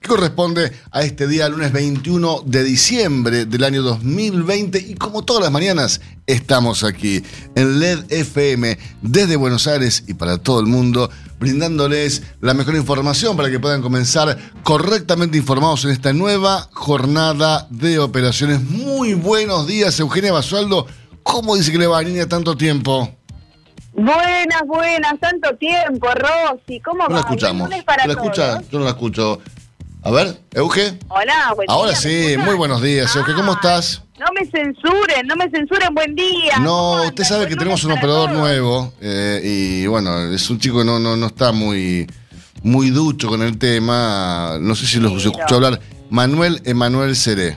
que 0.00 0.08
corresponde 0.08 0.72
a 0.90 1.02
este 1.02 1.26
día, 1.26 1.48
lunes 1.48 1.72
21 1.72 2.42
de 2.46 2.64
diciembre 2.64 3.44
del 3.44 3.64
año 3.64 3.82
2020. 3.82 4.78
Y 4.78 4.94
como 4.94 5.24
todas 5.24 5.42
las 5.42 5.52
mañanas, 5.52 6.00
estamos 6.26 6.84
aquí 6.84 7.22
en 7.54 7.80
LED 7.80 8.04
FM 8.08 8.78
desde 9.02 9.36
Buenos 9.36 9.66
Aires 9.66 10.04
y 10.08 10.14
para 10.14 10.38
todo 10.38 10.60
el 10.60 10.66
mundo 10.66 11.10
brindándoles 11.38 12.22
la 12.40 12.54
mejor 12.54 12.76
información 12.76 13.36
para 13.36 13.50
que 13.50 13.60
puedan 13.60 13.82
comenzar 13.82 14.38
correctamente 14.62 15.38
informados 15.38 15.84
en 15.84 15.90
esta 15.90 16.12
nueva 16.12 16.68
jornada 16.72 17.66
de 17.70 17.98
operaciones. 17.98 18.62
Muy 18.62 19.14
buenos 19.14 19.66
días, 19.66 20.00
Eugenia 20.00 20.32
Basualdo. 20.32 20.86
¿Cómo 21.22 21.56
dice 21.56 21.72
que 21.72 21.78
le 21.78 21.86
va 21.86 21.98
a 21.98 22.02
niña 22.02 22.26
tanto 22.26 22.56
tiempo? 22.56 23.16
Buenas, 23.92 24.62
buenas, 24.66 25.20
tanto 25.20 25.54
tiempo, 25.56 26.08
Rosy. 26.14 26.80
¿Cómo 26.80 27.04
no 27.04 27.08
va? 27.10 27.14
la 27.16 27.20
escuchamos. 27.20 27.70
Para 27.84 28.06
¿La 28.06 28.12
escucha? 28.14 28.60
Yo 28.70 28.78
no 28.78 28.84
la 28.84 28.90
escucho. 28.92 29.40
A 30.02 30.10
ver, 30.10 30.40
Euge. 30.52 30.98
Hola, 31.08 31.52
buen 31.54 31.70
Ahora 31.70 31.90
día, 31.92 32.00
¿me 32.10 32.28
sí, 32.30 32.36
muy 32.38 32.54
buenos 32.54 32.80
días, 32.80 33.14
Euge. 33.16 33.34
¿Cómo 33.34 33.52
Ah, 33.52 33.56
estás? 33.56 34.02
No 34.18 34.26
me 34.34 34.46
censuren, 34.46 35.26
no 35.26 35.36
me 35.36 35.50
censuren, 35.50 35.94
buen 35.94 36.14
día. 36.14 36.54
¿Cómo 36.56 36.66
No, 36.66 37.02
usted 37.08 37.24
sabe 37.24 37.46
que 37.48 37.56
tenemos 37.56 37.84
un 37.84 37.92
operador 37.92 38.28
todos. 38.30 38.40
nuevo 38.40 38.92
eh, 39.00 39.40
y 39.44 39.86
bueno, 39.86 40.32
es 40.32 40.48
un 40.48 40.58
chico 40.58 40.78
que 40.78 40.84
no, 40.84 40.98
no, 40.98 41.16
no 41.16 41.26
está 41.26 41.52
muy, 41.52 42.06
muy 42.62 42.90
ducho 42.90 43.28
con 43.28 43.42
el 43.42 43.58
tema. 43.58 44.56
No 44.60 44.74
sé 44.74 44.86
si 44.86 45.00
lo 45.00 45.10
Sí, 45.18 45.28
escuchó 45.28 45.44
no. 45.50 45.66
hablar. 45.66 45.80
Manuel 46.08 46.62
Emanuel 46.64 47.14
Seré. 47.14 47.56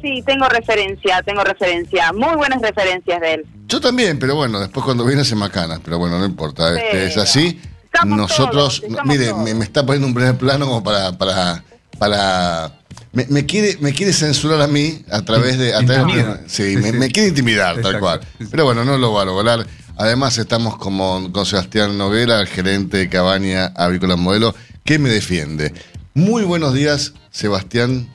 Sí, 0.00 0.22
tengo 0.24 0.48
referencia, 0.48 1.22
tengo 1.22 1.42
referencia. 1.42 2.12
Muy 2.12 2.36
buenas 2.36 2.62
referencias 2.62 3.20
de 3.20 3.34
él. 3.34 3.46
Yo 3.66 3.80
también, 3.80 4.18
pero 4.20 4.36
bueno, 4.36 4.60
después 4.60 4.84
cuando 4.84 5.04
viene 5.04 5.24
se 5.24 5.34
macana, 5.34 5.80
pero 5.84 5.98
bueno, 5.98 6.18
no 6.20 6.24
importa, 6.24 6.72
este, 6.80 7.06
es 7.06 7.16
así. 7.18 7.60
Estamos 7.92 8.16
Nosotros, 8.18 8.80
todos, 8.80 8.82
no, 8.82 8.88
estamos 8.88 9.06
mire, 9.16 9.30
todos. 9.30 9.44
me, 9.44 9.54
me 9.54 9.64
está 9.64 9.84
poniendo 9.84 10.06
un 10.08 10.14
primer 10.14 10.36
plano 10.36 10.66
como 10.66 10.82
para, 10.82 11.16
para, 11.18 11.64
para, 11.98 12.72
me, 13.12 13.26
me 13.28 13.46
quiere, 13.46 13.76
me 13.80 13.92
quiere 13.92 14.12
censurar 14.12 14.60
a 14.62 14.66
mí 14.66 15.02
a 15.10 15.22
través 15.22 15.58
de, 15.58 15.74
a 15.74 15.80
través 15.84 15.96
de- 16.06 16.20
Intimida. 16.20 16.40
sí, 16.46 16.76
Sí, 16.82 16.92
me, 16.92 17.08
quiere 17.10 17.28
intimidar, 17.30 17.80
tal 17.80 17.98
cual. 17.98 18.20
Pero 18.50 18.64
bueno, 18.64 18.84
no 18.84 18.96
lo 18.98 19.12
va 19.12 19.22
a 19.22 19.24
lograr. 19.24 19.66
Además 19.96 20.38
estamos 20.38 20.76
como 20.78 21.32
con 21.32 21.44
Sebastián 21.44 21.98
Noguera, 21.98 22.40
el 22.40 22.46
gerente 22.46 22.98
de 22.98 23.08
Cabaña 23.08 23.66
Avícola 23.74 24.14
Modelo, 24.16 24.54
que 24.84 24.98
me 25.00 25.08
defiende. 25.08 25.74
Muy 26.14 26.44
buenos 26.44 26.72
días, 26.74 27.14
Sebastián. 27.30 28.08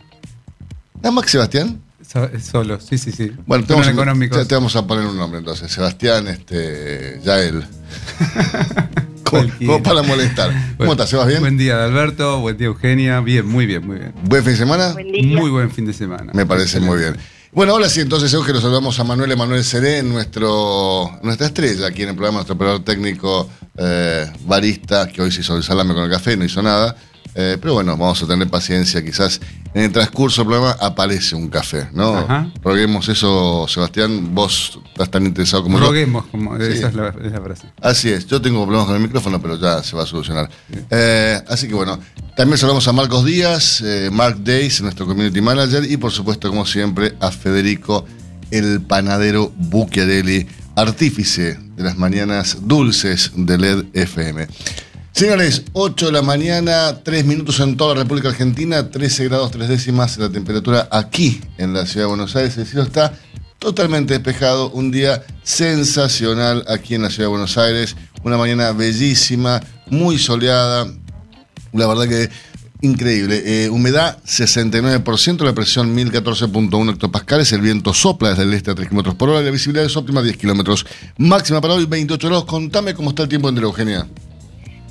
¿Nada 0.95 1.11
más 1.11 1.25
que 1.25 1.31
Sebastián? 1.31 1.81
So- 2.07 2.29
Solo, 2.39 2.79
sí, 2.79 2.97
sí, 2.97 3.11
sí. 3.11 3.31
Bueno, 3.45 3.65
te 3.65 3.73
vamos, 3.73 3.87
a, 3.87 4.45
te 4.47 4.55
vamos 4.55 4.75
a 4.75 4.85
poner 4.87 5.05
un 5.05 5.17
nombre 5.17 5.39
entonces. 5.39 5.71
Sebastián, 5.71 6.27
este, 6.27 7.19
Yael. 7.23 7.65
como, 9.23 9.83
para 9.83 10.03
molestar. 10.03 10.51
¿Cómo 10.77 10.91
estás? 10.93 11.09
¿Sebas 11.09 11.27
bien? 11.27 11.41
Buen 11.41 11.57
día, 11.57 11.83
Alberto. 11.83 12.39
Buen 12.39 12.57
día, 12.57 12.67
Eugenia. 12.67 13.19
Bien, 13.21 13.45
muy 13.45 13.65
bien, 13.65 13.85
muy 13.85 13.97
bien. 13.97 14.13
¿Buen 14.23 14.43
fin 14.43 14.53
de 14.53 14.57
semana? 14.57 14.93
Buen 14.93 15.11
día. 15.11 15.39
Muy 15.39 15.49
buen 15.49 15.71
fin 15.71 15.85
de 15.85 15.93
semana. 15.93 16.31
Me 16.33 16.45
parece 16.45 16.79
muy 16.79 16.99
bien. 16.99 17.15
Bueno, 17.51 17.73
ahora 17.73 17.87
sí, 17.87 18.01
entonces 18.01 18.33
Eugenio, 18.33 18.59
saludamos 18.59 18.99
a 18.99 19.03
Manuel 19.03 19.31
Emanuel 19.31 19.63
Seré, 19.63 20.01
nuestro, 20.01 21.19
nuestra 21.21 21.47
estrella 21.47 21.85
aquí 21.85 22.01
en 22.01 22.09
el 22.09 22.15
programa, 22.15 22.37
nuestro 22.37 22.55
operador 22.55 22.83
técnico 22.83 23.47
eh, 23.77 24.25
barista, 24.45 25.07
que 25.07 25.21
hoy 25.21 25.31
se 25.31 25.41
hizo 25.41 25.55
el 25.55 25.61
salame 25.61 25.93
con 25.93 26.03
el 26.03 26.09
café, 26.09 26.35
no 26.35 26.45
hizo 26.45 26.63
nada. 26.63 26.95
Eh, 27.35 27.57
pero 27.59 27.73
bueno, 27.73 27.97
vamos 27.97 28.21
a 28.21 28.27
tener 28.27 28.47
paciencia, 28.47 29.03
quizás 29.03 29.41
en 29.73 29.83
el 29.85 29.91
transcurso 29.91 30.41
del 30.41 30.49
programa 30.49 30.77
aparece 30.79 31.35
un 31.35 31.47
café, 31.49 31.87
¿no? 31.93 32.15
Ajá. 32.17 32.51
Roguemos 32.63 33.09
eso, 33.09 33.65
Sebastián, 33.67 34.35
vos 34.35 34.79
estás 34.91 35.09
tan 35.09 35.25
interesado 35.25 35.63
como 35.63 35.79
yo. 35.79 35.87
Roguemos, 35.87 36.25
como 36.27 36.55
Sí. 36.57 36.63
esa 36.73 36.89
es 36.89 36.93
la, 36.93 37.07
es 37.09 37.31
la 37.31 37.41
frase. 37.41 37.67
Así 37.81 38.09
es, 38.09 38.27
yo 38.27 38.39
tengo 38.39 38.61
problemas 38.63 38.85
con 38.85 38.95
el 38.97 39.01
micrófono, 39.01 39.41
pero 39.41 39.59
ya 39.59 39.81
se 39.81 39.95
va 39.95 40.03
a 40.03 40.05
solucionar. 40.05 40.47
Eh, 40.91 41.41
así 41.47 41.67
que 41.67 41.73
bueno, 41.73 41.97
también 42.37 42.57
saludamos 42.59 42.87
a 42.87 42.93
Marcos 42.93 43.25
Díaz, 43.25 43.81
eh, 43.81 44.09
Mark 44.11 44.43
Days, 44.43 44.81
nuestro 44.81 45.07
community 45.07 45.41
manager, 45.41 45.89
y 45.89 45.97
por 45.97 46.11
supuesto, 46.11 46.49
como 46.49 46.67
siempre, 46.67 47.15
a 47.19 47.31
Federico, 47.31 48.05
el 48.51 48.81
panadero 48.81 49.51
Bucchiarelli, 49.57 50.45
artífice 50.75 51.57
de 51.75 51.83
las 51.83 51.97
mañanas 51.97 52.57
dulces 52.61 53.31
de 53.35 53.57
LED 53.57 53.85
FM. 53.93 54.47
Señores, 55.13 55.61
8 55.73 56.07
de 56.07 56.11
la 56.11 56.23
mañana, 56.23 57.03
3 57.03 57.25
minutos 57.25 57.59
en 57.59 57.77
toda 57.77 57.93
la 57.93 58.01
República 58.01 58.29
Argentina, 58.29 58.89
13 58.89 59.25
grados 59.25 59.51
3 59.51 59.69
décimas 59.69 60.17
la 60.17 60.31
temperatura 60.31 60.87
aquí 60.89 61.39
en 61.59 61.71
la 61.71 61.85
ciudad 61.85 62.07
de 62.07 62.09
Buenos 62.09 62.35
Aires. 62.35 62.57
El 62.57 62.65
cielo 62.65 62.81
está 62.81 63.13
totalmente 63.59 64.15
despejado, 64.15 64.71
un 64.71 64.89
día 64.89 65.23
sensacional 65.43 66.65
aquí 66.67 66.95
en 66.95 67.03
la 67.03 67.11
ciudad 67.11 67.25
de 67.25 67.31
Buenos 67.31 67.59
Aires, 67.59 67.95
una 68.23 68.37
mañana 68.37 68.71
bellísima, 68.71 69.61
muy 69.85 70.17
soleada, 70.17 70.87
la 71.73 71.85
verdad 71.85 72.07
que 72.07 72.31
increíble. 72.81 73.43
Eh, 73.45 73.69
humedad 73.69 74.17
69%, 74.25 75.43
la 75.43 75.53
presión 75.53 75.95
1014.1 75.95 76.91
hectopascales, 76.91 77.51
el 77.51 77.61
viento 77.61 77.93
sopla 77.93 78.29
desde 78.29 78.43
el 78.43 78.53
este 78.55 78.71
a 78.71 78.75
3 78.75 78.89
km 78.89 79.15
por 79.15 79.29
hora 79.29 79.41
la 79.41 79.51
visibilidad 79.51 79.85
es 79.85 79.95
óptima 79.95 80.23
10 80.23 80.37
kilómetros. 80.37 80.87
Máxima 81.19 81.61
para 81.61 81.75
hoy 81.75 81.85
28 81.85 82.27
grados. 82.27 82.45
Contame 82.45 82.95
cómo 82.95 83.11
está 83.11 83.21
el 83.21 83.29
tiempo 83.29 83.49
en 83.49 83.59
Eugenia. 83.59 84.07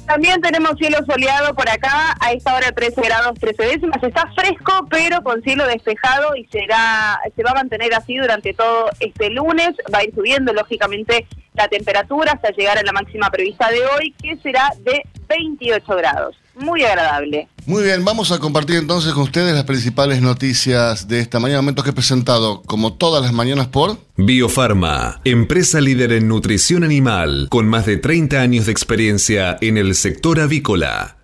También 0.07 0.41
tenemos 0.41 0.77
cielo 0.79 0.99
soleado 1.07 1.55
por 1.55 1.69
acá, 1.69 2.15
a 2.21 2.33
esta 2.33 2.55
hora 2.55 2.73
13 2.73 3.01
grados 3.01 3.39
13 3.39 3.63
décimas. 3.63 4.03
Está 4.03 4.31
fresco, 4.35 4.87
pero 4.91 5.23
con 5.23 5.43
cielo 5.43 5.67
despejado 5.67 6.35
y 6.37 6.45
será, 6.47 7.21
se 7.35 7.43
va 7.43 7.53
a 7.53 7.55
mantener 7.55 7.95
así 7.95 8.17
durante 8.17 8.53
todo 8.53 8.91
este 9.01 9.31
lunes. 9.31 9.71
Va 9.93 9.99
a 9.99 10.05
ir 10.05 10.15
subiendo, 10.15 10.53
lógicamente, 10.53 11.27
la 11.55 11.69
temperatura 11.69 12.33
hasta 12.33 12.51
llegar 12.51 12.79
a 12.79 12.83
la 12.83 12.93
máxima 12.93 13.31
prevista 13.31 13.71
de 13.71 13.87
hoy, 13.87 14.15
que 14.21 14.37
será 14.39 14.71
de 14.81 15.03
28 15.29 15.97
grados. 15.97 16.42
Muy 16.55 16.85
agradable. 16.85 17.49
Muy 17.65 17.83
bien, 17.85 18.05
vamos 18.05 18.31
a 18.33 18.39
compartir 18.39 18.77
entonces 18.77 19.13
con 19.13 19.23
ustedes 19.23 19.55
las 19.55 19.65
principales 19.65 20.21
noticias 20.21 21.09
de 21.09 21.21
esta 21.21 21.39
mañana, 21.39 21.63
momentos 21.63 21.85
que 21.85 21.91
he 21.91 21.95
presentado 21.95 22.63
como 22.63 22.95
todas 22.95 23.23
las 23.23 23.33
mañanas 23.33 23.69
por... 23.69 23.99
Biofarma, 24.17 25.21
empresa 25.25 25.81
líder 25.81 26.13
en 26.13 26.29
nutrición 26.29 26.85
animal, 26.85 27.47
con 27.51 27.69
más 27.69 27.87
de 27.87 27.97
30 27.97 28.41
años 28.41 28.67
de 28.67 28.73
experiencia 28.73 29.57
en 29.61 29.79
el 29.79 29.95
sector 29.95 30.41
avícola. 30.41 31.17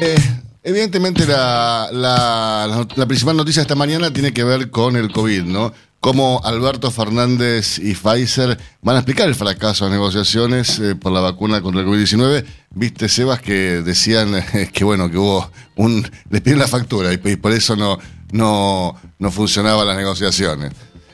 Eh, 0.00 0.39
evidentemente 0.62 1.26
la, 1.26 1.88
la- 1.92 3.06
principal 3.06 3.36
noticia 3.36 3.60
de 3.60 3.64
esta 3.64 3.74
mañana 3.74 4.12
tiene 4.12 4.32
que 4.32 4.44
ver 4.44 4.70
con 4.70 4.96
el 4.96 5.10
COVID, 5.12 5.42
¿no? 5.44 5.72
Cómo 6.00 6.40
Alberto 6.44 6.90
Fernández 6.90 7.78
y 7.78 7.94
Pfizer 7.94 8.58
van 8.80 8.96
a 8.96 9.00
explicar 9.00 9.28
el 9.28 9.34
fracaso 9.34 9.84
de 9.84 9.90
las 9.90 9.98
negociaciones 9.98 10.78
eh, 10.78 10.94
por 10.94 11.12
la 11.12 11.20
vacuna 11.20 11.60
contra 11.60 11.82
el 11.82 11.86
COVID-19. 11.88 12.44
Viste, 12.74 13.08
Sebas, 13.10 13.40
que 13.42 13.82
decían 13.82 14.34
eh, 14.34 14.70
que 14.72 14.82
bueno, 14.84 15.10
que 15.10 15.18
hubo 15.18 15.50
un... 15.76 16.02
les 16.30 16.40
pidieron 16.40 16.60
la 16.60 16.68
factura 16.68 17.12
y, 17.12 17.20
y 17.22 17.36
por 17.36 17.52
eso 17.52 17.76
no, 17.76 17.98
no, 18.32 18.96
no 19.18 19.30
funcionaban 19.30 19.86
las 19.86 19.96
negociaciones. 19.98 20.72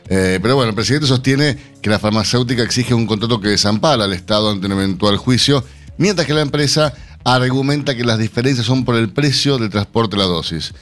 Eh, 0.08 0.38
pero 0.40 0.54
bueno, 0.54 0.69
el 0.69 0.76
presidente 0.76 1.08
sostiene 1.08 1.58
que 1.82 1.90
la 1.90 1.99
farmacéutica 1.99 2.62
exige 2.62 2.94
un 2.94 3.06
contrato 3.08 3.40
que 3.40 3.49
desampara 3.49 4.04
al 4.04 4.12
Estado 4.12 4.52
ante 4.52 4.66
un 4.66 4.72
eventual 4.72 5.16
juicio, 5.16 5.64
mientras 5.99 6.28
que 6.28 6.34
la 6.34 6.42
empresa 6.42 6.94
argumenta 7.34 7.94
que 7.96 8.05
las 8.05 8.19
diferencias 8.19 8.67
son 8.67 8.84
por 8.84 8.94
el 8.96 9.11
precio 9.11 9.58
del 9.58 9.70
transporte 9.70 10.17
de 10.17 10.23
la 10.23 10.28
dosis. 10.28 10.73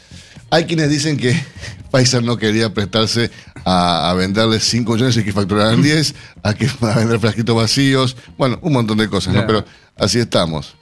Hay 0.51 0.65
quienes 0.67 0.91
dicen 0.91 1.17
que 1.17 1.35
Pfizer 1.93 2.23
no 2.23 2.37
quería 2.37 2.73
prestarse 2.75 3.31
a, 3.65 4.11
a 4.11 4.15
venderle 4.15 4.61
5 4.61 4.93
millones 4.93 5.17
y 5.17 5.25
que 5.25 5.33
facturaran 5.33 5.81
10, 5.83 6.15
a, 6.43 6.55
que, 6.55 6.67
a 6.83 6.99
vender 6.99 7.19
frasquitos 7.19 7.57
vacíos, 7.57 8.17
bueno, 8.37 8.59
un 8.63 8.73
montón 8.75 8.99
de 8.99 9.09
cosas, 9.09 9.35
¿no? 9.35 9.47
Pero 9.47 9.65
así 9.97 10.19
estamos. 10.19 10.77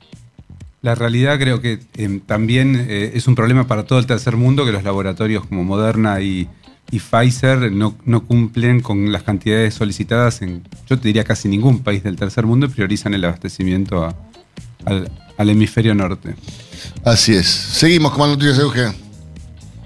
La 0.83 0.97
realidad 0.97 1.39
creo 1.39 1.61
que 1.61 1.79
eh, 1.97 2.21
también 2.27 2.75
eh, 2.89 3.13
es 3.15 3.29
un 3.29 3.37
problema 3.37 3.69
para 3.69 3.85
todo 3.85 4.01
el 4.01 4.07
tercer 4.07 4.37
mundo 4.37 4.65
que 4.67 4.73
los 4.73 4.83
laboratorios 4.83 5.47
como 5.47 5.63
Moderna 5.65 6.21
y 6.21 6.49
y 6.91 6.99
Pfizer 6.99 7.73
no, 7.73 7.97
no 8.05 8.27
cumplen 8.27 8.81
con 8.83 9.13
las 9.13 9.23
cantidades 9.23 9.73
solicitadas 9.73 10.43
en, 10.43 10.63
yo 10.91 10.99
te 10.99 11.09
diría, 11.09 11.25
casi 11.25 11.49
ningún 11.49 11.79
país 11.79 12.03
del 12.03 12.17
tercer 12.17 12.45
mundo 12.45 12.67
y 12.67 12.69
priorizan 12.69 13.15
el 13.15 13.25
abastecimiento 13.25 14.05
a- 14.05 14.15
al, 14.85 15.11
al 15.43 15.51
hemisferio 15.51 15.95
norte. 15.95 16.35
Así 17.05 17.35
es. 17.35 17.47
Seguimos 17.47 18.13
con 18.13 18.21
más 18.21 18.31
noticias, 18.31 18.59
Euge. 18.59 18.93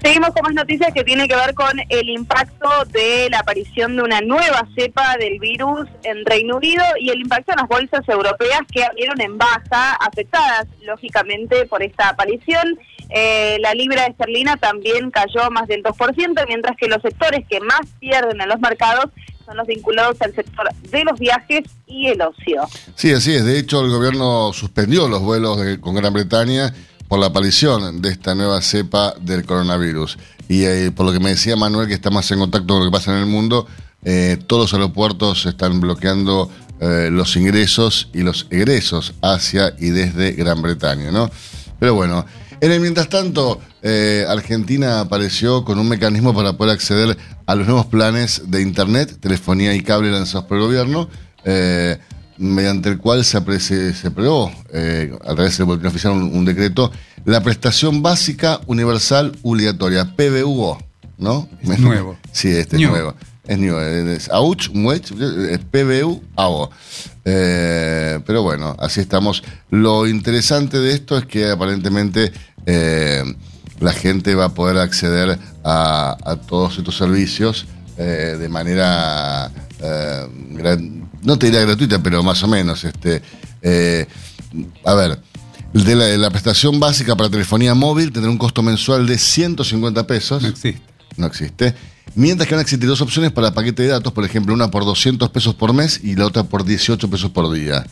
Seguimos 0.03 0.29
con 0.29 0.43
más 0.43 0.53
noticias 0.53 0.93
que 0.93 1.03
tiene 1.03 1.27
que 1.27 1.35
ver 1.35 1.53
con 1.55 1.79
el 1.89 2.09
impacto 2.09 2.69
de 2.91 3.27
la 3.31 3.39
aparición 3.39 3.95
de 3.95 4.03
una 4.03 4.21
nueva 4.21 4.67
cepa 4.77 5.17
del 5.17 5.39
virus 5.39 5.87
en 6.03 6.23
Reino 6.25 6.57
Unido 6.57 6.83
y 6.99 7.09
el 7.09 7.19
impacto 7.19 7.51
en 7.51 7.57
las 7.57 7.67
bolsas 7.67 8.07
europeas 8.07 8.61
que 8.71 8.83
abrieron 8.83 9.19
en 9.19 9.37
baja, 9.37 9.93
afectadas 9.95 10.67
lógicamente 10.85 11.65
por 11.65 11.81
esta 11.81 12.09
aparición. 12.09 12.79
Eh, 13.09 13.57
la 13.59 13.73
libra 13.73 14.05
esterlina 14.05 14.55
también 14.57 15.09
cayó 15.09 15.49
más 15.49 15.67
del 15.67 15.81
2%, 15.81 16.45
mientras 16.47 16.77
que 16.77 16.87
los 16.87 17.01
sectores 17.01 17.45
que 17.49 17.59
más 17.59 17.81
pierden 17.99 18.39
en 18.39 18.49
los 18.49 18.59
mercados 18.59 19.07
son 19.47 19.57
los 19.57 19.65
vinculados 19.65 20.17
al 20.21 20.35
sector 20.35 20.67
de 20.91 21.03
los 21.05 21.17
viajes 21.17 21.63
y 21.87 22.07
el 22.07 22.21
ocio. 22.21 22.63
Sí, 22.95 23.11
así 23.13 23.33
es. 23.33 23.45
De 23.45 23.57
hecho, 23.57 23.79
el 23.81 23.89
gobierno 23.89 24.51
suspendió 24.53 25.07
los 25.07 25.21
vuelos 25.21 25.59
de- 25.61 25.79
con 25.79 25.95
Gran 25.95 26.11
Bretaña 26.13 26.73
por 27.07 27.17
la 27.19 27.27
aparición 27.27 28.01
de 28.01 28.09
esta 28.09 28.35
nueva 28.35 28.61
cepa 28.61 29.13
del 29.21 29.45
coronavirus. 29.45 30.17
Y 30.49 30.63
eh, 30.65 30.91
por 30.91 31.05
lo 31.05 31.13
que 31.13 31.19
me 31.21 31.29
decía 31.29 31.55
Manuel, 31.55 31.87
que 31.87 31.93
está 31.93 32.09
más 32.09 32.29
en 32.31 32.39
contacto 32.39 32.67
con 32.73 32.79
lo 32.83 32.91
que 32.91 32.97
pasa 32.97 33.13
en 33.13 33.19
el 33.19 33.25
mundo, 33.25 33.65
eh, 34.03 34.37
todos 34.47 34.63
los 34.63 34.73
aeropuertos 34.73 35.45
están 35.45 35.79
bloqueando 35.79 36.51
eh, 36.81 37.07
los 37.09 37.35
ingresos 37.37 38.09
y 38.13 38.23
los 38.23 38.47
egresos 38.49 39.13
hacia 39.21 39.73
y 39.79 39.89
desde 39.89 40.33
Gran 40.33 40.61
Bretaña, 40.61 41.09
¿no? 41.11 41.31
Pero 41.79 41.95
bueno, 41.95 42.25
en 42.61 42.71
el 42.71 42.79
mientras 42.79 43.09
tanto, 43.09 43.59
eh, 43.81 44.25
Argentina 44.27 44.99
apareció 45.01 45.63
con 45.63 45.79
un 45.79 45.87
mecanismo 45.87 46.33
para 46.33 46.53
poder 46.53 46.73
acceder 46.73 47.17
a 47.45 47.55
los 47.55 47.67
nuevos 47.67 47.85
planes 47.85 48.43
de 48.47 48.61
Internet, 48.61 49.17
telefonía 49.19 49.73
y 49.73 49.81
cable 49.81 50.11
lanzados 50.11 50.45
por 50.47 50.57
el 50.57 50.63
gobierno. 50.63 51.09
eh, 51.45 51.97
mediante 52.39 52.89
el 52.89 52.99
cual 52.99 53.25
se, 53.25 53.37
aprobó, 53.37 54.51
eh, 54.71 55.11
a 55.25 55.33
través 55.33 55.57
del 55.57 55.65
boletín 55.65 55.87
oficial, 55.87 56.13
un, 56.13 56.23
un 56.35 56.45
decreto, 56.45 56.91
la 57.25 57.41
prestación 57.41 58.03
básica 58.03 58.61
universal 58.67 59.35
obligatoria, 59.41 60.15
PBUO, 60.15 60.77
¿no? 61.17 61.49
Es 61.63 61.79
nuevo. 61.79 62.17
Sí, 62.31 62.49
este 62.49 62.77
New. 62.77 62.87
es 62.87 62.91
nuevo. 62.91 63.15
Es 63.47 63.57
nuevo. 63.57 63.79
Es 63.79 64.29
AUCH, 64.29 64.69
MUECH, 64.73 65.11
es 65.49 65.59
PBU, 65.59 66.21
AO. 66.35 66.69
Pero 67.23 68.43
bueno, 68.43 68.75
así 68.77 68.99
estamos. 68.99 69.43
Lo 69.71 70.05
interesante 70.05 70.77
de 70.79 70.93
esto 70.93 71.17
es 71.17 71.25
que 71.25 71.49
aparentemente 71.49 72.31
eh, 72.67 73.23
la 73.79 73.93
gente 73.93 74.35
va 74.35 74.45
a 74.45 74.53
poder 74.53 74.77
acceder 74.77 75.39
a, 75.63 76.17
a 76.23 76.35
todos 76.35 76.77
estos 76.77 76.97
servicios 76.97 77.65
eh, 77.97 78.35
de 78.39 78.49
manera, 78.49 79.49
eh, 79.81 80.27
no 81.23 81.39
te 81.39 81.47
diría 81.47 81.61
gratuita, 81.61 82.03
pero 82.03 82.21
más 82.21 82.43
o 82.43 82.47
menos. 82.47 82.83
Este, 82.83 83.23
a 84.83 84.93
ver, 84.93 85.19
de 85.73 85.95
la, 85.95 86.05
de 86.05 86.17
la 86.17 86.29
prestación 86.29 86.79
básica 86.79 87.15
para 87.15 87.29
telefonía 87.29 87.73
móvil 87.73 88.11
tendrá 88.11 88.29
un 88.29 88.37
costo 88.37 88.61
mensual 88.61 89.07
de 89.07 89.17
150 89.17 90.05
pesos 90.05 90.43
No 90.43 90.49
existe. 90.49 90.81
no 91.15 91.27
existe. 91.27 91.73
Mientras 92.15 92.47
que 92.47 92.55
van 92.55 92.59
a 92.59 92.61
existir 92.63 92.87
dos 92.87 93.01
opciones 93.01 93.31
para 93.31 93.53
paquete 93.53 93.83
de 93.83 93.89
datos, 93.89 94.13
por 94.13 94.25
ejemplo, 94.25 94.53
una 94.53 94.69
por 94.71 94.85
200 94.85 95.29
pesos 95.29 95.55
por 95.55 95.73
mes 95.73 95.99
y 96.03 96.15
la 96.15 96.25
otra 96.25 96.43
por 96.43 96.65
18 96.65 97.09
pesos 97.09 97.31
por 97.31 97.51
día. 97.53 97.85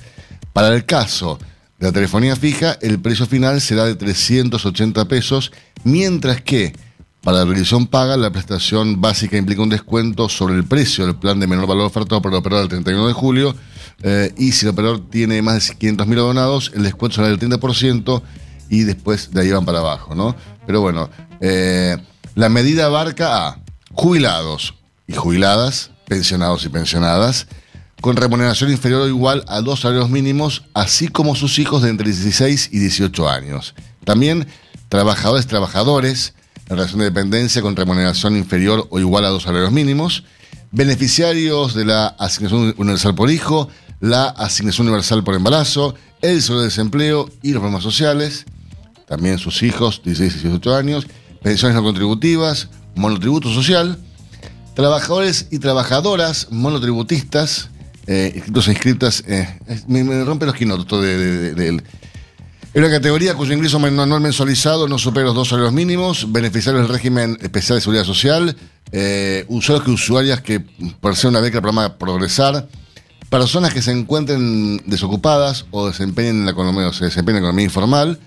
Para 0.54 0.74
el 0.74 0.86
caso 0.86 1.40
la 1.80 1.92
telefonía 1.92 2.36
fija, 2.36 2.78
el 2.82 3.00
precio 3.00 3.26
final 3.26 3.60
será 3.60 3.86
de 3.86 3.96
380 3.96 5.06
pesos, 5.08 5.52
mientras 5.84 6.42
que 6.42 6.74
para 7.22 7.40
la 7.40 7.46
revisión 7.46 7.88
paga, 7.88 8.18
la 8.18 8.30
prestación 8.30 9.02
básica 9.02 9.36
implica 9.36 9.64
un 9.64 9.70
descuento 9.70 10.30
sobre 10.30 10.54
el 10.54 10.64
precio 10.64 11.08
del 11.08 11.16
plan 11.16 11.40
de 11.40 11.48
menor 11.48 11.66
valor 11.66 11.86
ofertado 11.86 12.22
por 12.22 12.32
el 12.32 12.38
operador 12.38 12.66
el 12.66 12.70
31 12.70 13.08
de 13.08 13.14
julio, 13.14 13.56
eh, 14.04 14.32
y 14.38 14.52
si 14.52 14.66
el 14.66 14.74
operador 14.74 15.10
tiene 15.10 15.42
más 15.42 15.70
de 15.70 15.76
500.000 15.76 16.20
abonados, 16.20 16.72
el 16.76 16.84
descuento 16.84 17.16
será 17.16 17.30
del 17.30 17.40
30% 17.40 18.22
y 18.70 18.84
después 18.84 19.32
de 19.32 19.42
ahí 19.42 19.52
van 19.52 19.66
para 19.66 19.80
abajo, 19.80 20.14
¿no? 20.14 20.36
Pero 20.68 20.82
bueno, 20.82 21.10
eh, 21.42 21.98
la 22.36 22.50
medida 22.50 22.86
abarca 22.86 23.48
a 23.48 23.60
jubilados 23.92 24.76
y 25.08 25.14
jubiladas, 25.14 25.92
pensionados 26.08 26.64
y 26.66 26.70
pensionadas, 26.70 27.48
con 28.06 28.18
remuneración 28.18 28.70
inferior 28.70 29.02
o 29.02 29.08
igual 29.08 29.44
a 29.48 29.62
dos 29.62 29.80
salarios 29.80 30.12
mínimos, 30.12 30.66
así 30.76 31.08
como 31.08 31.34
sus 31.36 31.58
hijos 31.58 31.82
de 31.82 31.90
entre 31.90 32.06
16 32.06 32.70
y 32.72 32.78
18 32.78 33.28
años. 33.28 33.74
También 34.04 34.46
trabajadores, 34.90 35.48
trabajadores 35.48 36.36
en 36.70 36.78
relación 36.78 37.00
de 37.00 37.06
dependencia 37.06 37.64
con 37.64 37.76
remuneración 37.76 38.38
inferior 38.38 38.86
o 38.92 39.00
igual 39.00 39.26
a 39.26 39.30
dos 39.30 39.42
salarios 39.42 39.72
mínimos, 39.72 40.24
beneficiarios 40.70 41.74
de 41.74 41.86
la 41.86 42.06
asignación 42.06 42.76
universal 42.78 43.16
por 43.16 43.32
hijo, 43.32 43.70
la 44.00 44.26
asignación 44.26 44.86
universal 44.86 45.24
por 45.24 45.34
embarazo, 45.34 45.96
el 46.22 46.44
seguro 46.44 46.60
de 46.60 46.68
desempleo 46.68 47.28
y 47.42 47.54
los 47.54 47.60
programas 47.60 47.82
sociales, 47.82 48.46
también 49.08 49.40
sus 49.40 49.64
hijos, 49.64 50.04
16 50.04 50.32
y 50.32 50.48
18 50.50 50.76
años, 50.76 51.08
pensiones 51.42 51.76
no 51.76 51.82
contributivas, 51.82 52.70
monotributo 52.94 53.52
social, 53.52 53.98
trabajadores 54.76 55.48
y 55.50 55.58
trabajadoras 55.58 56.50
monotributistas, 56.52 57.72
eh, 58.08 58.32
inscritos 58.36 58.68
inscritas, 58.68 59.24
eh, 59.28 59.60
es- 59.68 59.88
me, 59.88 60.24
rompe 60.24 60.46
los 60.46 60.56
quinotos 60.56 61.02
de, 61.02 61.18
de- 61.18 61.54
de- 61.56 61.68
en 61.68 62.84
una 62.84 62.90
categoría 62.90 63.36
cuyo 63.36 63.54
ingreso 63.54 63.80
men- 63.80 63.98
anual 64.00 64.20
mensualizado 64.22 64.88
no 64.88 64.98
supera 64.98 65.28
los 65.28 65.36
dos 65.36 65.48
salarios 65.50 65.72
mínimos, 65.74 66.32
beneficiarios 66.32 66.84
del 66.86 66.94
régimen 66.94 67.38
especial 67.42 67.78
de 67.78 67.82
seguridad 67.82 68.04
social, 68.04 68.56
eh, 68.92 69.46
usuarios 69.48 69.86
que 69.86 69.92
usuarias 69.92 70.42
que 70.42 70.60
por 71.00 71.16
ser 71.16 71.30
una 71.30 71.40
beca 71.40 71.54
del 71.56 71.62
programa 71.62 71.98
Progresar, 71.98 72.68
personas 73.30 73.74
que 73.74 73.82
se 73.82 73.92
encuentren 73.92 74.82
desocupadas 74.86 75.66
o 75.72 75.88
desempeñen 75.88 76.40
en 76.40 76.46
la 76.46 76.52
economía, 76.52 76.88
o 76.90 76.94
se 76.94 77.06
desempeñen 77.06 77.38
en 77.38 77.44
la 77.44 77.50
economía 77.50 77.66
informal, 77.66 78.20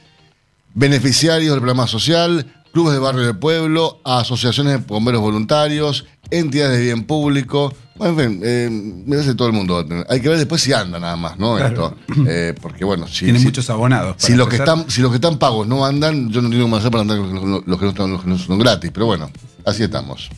beneficiarios 0.75 1.51
del 1.53 1.61
programa 1.61 1.87
social, 1.87 2.47
clubes 2.73 2.95
de 2.95 3.01
barrio 3.01 3.23
del 3.27 3.39
pueblo, 3.39 4.01
asociaciones 4.05 4.73
de 4.75 4.79
bomberos 4.87 5.21
voluntarios, 5.21 6.07
entidades 6.31 6.79
de 6.79 6.85
bien 6.85 7.05
público. 7.05 7.75
Bueno, 7.99 8.21
en 8.21 8.31
fin, 8.31 8.41
eh, 8.45 8.69
me 8.71 9.11
parece 9.17 9.31
que 9.31 9.35
todo 9.37 9.49
el 9.49 9.55
mundo 9.55 9.75
va 9.75 9.81
a 9.81 9.85
tener. 9.87 10.07
Hay 10.09 10.21
que 10.21 10.29
ver 10.29 10.39
después 10.39 10.61
si 10.63 10.73
anda 10.73 10.99
nada 11.01 11.17
más, 11.17 11.39
¿no? 11.39 11.57
Claro. 11.57 11.97
Esto, 12.09 12.25
eh, 12.29 12.55
porque 12.63 12.85
bueno, 12.85 13.07
si, 13.09 13.25
Tiene 13.25 13.39
si- 13.41 13.45
muchos 13.47 13.69
abonados. 13.71 14.17
para 14.17 14.27
si 14.27 14.35
los 14.37 14.49
que 14.49 14.57
están, 14.57 14.89
si 14.91 15.01
los 15.03 15.11
que 15.11 15.17
están 15.17 15.39
pagos 15.39 15.67
no 15.67 15.85
andan, 15.85 16.31
yo 16.31 16.41
no 16.41 16.49
cómo 16.63 16.77
hacer 16.77 16.91
para 16.91 17.03
andar 17.03 17.19
los, 17.19 17.33
los- 17.33 17.67
los 17.67 17.79
que 17.79 17.85
no 17.85 17.91
están, 17.91 18.13
los 18.13 18.23
que 18.23 18.29
no 18.31 18.39
son 18.39 18.59
gratis. 18.59 18.91
Pero 18.95 19.07
bueno, 19.07 19.31
así 19.67 19.83
estamos. 19.83 20.31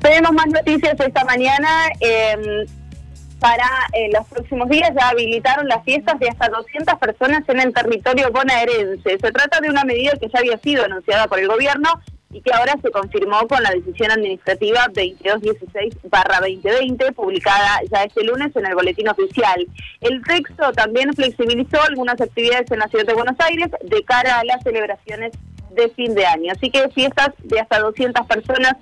Tenemos 0.00 0.32
más 0.32 0.46
noticias 0.46 0.94
esta 0.98 1.24
mañana. 1.24 1.68
eh, 2.00 2.66
para 3.40 3.68
eh, 3.92 4.08
los 4.10 4.26
próximos 4.28 4.70
días 4.70 4.90
ya 4.98 5.10
habilitaron 5.10 5.68
las 5.68 5.84
fiestas 5.84 6.18
de 6.18 6.30
hasta 6.30 6.48
200 6.48 6.94
personas 6.98 7.42
en 7.48 7.60
el 7.60 7.74
territorio 7.74 8.30
bonaerense. 8.32 9.18
Se 9.20 9.32
trata 9.32 9.60
de 9.60 9.68
una 9.68 9.84
medida 9.84 10.12
que 10.18 10.28
ya 10.32 10.38
había 10.38 10.56
sido 10.60 10.82
anunciada 10.82 11.26
por 11.26 11.38
el 11.38 11.48
gobierno 11.48 11.90
y 12.34 12.42
que 12.42 12.52
ahora 12.52 12.76
se 12.82 12.90
confirmó 12.90 13.46
con 13.46 13.62
la 13.62 13.70
decisión 13.70 14.10
administrativa 14.10 14.88
2216-2020, 14.88 17.14
publicada 17.14 17.78
ya 17.90 18.02
este 18.02 18.24
lunes 18.24 18.54
en 18.56 18.66
el 18.66 18.74
Boletín 18.74 19.08
Oficial. 19.08 19.66
El 20.00 20.20
texto 20.22 20.72
también 20.72 21.14
flexibilizó 21.14 21.80
algunas 21.82 22.20
actividades 22.20 22.68
en 22.72 22.80
la 22.80 22.88
ciudad 22.88 23.06
de 23.06 23.14
Buenos 23.14 23.36
Aires 23.38 23.70
de 23.82 24.02
cara 24.02 24.40
a 24.40 24.44
las 24.44 24.64
celebraciones 24.64 25.30
de 25.76 25.88
fin 25.90 26.16
de 26.16 26.26
año. 26.26 26.52
Así 26.52 26.70
que 26.70 26.88
fiestas 26.88 27.28
de 27.44 27.60
hasta 27.60 27.78
200 27.78 28.26
personas 28.26 28.74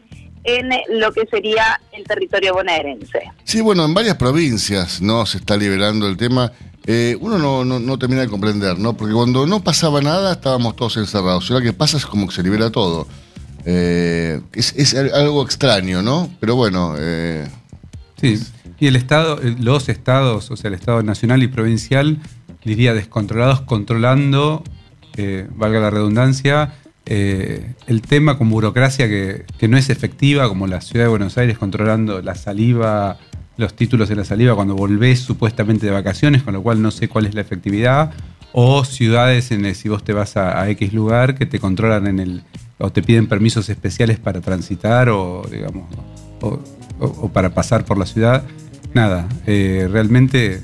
en 0.44 0.70
lo 0.88 1.12
que 1.12 1.26
sería 1.26 1.78
el 1.92 2.04
territorio 2.04 2.54
bonaerense. 2.54 3.20
Sí, 3.44 3.60
bueno, 3.60 3.84
en 3.84 3.92
varias 3.92 4.16
provincias 4.16 5.02
no 5.02 5.26
se 5.26 5.36
está 5.38 5.58
liberando 5.58 6.08
el 6.08 6.16
tema. 6.16 6.52
Eh, 6.86 7.18
uno 7.20 7.38
no, 7.38 7.66
no, 7.66 7.78
no 7.78 7.98
termina 7.98 8.22
de 8.22 8.28
comprender, 8.28 8.78
¿no? 8.78 8.96
Porque 8.96 9.12
cuando 9.12 9.46
no 9.46 9.62
pasaba 9.62 10.00
nada 10.00 10.32
estábamos 10.32 10.74
todos 10.74 10.96
encerrados. 10.96 11.50
Ahora 11.50 11.62
que 11.62 11.74
pasa 11.74 11.98
es 11.98 12.06
como 12.06 12.26
que 12.26 12.34
se 12.34 12.42
libera 12.42 12.70
todo. 12.70 13.06
Eh, 13.64 14.40
es, 14.52 14.74
es 14.76 14.94
algo 14.94 15.42
extraño, 15.42 16.02
¿no? 16.02 16.30
Pero 16.40 16.56
bueno, 16.56 16.94
eh, 16.98 17.46
Sí, 18.22 18.38
y 18.78 18.86
el 18.86 18.94
Estado, 18.94 19.42
eh, 19.42 19.56
los 19.58 19.88
estados, 19.88 20.52
o 20.52 20.56
sea, 20.56 20.68
el 20.68 20.74
Estado 20.74 21.02
nacional 21.02 21.42
y 21.42 21.48
provincial, 21.48 22.20
diría 22.64 22.94
descontrolados, 22.94 23.62
controlando, 23.62 24.62
eh, 25.16 25.48
valga 25.56 25.80
la 25.80 25.90
redundancia, 25.90 26.74
el 27.04 28.00
tema 28.02 28.38
con 28.38 28.48
burocracia 28.48 29.08
que, 29.08 29.44
que 29.58 29.66
no 29.66 29.76
es 29.76 29.90
efectiva, 29.90 30.48
como 30.48 30.68
la 30.68 30.80
ciudad 30.80 31.06
de 31.06 31.08
Buenos 31.08 31.36
Aires 31.36 31.58
controlando 31.58 32.22
la 32.22 32.36
saliva, 32.36 33.18
los 33.56 33.74
títulos 33.74 34.08
de 34.08 34.14
la 34.14 34.24
saliva 34.24 34.54
cuando 34.54 34.76
volvés 34.76 35.18
supuestamente 35.18 35.84
de 35.84 35.92
vacaciones, 35.92 36.44
con 36.44 36.54
lo 36.54 36.62
cual 36.62 36.80
no 36.80 36.92
sé 36.92 37.08
cuál 37.08 37.26
es 37.26 37.34
la 37.34 37.40
efectividad, 37.40 38.12
o 38.52 38.84
ciudades 38.84 39.50
en 39.50 39.64
el, 39.64 39.74
si 39.74 39.88
vos 39.88 40.04
te 40.04 40.12
vas 40.12 40.36
a, 40.36 40.62
a 40.62 40.70
X 40.70 40.92
lugar 40.92 41.34
que 41.34 41.44
te 41.44 41.58
controlan 41.58 42.06
en 42.06 42.20
el, 42.20 42.44
o 42.82 42.90
te 42.90 43.02
piden 43.02 43.28
permisos 43.28 43.68
especiales 43.68 44.18
para 44.18 44.40
transitar 44.40 45.08
o, 45.08 45.46
digamos, 45.50 45.84
o, 46.40 47.28
para 47.32 47.54
pasar 47.54 47.84
por 47.84 47.96
la 47.96 48.06
ciudad. 48.06 48.42
Nada, 48.92 49.28
eh, 49.46 49.88
realmente, 49.90 50.60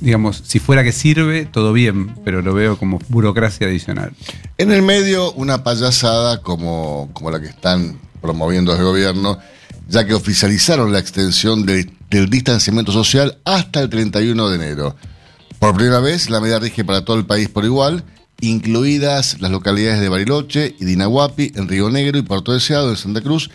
digamos, 0.00 0.42
si 0.46 0.60
fuera 0.60 0.84
que 0.84 0.92
sirve, 0.92 1.44
todo 1.44 1.72
bien, 1.72 2.14
pero 2.24 2.40
lo 2.40 2.54
veo 2.54 2.78
como 2.78 3.00
burocracia 3.08 3.66
adicional. 3.66 4.12
En 4.58 4.70
el 4.70 4.82
medio, 4.82 5.32
una 5.32 5.64
payasada 5.64 6.40
como, 6.40 7.10
como 7.12 7.30
la 7.30 7.40
que 7.40 7.48
están 7.48 7.98
promoviendo 8.22 8.74
el 8.74 8.82
gobierno, 8.82 9.38
ya 9.88 10.06
que 10.06 10.14
oficializaron 10.14 10.92
la 10.92 11.00
extensión 11.00 11.66
del 11.66 12.30
distanciamiento 12.30 12.92
social 12.92 13.38
hasta 13.44 13.80
el 13.80 13.90
31 13.90 14.48
de 14.48 14.54
enero. 14.54 14.96
Por 15.58 15.74
primera 15.74 16.00
vez, 16.00 16.30
la 16.30 16.40
medida 16.40 16.60
rige 16.60 16.84
para 16.84 17.04
todo 17.04 17.16
el 17.18 17.26
país 17.26 17.48
por 17.48 17.64
igual, 17.64 18.04
incluidas 18.40 19.40
las 19.40 19.50
localidades 19.50 20.00
de 20.00 20.08
Bariloche 20.08 20.74
y 20.78 20.84
Dinahuapi, 20.84 21.52
en 21.54 21.68
Río 21.68 21.90
Negro 21.90 22.18
y 22.18 22.22
Puerto 22.22 22.52
Deseado, 22.52 22.90
en 22.90 22.96
Santa 22.96 23.20
Cruz, 23.20 23.50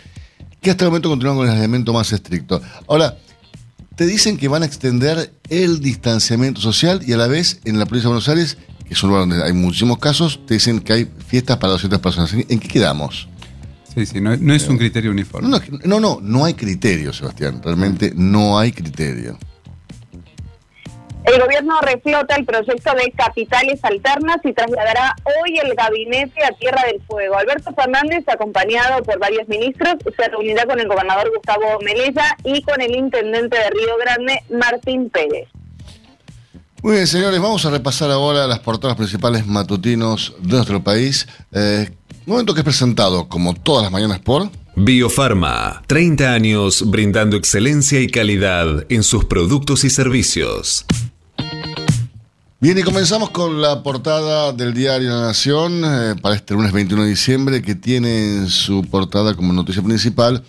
que 0.60 0.70
hasta 0.70 0.84
el 0.84 0.90
momento 0.90 1.08
continúan 1.08 1.36
con 1.36 1.46
el 1.46 1.54
aislamiento 1.54 1.92
más 1.92 2.12
estricto. 2.12 2.60
Ahora, 2.88 3.16
te 3.96 4.06
dicen 4.06 4.36
que 4.36 4.48
van 4.48 4.62
a 4.62 4.66
extender 4.66 5.32
el 5.48 5.80
distanciamiento 5.80 6.60
social 6.60 7.02
y 7.06 7.12
a 7.12 7.16
la 7.16 7.26
vez 7.26 7.60
en 7.64 7.78
la 7.78 7.86
provincia 7.86 8.08
de 8.08 8.14
Buenos 8.14 8.28
Aires, 8.28 8.56
que 8.86 8.94
es 8.94 9.02
un 9.02 9.10
lugar 9.10 9.28
donde 9.28 9.44
hay 9.44 9.52
muchísimos 9.52 9.98
casos, 9.98 10.40
te 10.46 10.54
dicen 10.54 10.80
que 10.80 10.92
hay 10.92 11.08
fiestas 11.26 11.58
para 11.58 11.72
200 11.72 12.00
personas. 12.00 12.32
¿En 12.32 12.58
qué 12.58 12.68
quedamos? 12.68 13.28
Sí, 13.94 14.06
sí, 14.06 14.20
no, 14.20 14.32
es 14.32 14.68
un 14.68 14.78
criterio 14.78 15.10
uniforme. 15.10 15.48
No, 15.48 15.60
no, 15.84 16.00
no, 16.00 16.18
no 16.22 16.44
hay 16.44 16.54
criterio, 16.54 17.12
Sebastián. 17.12 17.60
Realmente 17.62 18.12
no 18.16 18.58
hay 18.58 18.72
criterio. 18.72 19.38
El 21.24 21.40
gobierno 21.40 21.80
reflota 21.80 22.34
el 22.34 22.44
proyecto 22.44 22.92
de 22.94 23.12
capitales 23.12 23.78
alternas 23.84 24.38
y 24.42 24.52
trasladará 24.52 25.14
hoy 25.24 25.56
el 25.56 25.74
gabinete 25.74 26.44
a 26.44 26.50
Tierra 26.52 26.82
del 26.86 27.00
Fuego. 27.02 27.38
Alberto 27.38 27.72
Fernández, 27.74 28.24
acompañado 28.28 29.02
por 29.04 29.20
varios 29.20 29.46
ministros, 29.46 29.94
se 30.16 30.28
reunirá 30.28 30.66
con 30.66 30.80
el 30.80 30.88
gobernador 30.88 31.30
Gustavo 31.32 31.78
Melella 31.84 32.36
y 32.42 32.60
con 32.62 32.80
el 32.80 32.96
intendente 32.96 33.56
de 33.56 33.70
Río 33.70 33.96
Grande, 34.00 34.42
Martín 34.50 35.10
Pérez. 35.10 35.48
Muy 36.82 36.94
bien, 36.94 37.06
señores, 37.06 37.40
vamos 37.40 37.64
a 37.64 37.70
repasar 37.70 38.10
ahora 38.10 38.48
las 38.48 38.58
portadas 38.58 38.96
principales 38.96 39.46
matutinos 39.46 40.34
de 40.40 40.56
nuestro 40.56 40.82
país. 40.82 41.28
Eh, 41.52 41.88
momento 42.26 42.52
que 42.52 42.60
es 42.60 42.64
presentado, 42.64 43.28
como 43.28 43.54
todas 43.54 43.84
las 43.84 43.92
mañanas, 43.92 44.18
por... 44.18 44.50
Biofarma, 44.74 45.82
30 45.86 46.32
años 46.32 46.90
brindando 46.90 47.36
excelencia 47.36 48.00
y 48.00 48.08
calidad 48.08 48.86
en 48.88 49.02
sus 49.02 49.26
productos 49.26 49.84
y 49.84 49.90
servicios. 49.90 50.86
Bien, 52.58 52.78
y 52.78 52.82
comenzamos 52.82 53.30
con 53.30 53.60
la 53.60 53.82
portada 53.82 54.52
del 54.52 54.72
diario 54.72 55.10
La 55.10 55.20
Nación 55.20 55.82
eh, 55.84 56.14
para 56.22 56.36
este 56.36 56.54
lunes 56.54 56.72
21 56.72 57.02
de 57.02 57.10
diciembre, 57.10 57.60
que 57.60 57.74
tiene 57.74 58.36
en 58.36 58.48
su 58.48 58.82
portada 58.82 59.34
como 59.34 59.52
noticia 59.52 59.82
principal 59.82 60.42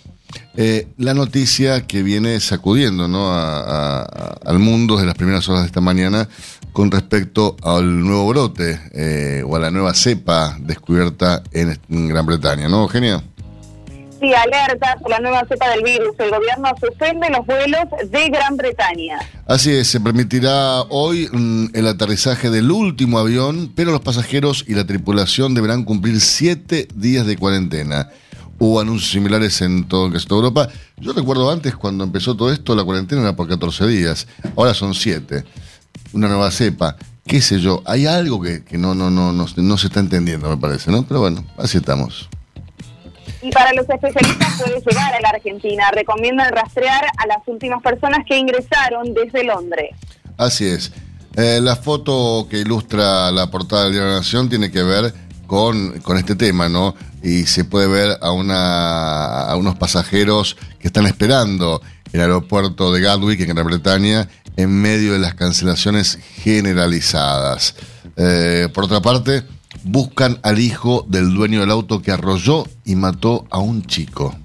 eh, 0.55 0.87
la 0.97 1.13
noticia 1.13 1.85
que 1.85 2.01
viene 2.01 2.39
sacudiendo 2.39 3.03
al 3.03 4.59
mundo 4.59 4.95
desde 4.95 5.07
las 5.07 5.15
primeras 5.15 5.49
horas 5.49 5.63
de 5.63 5.67
esta 5.67 5.81
mañana 5.81 6.29
con 6.71 6.91
respecto 6.91 7.57
al 7.61 7.99
nuevo 7.99 8.27
brote 8.27 8.79
eh, 8.93 9.43
o 9.45 9.55
a 9.55 9.59
la 9.59 9.69
nueva 9.69 9.93
cepa 9.93 10.57
descubierta 10.59 11.43
en, 11.51 11.77
en 11.89 12.07
Gran 12.07 12.25
Bretaña, 12.25 12.69
¿no, 12.69 12.83
Eugenia? 12.83 13.21
Alerta 14.31 14.95
por 15.01 15.09
la 15.09 15.19
nueva 15.19 15.43
cepa 15.47 15.69
del 15.71 15.83
virus. 15.83 16.15
El 16.19 16.29
gobierno 16.29 16.69
suspende 16.79 17.29
los 17.29 17.45
vuelos 17.45 17.81
de 18.09 18.29
Gran 18.29 18.55
Bretaña. 18.55 19.19
Así 19.45 19.71
es, 19.71 19.87
se 19.87 19.99
permitirá 19.99 20.81
hoy 20.83 21.27
mm, 21.31 21.67
el 21.73 21.87
aterrizaje 21.87 22.49
del 22.49 22.71
último 22.71 23.19
avión, 23.19 23.73
pero 23.75 23.91
los 23.91 24.01
pasajeros 24.01 24.63
y 24.67 24.75
la 24.75 24.85
tripulación 24.85 25.53
deberán 25.53 25.83
cumplir 25.83 26.21
siete 26.21 26.87
días 26.95 27.25
de 27.25 27.37
cuarentena. 27.37 28.09
Hubo 28.59 28.79
anuncios 28.79 29.11
similares 29.11 29.61
en 29.61 29.85
todo 29.85 30.05
el 30.05 30.25
toda 30.25 30.39
Europa. 30.39 30.69
Yo 30.97 31.11
recuerdo 31.11 31.51
antes, 31.51 31.75
cuando 31.75 32.03
empezó 32.05 32.35
todo 32.35 32.53
esto, 32.53 32.75
la 32.75 32.83
cuarentena 32.83 33.21
era 33.21 33.35
por 33.35 33.47
14 33.47 33.87
días. 33.87 34.27
Ahora 34.55 34.73
son 34.73 34.93
siete. 34.93 35.43
Una 36.13 36.27
nueva 36.29 36.49
cepa. 36.51 36.95
Qué 37.25 37.41
sé 37.41 37.59
yo, 37.59 37.81
hay 37.85 38.05
algo 38.05 38.41
que, 38.41 38.63
no, 38.77 38.93
no, 38.93 39.09
no, 39.09 39.31
no 39.31 39.77
se 39.77 39.87
está 39.87 39.99
entendiendo, 39.99 40.49
me 40.49 40.57
parece, 40.57 40.91
¿no? 40.91 41.03
Pero 41.03 41.21
bueno, 41.21 41.45
así 41.57 41.77
estamos. 41.77 42.29
Y 43.43 43.51
para 43.51 43.73
los 43.73 43.87
especialistas 43.89 44.61
puede 44.61 44.79
llegar 44.79 45.13
a 45.13 45.19
la 45.19 45.29
Argentina. 45.29 45.91
Recomiendan 45.91 46.51
rastrear 46.53 47.05
a 47.17 47.27
las 47.27 47.39
últimas 47.45 47.81
personas 47.83 48.19
que 48.25 48.37
ingresaron 48.37 49.13
desde 49.13 49.43
Londres. 49.43 49.91
Así 50.37 50.65
es. 50.65 50.93
Eh, 51.35 51.59
la 51.61 51.75
foto 51.75 52.47
que 52.49 52.59
ilustra 52.59 53.31
la 53.31 53.51
portada 53.51 53.83
del 53.83 53.93
Diario 53.93 54.07
de 54.07 54.13
la 54.13 54.19
Nación 54.19 54.49
tiene 54.49 54.71
que 54.71 54.83
ver 54.83 55.13
con, 55.45 55.99
con, 56.01 56.17
este 56.17 56.35
tema, 56.35 56.69
¿no? 56.69 56.95
Y 57.21 57.43
se 57.45 57.65
puede 57.65 57.87
ver 57.87 58.17
a, 58.21 58.31
una, 58.31 59.41
a 59.45 59.55
unos 59.57 59.75
pasajeros 59.75 60.55
que 60.79 60.87
están 60.87 61.05
esperando 61.05 61.81
el 62.13 62.21
aeropuerto 62.21 62.93
de 62.93 63.01
Gatwick, 63.01 63.41
en 63.41 63.55
Gran 63.55 63.65
Bretaña, 63.65 64.29
en 64.55 64.69
medio 64.69 65.13
de 65.13 65.19
las 65.19 65.33
cancelaciones 65.33 66.19
generalizadas. 66.43 67.75
Eh, 68.15 68.69
por 68.73 68.85
otra 68.85 69.01
parte, 69.01 69.43
buscan 69.83 70.39
al 70.43 70.59
hijo 70.59 71.05
del 71.07 71.33
dueño 71.33 71.59
del 71.61 71.71
auto 71.71 72.01
que 72.01 72.11
arrolló 72.11 72.65
y 72.85 72.95
mató 72.95 73.45
a 73.49 73.59
un 73.59 73.83
chico. 73.83 74.35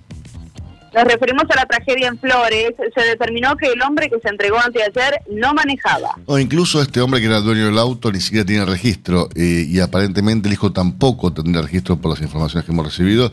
Nos 0.94 1.04
referimos 1.04 1.44
a 1.50 1.54
la 1.54 1.66
tragedia 1.66 2.08
en 2.08 2.18
Flores. 2.18 2.72
Se 2.94 3.02
determinó 3.02 3.56
que 3.56 3.66
el 3.66 3.80
hombre 3.82 4.08
que 4.08 4.18
se 4.20 4.28
entregó 4.28 4.58
anteayer 4.58 5.20
no 5.30 5.54
manejaba. 5.54 6.18
O 6.26 6.38
incluso 6.38 6.82
este 6.82 7.00
hombre 7.00 7.20
que 7.20 7.26
era 7.26 7.38
el 7.38 7.44
dueño 7.44 7.66
del 7.66 7.78
auto 7.78 8.10
ni 8.10 8.20
siquiera 8.20 8.44
tiene 8.44 8.64
registro 8.64 9.28
eh, 9.34 9.64
y 9.68 9.78
aparentemente 9.80 10.48
el 10.48 10.54
hijo 10.54 10.72
tampoco 10.72 11.32
tendría 11.32 11.62
registro 11.62 11.98
por 11.98 12.10
las 12.12 12.20
informaciones 12.20 12.64
que 12.64 12.72
hemos 12.72 12.86
recibido. 12.86 13.30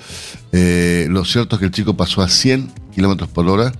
Eh, 0.52 1.08
lo 1.10 1.26
cierto 1.26 1.56
es 1.56 1.60
que 1.60 1.66
el 1.66 1.72
chico 1.72 1.98
pasó 1.98 2.22
a 2.22 2.28
100 2.28 2.72
kilómetros 2.94 3.30
por 3.30 3.48
hora. 3.48 3.72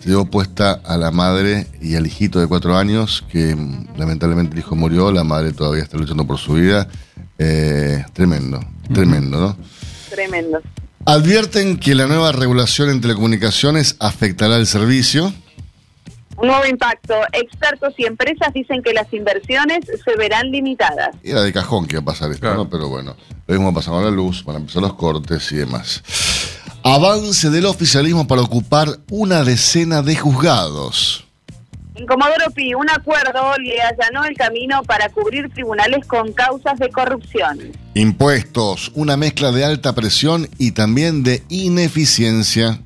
Se 0.00 0.08
llevó 0.08 0.24
puesta 0.24 0.80
a 0.84 0.96
la 0.96 1.10
madre 1.10 1.66
y 1.80 1.96
al 1.96 2.06
hijito 2.06 2.40
de 2.40 2.46
cuatro 2.46 2.76
años, 2.76 3.24
que 3.30 3.54
mm, 3.54 3.98
lamentablemente 3.98 4.54
el 4.54 4.60
hijo 4.60 4.74
murió, 4.74 5.12
la 5.12 5.22
madre 5.22 5.52
todavía 5.52 5.82
está 5.82 5.98
luchando 5.98 6.26
por 6.26 6.38
su 6.38 6.54
vida. 6.54 6.88
Eh, 7.38 8.04
tremendo, 8.12 8.60
tremendo, 8.92 9.40
¿no? 9.40 9.56
Tremendo. 10.10 10.60
Advierten 11.04 11.78
que 11.78 11.94
la 11.94 12.06
nueva 12.06 12.30
regulación 12.32 12.90
en 12.90 13.00
telecomunicaciones 13.00 13.96
afectará 13.98 14.56
el 14.56 14.66
servicio. 14.66 15.32
Un 16.36 16.48
nuevo 16.48 16.64
impacto. 16.66 17.14
Expertos 17.32 17.94
y 17.98 18.04
empresas 18.04 18.52
dicen 18.54 18.82
que 18.82 18.92
las 18.92 19.12
inversiones 19.12 19.84
se 20.04 20.16
verán 20.16 20.50
limitadas. 20.50 21.16
Era 21.22 21.42
de 21.42 21.52
cajón 21.52 21.86
que 21.86 21.96
iba 21.96 22.02
a 22.02 22.04
pasar 22.04 22.30
esto, 22.30 22.54
¿no? 22.54 22.70
Pero 22.70 22.88
bueno, 22.88 23.16
lo 23.46 23.54
mismo 23.54 23.74
pasar 23.74 23.94
con 23.94 24.04
la 24.04 24.10
luz, 24.10 24.44
van 24.44 24.56
a 24.56 24.58
empezar 24.60 24.82
los 24.82 24.94
cortes 24.94 25.50
y 25.52 25.56
demás. 25.56 26.02
Avance 26.84 27.50
del 27.50 27.66
oficialismo 27.66 28.26
para 28.26 28.42
ocupar 28.42 28.88
una 29.10 29.44
decena 29.44 30.02
de 30.02 30.16
juzgados. 30.16 31.21
En 31.94 32.06
Comodoro 32.06 32.50
Pi, 32.54 32.74
un 32.74 32.88
acuerdo 32.88 33.54
le 33.58 33.80
allanó 33.82 34.24
el 34.24 34.34
camino 34.36 34.82
para 34.82 35.10
cubrir 35.10 35.52
tribunales 35.52 36.06
con 36.06 36.32
causas 36.32 36.78
de 36.78 36.88
corrupción. 36.90 37.72
Impuestos, 37.94 38.90
una 38.94 39.16
mezcla 39.18 39.52
de 39.52 39.64
alta 39.64 39.94
presión 39.94 40.48
y 40.58 40.72
también 40.72 41.22
de 41.22 41.42
ineficiencia. 41.50 42.80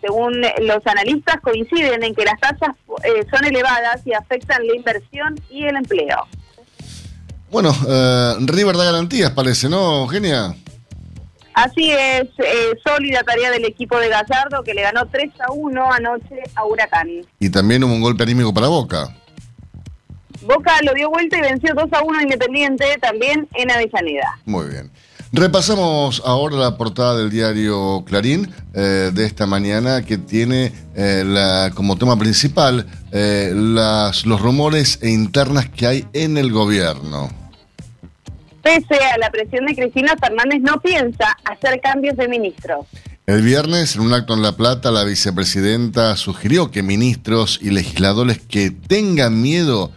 Según 0.00 0.40
los 0.40 0.86
analistas, 0.86 1.36
coinciden 1.42 2.02
en 2.02 2.14
que 2.14 2.24
las 2.24 2.40
tasas 2.40 2.74
eh, 3.04 3.26
son 3.30 3.44
elevadas 3.44 4.00
y 4.06 4.14
afectan 4.14 4.66
la 4.66 4.74
inversión 4.74 5.38
y 5.50 5.66
el 5.66 5.76
empleo. 5.76 6.26
Bueno, 7.50 7.74
eh, 7.86 8.34
River 8.40 8.76
da 8.76 8.84
garantías, 8.84 9.32
parece, 9.32 9.68
¿no, 9.68 10.02
Eugenia? 10.02 10.54
Así 11.54 11.90
es, 11.90 12.28
eh, 12.38 12.78
sólida 12.84 13.22
tarea 13.22 13.50
del 13.50 13.64
equipo 13.64 13.98
de 13.98 14.08
Gallardo 14.08 14.62
que 14.64 14.74
le 14.74 14.82
ganó 14.82 15.06
3 15.06 15.30
a 15.40 15.52
1 15.52 15.92
anoche 15.92 16.42
a 16.54 16.64
Huracán. 16.64 17.08
Y 17.38 17.50
también 17.50 17.84
hubo 17.84 17.92
un 17.92 18.00
golpe 18.00 18.22
anímico 18.22 18.54
para 18.54 18.68
Boca. 18.68 19.14
Boca 20.42 20.78
lo 20.82 20.94
dio 20.94 21.10
vuelta 21.10 21.38
y 21.38 21.42
venció 21.42 21.74
2 21.74 21.92
a 21.92 22.02
1 22.02 22.22
Independiente 22.22 22.84
también 23.00 23.48
en 23.54 23.70
Avellaneda. 23.70 24.38
Muy 24.44 24.68
bien. 24.68 24.90
Repasamos 25.32 26.22
ahora 26.26 26.56
la 26.56 26.76
portada 26.76 27.16
del 27.16 27.30
diario 27.30 28.04
Clarín 28.04 28.52
eh, 28.74 29.12
de 29.14 29.26
esta 29.26 29.46
mañana 29.46 30.02
que 30.02 30.18
tiene 30.18 30.72
eh, 30.96 31.22
la, 31.24 31.70
como 31.72 31.96
tema 31.96 32.18
principal 32.18 32.84
eh, 33.12 33.52
las, 33.54 34.26
los 34.26 34.40
rumores 34.40 34.98
e 35.02 35.10
internas 35.10 35.68
que 35.68 35.86
hay 35.86 36.06
en 36.14 36.36
el 36.36 36.50
gobierno. 36.50 37.39
Pese 38.62 38.96
a 39.12 39.18
la 39.18 39.30
presión 39.30 39.66
de 39.66 39.74
Cristina 39.74 40.14
Fernández, 40.20 40.60
no 40.60 40.80
piensa 40.80 41.36
hacer 41.44 41.80
cambios 41.80 42.16
de 42.16 42.28
ministro. 42.28 42.86
El 43.26 43.42
viernes, 43.42 43.94
en 43.94 44.02
un 44.02 44.12
acto 44.12 44.34
en 44.34 44.42
La 44.42 44.56
Plata, 44.56 44.90
la 44.90 45.04
vicepresidenta 45.04 46.16
sugirió 46.16 46.70
que 46.70 46.82
ministros 46.82 47.58
y 47.62 47.70
legisladores 47.70 48.38
que 48.40 48.70
tengan 48.70 49.40
miedo 49.40 49.92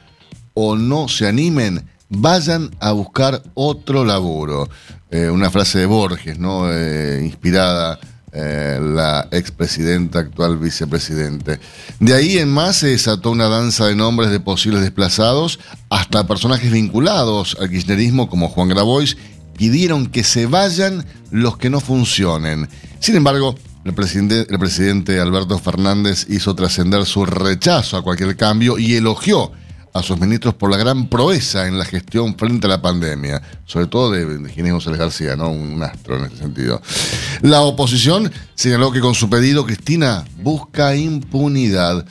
o 0.53 0.75
no 0.75 1.07
se 1.07 1.27
animen 1.27 1.89
vayan 2.09 2.69
a 2.79 2.91
buscar 2.91 3.41
otro 3.55 4.05
laburo. 4.05 4.69
Eh, 5.09 5.29
una 5.29 5.49
frase 5.49 5.79
de 5.79 5.85
Borges, 5.85 6.37
¿no? 6.37 6.71
Eh, 6.71 7.21
inspirada 7.23 7.99
eh, 8.35 8.79
la 8.81 9.27
expresidenta, 9.31 10.19
actual 10.19 10.57
vicepresidente. 10.57 11.59
De 11.99 12.13
ahí 12.13 12.39
en 12.39 12.49
más 12.49 12.77
se 12.77 12.87
desató 12.87 13.29
una 13.29 13.47
danza 13.47 13.85
de 13.85 13.95
nombres 13.95 14.31
de 14.31 14.39
posibles 14.39 14.81
desplazados, 14.81 15.59
hasta 15.89 16.25
personajes 16.25 16.71
vinculados 16.71 17.55
al 17.59 17.69
kirchnerismo 17.69 18.29
como 18.29 18.49
Juan 18.49 18.69
Grabois 18.69 19.17
pidieron 19.55 20.07
que 20.07 20.23
se 20.23 20.47
vayan 20.47 21.05
los 21.29 21.57
que 21.57 21.69
no 21.69 21.79
funcionen. 21.79 22.67
Sin 22.99 23.15
embargo, 23.15 23.55
el 23.85 23.93
presidente, 23.93 24.47
el 24.49 24.59
presidente 24.59 25.19
Alberto 25.19 25.59
Fernández 25.59 26.25
hizo 26.29 26.55
trascender 26.55 27.05
su 27.05 27.25
rechazo 27.25 27.97
a 27.97 28.01
cualquier 28.01 28.35
cambio 28.35 28.79
y 28.79 28.95
elogió 28.95 29.51
a 29.93 30.01
sus 30.01 30.19
ministros 30.19 30.55
por 30.55 30.71
la 30.71 30.77
gran 30.77 31.07
proeza 31.07 31.67
en 31.67 31.77
la 31.77 31.85
gestión 31.85 32.35
frente 32.35 32.67
a 32.67 32.69
la 32.69 32.81
pandemia, 32.81 33.41
sobre 33.65 33.85
todo 33.85 34.11
de, 34.11 34.49
Ginés 34.49 34.73
González 34.73 34.99
García, 34.99 35.35
¿no? 35.35 35.49
Un 35.49 35.81
astro 35.83 36.17
en 36.17 36.25
este 36.25 36.37
sentido. 36.37 36.81
La 37.41 37.61
oposición 37.61 38.31
señaló 38.55 38.91
que 38.91 38.99
con 38.99 39.13
su 39.13 39.29
pedido 39.29 39.65
Cristina 39.65 40.25
busca 40.41 40.95
impunidad. 40.95 42.05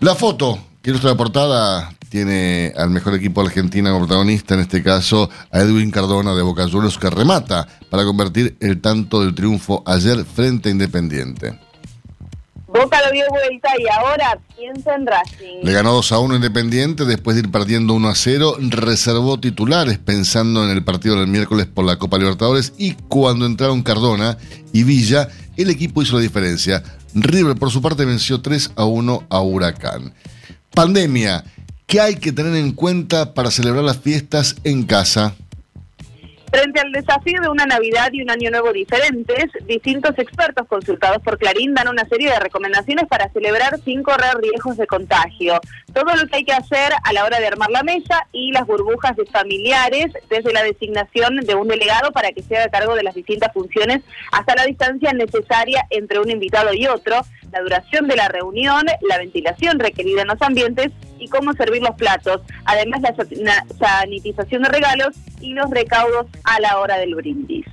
La 0.00 0.14
foto 0.14 0.58
que 0.82 0.90
ilustra 0.90 1.10
la 1.10 1.16
portada 1.16 1.94
tiene 2.08 2.74
al 2.76 2.90
mejor 2.90 3.14
equipo 3.14 3.40
de 3.40 3.48
Argentina 3.48 3.90
como 3.90 4.06
protagonista, 4.06 4.54
en 4.54 4.60
este 4.60 4.82
caso 4.82 5.30
a 5.50 5.60
Edwin 5.60 5.90
Cardona 5.90 6.34
de 6.34 6.42
Boca 6.42 6.68
Juniors, 6.68 6.98
que 6.98 7.08
remata 7.08 7.66
para 7.88 8.04
convertir 8.04 8.56
el 8.60 8.80
tanto 8.80 9.22
del 9.22 9.34
triunfo 9.34 9.82
ayer 9.86 10.24
frente 10.24 10.68
a 10.68 10.72
Independiente. 10.72 11.58
Boca 12.72 13.02
lo 13.04 13.12
dio 13.12 13.24
vuelta 13.28 13.68
y 13.78 13.86
ahora 13.86 14.38
piensa 14.56 14.94
en 14.94 15.06
Racing. 15.06 15.62
Le 15.62 15.72
ganó 15.72 15.92
2 15.92 16.12
a 16.12 16.18
1 16.20 16.36
Independiente, 16.36 17.04
después 17.04 17.36
de 17.36 17.42
ir 17.42 17.50
perdiendo 17.50 17.92
1 17.92 18.08
a 18.08 18.14
0, 18.14 18.56
reservó 18.70 19.38
titulares 19.38 19.98
pensando 19.98 20.64
en 20.64 20.70
el 20.70 20.82
partido 20.82 21.16
del 21.16 21.26
miércoles 21.26 21.66
por 21.66 21.84
la 21.84 21.98
Copa 21.98 22.16
Libertadores 22.16 22.72
y 22.78 22.94
cuando 23.08 23.44
entraron 23.44 23.82
Cardona 23.82 24.38
y 24.72 24.84
Villa, 24.84 25.28
el 25.58 25.68
equipo 25.68 26.00
hizo 26.00 26.16
la 26.16 26.22
diferencia. 26.22 26.82
River 27.14 27.56
por 27.56 27.70
su 27.70 27.82
parte 27.82 28.06
venció 28.06 28.40
3 28.40 28.70
a 28.76 28.84
1 28.86 29.26
a 29.28 29.40
Huracán. 29.42 30.14
Pandemia, 30.70 31.44
¿qué 31.86 32.00
hay 32.00 32.16
que 32.16 32.32
tener 32.32 32.54
en 32.54 32.72
cuenta 32.72 33.34
para 33.34 33.50
celebrar 33.50 33.84
las 33.84 33.98
fiestas 33.98 34.56
en 34.64 34.84
casa? 34.84 35.34
Frente 36.52 36.80
al 36.80 36.92
desafío 36.92 37.40
de 37.40 37.48
una 37.48 37.64
Navidad 37.64 38.10
y 38.12 38.20
un 38.20 38.30
Año 38.30 38.50
Nuevo 38.50 38.74
diferentes, 38.74 39.46
distintos 39.66 40.18
expertos 40.18 40.68
consultados 40.68 41.22
por 41.22 41.38
Clarín 41.38 41.72
dan 41.72 41.88
una 41.88 42.04
serie 42.04 42.28
de 42.28 42.38
recomendaciones 42.38 43.06
para 43.08 43.30
celebrar 43.30 43.80
sin 43.86 44.02
correr 44.02 44.36
riesgos 44.36 44.76
de 44.76 44.86
contagio. 44.86 45.58
Todo 45.94 46.14
lo 46.14 46.26
que 46.26 46.36
hay 46.36 46.44
que 46.44 46.52
hacer 46.52 46.92
a 47.02 47.12
la 47.14 47.24
hora 47.24 47.40
de 47.40 47.46
armar 47.46 47.70
la 47.70 47.82
mesa 47.82 48.26
y 48.32 48.52
las 48.52 48.66
burbujas 48.66 49.16
de 49.16 49.24
familiares, 49.24 50.12
desde 50.28 50.52
la 50.52 50.62
designación 50.62 51.36
de 51.36 51.54
un 51.54 51.68
delegado 51.68 52.12
para 52.12 52.32
que 52.32 52.42
se 52.42 52.54
haga 52.58 52.68
cargo 52.68 52.96
de 52.96 53.02
las 53.02 53.14
distintas 53.14 53.50
funciones 53.54 54.02
hasta 54.30 54.54
la 54.54 54.66
distancia 54.66 55.14
necesaria 55.14 55.86
entre 55.88 56.20
un 56.20 56.30
invitado 56.30 56.74
y 56.74 56.86
otro, 56.86 57.22
la 57.52 57.60
duración 57.60 58.08
de 58.08 58.16
la 58.16 58.28
reunión, 58.28 58.84
la 59.08 59.18
ventilación 59.18 59.78
requerida 59.78 60.22
en 60.22 60.28
los 60.28 60.40
ambientes 60.42 60.90
y 61.18 61.28
cómo 61.28 61.52
servir 61.52 61.82
los 61.82 61.94
platos, 61.96 62.40
además 62.64 63.02
la 63.02 63.64
sanitización 63.78 64.62
de 64.62 64.68
regalos 64.68 65.14
y 65.40 65.52
los 65.54 65.70
recaudos 65.70 66.26
a 66.44 66.60
la 66.60 66.78
hora 66.78 66.98
del 66.98 67.14
brindis. 67.14 67.66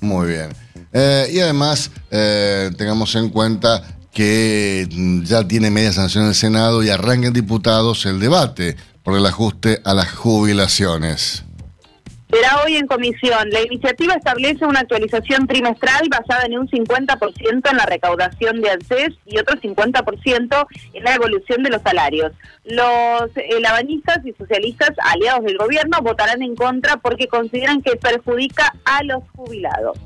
Muy 0.00 0.28
bien. 0.28 0.48
Eh, 0.92 1.28
y 1.32 1.40
además, 1.40 1.90
eh, 2.10 2.70
tengamos 2.76 3.14
en 3.14 3.28
cuenta 3.28 3.82
que 4.12 4.88
mm, 4.90 5.22
ya 5.24 5.46
tiene 5.46 5.70
media 5.70 5.92
sanción 5.92 6.26
el 6.26 6.34
Senado 6.34 6.82
y 6.82 6.88
arranca 6.88 7.28
en 7.28 7.32
diputados 7.32 8.06
el 8.06 8.18
debate 8.18 8.76
por 9.02 9.16
el 9.16 9.26
ajuste 9.26 9.80
a 9.84 9.94
las 9.94 10.10
jubilaciones. 10.10 11.44
Será 12.30 12.62
hoy 12.62 12.76
en 12.76 12.86
comisión. 12.86 13.48
La 13.50 13.62
iniciativa 13.62 14.14
establece 14.14 14.66
una 14.66 14.80
actualización 14.80 15.46
trimestral 15.46 16.08
basada 16.10 16.44
en 16.44 16.58
un 16.58 16.68
50% 16.68 17.70
en 17.70 17.76
la 17.76 17.86
recaudación 17.86 18.60
de 18.60 18.70
ANSES 18.70 19.14
y 19.24 19.38
otro 19.38 19.56
50% 19.56 20.66
en 20.92 21.04
la 21.04 21.14
evolución 21.14 21.62
de 21.62 21.70
los 21.70 21.82
salarios. 21.82 22.32
Los 22.64 23.30
labanistas 23.60 24.18
y 24.26 24.32
socialistas 24.32 24.90
aliados 24.98 25.44
del 25.44 25.56
gobierno 25.56 25.98
votarán 26.02 26.42
en 26.42 26.54
contra 26.54 26.98
porque 26.98 27.28
consideran 27.28 27.80
que 27.80 27.96
perjudica 27.96 28.74
a 28.84 29.02
los 29.04 29.22
jubilados. 29.34 29.98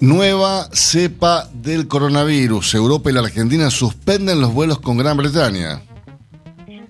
Nueva 0.00 0.66
cepa 0.72 1.46
del 1.52 1.86
coronavirus. 1.86 2.74
Europa 2.74 3.10
y 3.10 3.12
la 3.12 3.20
Argentina 3.20 3.68
suspenden 3.68 4.40
los 4.40 4.54
vuelos 4.54 4.80
con 4.80 4.96
Gran 4.96 5.18
Bretaña. 5.18 5.82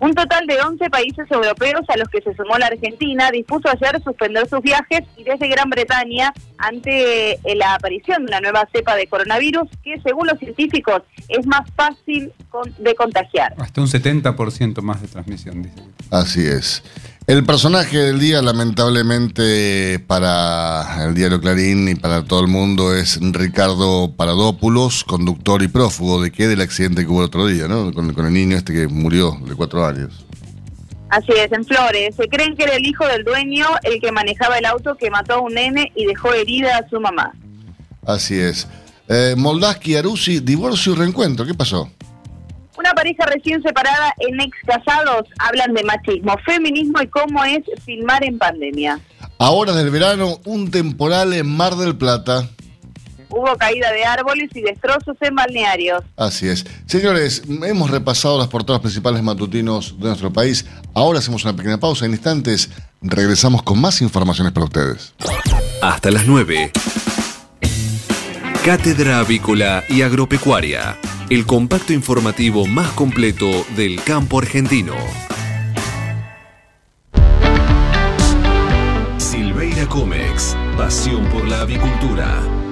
Un 0.01 0.15
total 0.15 0.47
de 0.47 0.57
11 0.59 0.89
países 0.89 1.31
europeos 1.31 1.83
a 1.89 1.97
los 1.99 2.09
que 2.09 2.23
se 2.23 2.35
sumó 2.35 2.57
la 2.57 2.69
Argentina 2.69 3.31
dispuso 3.31 3.69
ayer 3.69 4.03
suspender 4.03 4.49
sus 4.49 4.63
viajes 4.63 5.03
y 5.19 5.25
desde 5.25 5.47
Gran 5.49 5.69
Bretaña 5.69 6.33
ante 6.57 7.33
eh, 7.33 7.55
la 7.55 7.75
aparición 7.75 8.25
de 8.25 8.33
una 8.33 8.41
nueva 8.41 8.67
cepa 8.73 8.97
de 8.97 9.07
coronavirus 9.07 9.69
que 9.85 10.01
según 10.01 10.27
los 10.27 10.39
científicos 10.39 11.03
es 11.29 11.47
más 11.47 11.71
fácil 11.77 12.33
de 12.79 12.95
contagiar. 12.95 13.55
Hasta 13.59 13.81
un 13.83 13.89
70% 13.89 14.81
más 14.81 15.03
de 15.03 15.09
transmisión, 15.09 15.63
dice. 15.63 15.83
Así 16.11 16.47
es. 16.47 16.83
El 17.31 17.45
personaje 17.45 17.97
del 17.97 18.19
día, 18.19 18.43
lamentablemente 18.43 20.01
para 20.01 21.05
el 21.05 21.15
diario 21.15 21.41
Clarín 21.41 21.89
y 21.89 21.95
para 21.95 22.25
todo 22.25 22.41
el 22.41 22.49
mundo, 22.49 22.93
es 22.93 23.21
Ricardo 23.23 24.11
Paradópulos, 24.17 25.05
conductor 25.05 25.63
y 25.63 25.69
prófugo 25.69 26.21
de 26.21 26.33
qué 26.33 26.49
del 26.49 26.61
accidente 26.61 27.03
que 27.03 27.07
hubo 27.07 27.21
el 27.21 27.27
otro 27.27 27.47
día, 27.47 27.69
¿no? 27.69 27.93
Con, 27.93 28.13
con, 28.15 28.27
el 28.27 28.33
niño 28.33 28.57
este 28.57 28.73
que 28.73 28.89
murió 28.89 29.39
de 29.47 29.55
cuatro 29.55 29.87
años. 29.87 30.27
Así 31.09 31.31
es, 31.31 31.53
en 31.53 31.65
Flores. 31.65 32.17
Se 32.17 32.27
creen 32.27 32.57
que 32.57 32.65
era 32.65 32.75
el 32.75 32.85
hijo 32.85 33.07
del 33.07 33.23
dueño 33.23 33.69
el 33.85 34.01
que 34.01 34.11
manejaba 34.11 34.59
el 34.59 34.67
auto 34.67 34.97
que 34.97 35.09
mató 35.09 35.35
a 35.35 35.41
un 35.41 35.55
nene 35.55 35.93
y 35.95 36.07
dejó 36.07 36.35
herida 36.35 36.79
a 36.79 36.89
su 36.89 36.99
mamá. 36.99 37.31
Así 38.05 38.41
es. 38.41 38.67
Eh, 39.09 39.35
Moldaski, 39.37 39.95
Arusi, 39.95 40.41
divorcio 40.41 40.95
y 40.95 40.97
reencuentro. 40.97 41.47
¿Qué 41.47 41.55
pasó? 41.55 41.93
Una 42.81 42.95
pareja 42.95 43.27
recién 43.27 43.63
separada 43.63 44.15
en 44.21 44.41
ex 44.41 44.57
casados 44.67 45.29
hablan 45.39 45.75
de 45.75 45.85
machismo, 45.85 46.35
feminismo 46.47 47.03
y 47.03 47.09
cómo 47.09 47.45
es 47.45 47.61
filmar 47.85 48.25
en 48.25 48.39
pandemia. 48.39 48.99
Ahora 49.39 49.75
del 49.75 49.91
verano, 49.91 50.41
un 50.47 50.71
temporal 50.71 51.35
en 51.35 51.47
Mar 51.47 51.75
del 51.77 51.95
Plata. 51.99 52.49
Hubo 53.29 53.55
caída 53.59 53.93
de 53.93 54.07
árboles 54.07 54.49
y 54.55 54.63
destrozos 54.63 55.15
en 55.21 55.35
balnearios. 55.35 56.03
Así 56.17 56.49
es. 56.49 56.65
Señores, 56.87 57.43
hemos 57.47 57.91
repasado 57.91 58.39
las 58.39 58.49
portadas 58.49 58.81
principales 58.81 59.23
matutinos 59.23 60.01
de 60.01 60.07
nuestro 60.07 60.33
país. 60.33 60.65
Ahora 60.95 61.19
hacemos 61.19 61.45
una 61.45 61.55
pequeña 61.55 61.79
pausa. 61.79 62.07
En 62.07 62.13
instantes 62.13 62.71
regresamos 63.03 63.63
con 63.63 63.79
más 63.79 64.01
informaciones 64.01 64.55
para 64.55 64.65
ustedes. 64.65 65.13
Hasta 65.83 66.11
las 66.11 66.27
9. 66.27 66.73
Cátedra 68.65 69.19
Avícola 69.19 69.85
y 69.91 70.01
Agropecuaria 70.01 70.97
el 71.31 71.47
compacto 71.47 71.93
informativo 71.93 72.67
más 72.67 72.91
completo 72.91 73.65
del 73.77 74.03
campo 74.03 74.41
argentino. 74.41 74.95
Silveira 79.17 79.87
Comex, 79.87 80.57
pasión 80.77 81.25
por 81.27 81.47
la 81.47 81.61
avicultura. 81.61 82.60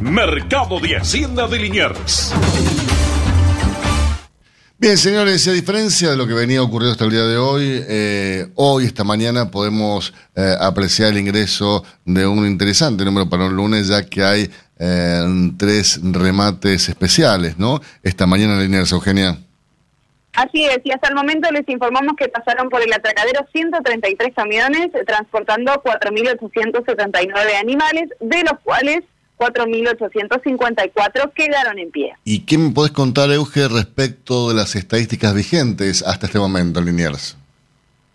Mercado 0.00 0.80
de 0.80 0.96
Hacienda 0.96 1.46
de 1.46 1.58
Liniers. 1.58 2.32
Bien, 4.78 4.96
señores, 4.98 5.46
a 5.46 5.52
diferencia 5.52 6.10
de 6.10 6.16
lo 6.16 6.26
que 6.26 6.34
venía 6.34 6.60
ocurriendo 6.62 6.92
hasta 6.92 7.04
el 7.04 7.10
día 7.10 7.24
de 7.24 7.36
hoy, 7.36 7.84
eh, 7.86 8.48
hoy, 8.54 8.86
esta 8.86 9.04
mañana, 9.04 9.50
podemos 9.50 10.14
eh, 10.34 10.54
apreciar 10.58 11.10
el 11.10 11.18
ingreso 11.18 11.84
de 12.04 12.26
un 12.26 12.46
interesante 12.46 13.04
número 13.04 13.28
para 13.28 13.44
un 13.46 13.54
lunes, 13.54 13.88
ya 13.88 14.04
que 14.04 14.24
hay 14.24 14.50
eh, 14.84 15.52
tres 15.56 16.00
remates 16.02 16.88
especiales, 16.88 17.58
¿no? 17.58 17.80
Esta 18.02 18.26
mañana 18.26 18.62
en 18.62 18.74
Eugenia. 18.74 19.38
Así 20.34 20.64
es, 20.64 20.80
y 20.84 20.90
hasta 20.90 21.08
el 21.08 21.14
momento 21.14 21.50
les 21.52 21.68
informamos 21.68 22.16
que 22.16 22.28
pasaron 22.28 22.68
por 22.68 22.82
el 22.82 22.92
atracadero 22.92 23.46
133 23.52 24.34
camiones 24.34 24.90
transportando 25.06 25.72
4.879 25.84 27.60
animales, 27.60 28.10
de 28.20 28.42
los 28.42 28.58
cuales 28.64 29.04
4.854 29.38 31.32
quedaron 31.34 31.78
en 31.78 31.90
pie. 31.92 32.14
¿Y 32.24 32.40
qué 32.40 32.58
me 32.58 32.70
podés 32.72 32.90
contar, 32.92 33.30
Euge, 33.30 33.68
respecto 33.68 34.48
de 34.48 34.56
las 34.56 34.74
estadísticas 34.74 35.34
vigentes 35.34 36.02
hasta 36.02 36.26
este 36.26 36.40
momento 36.40 36.80
en 36.80 36.86
Liniers? 36.86 37.36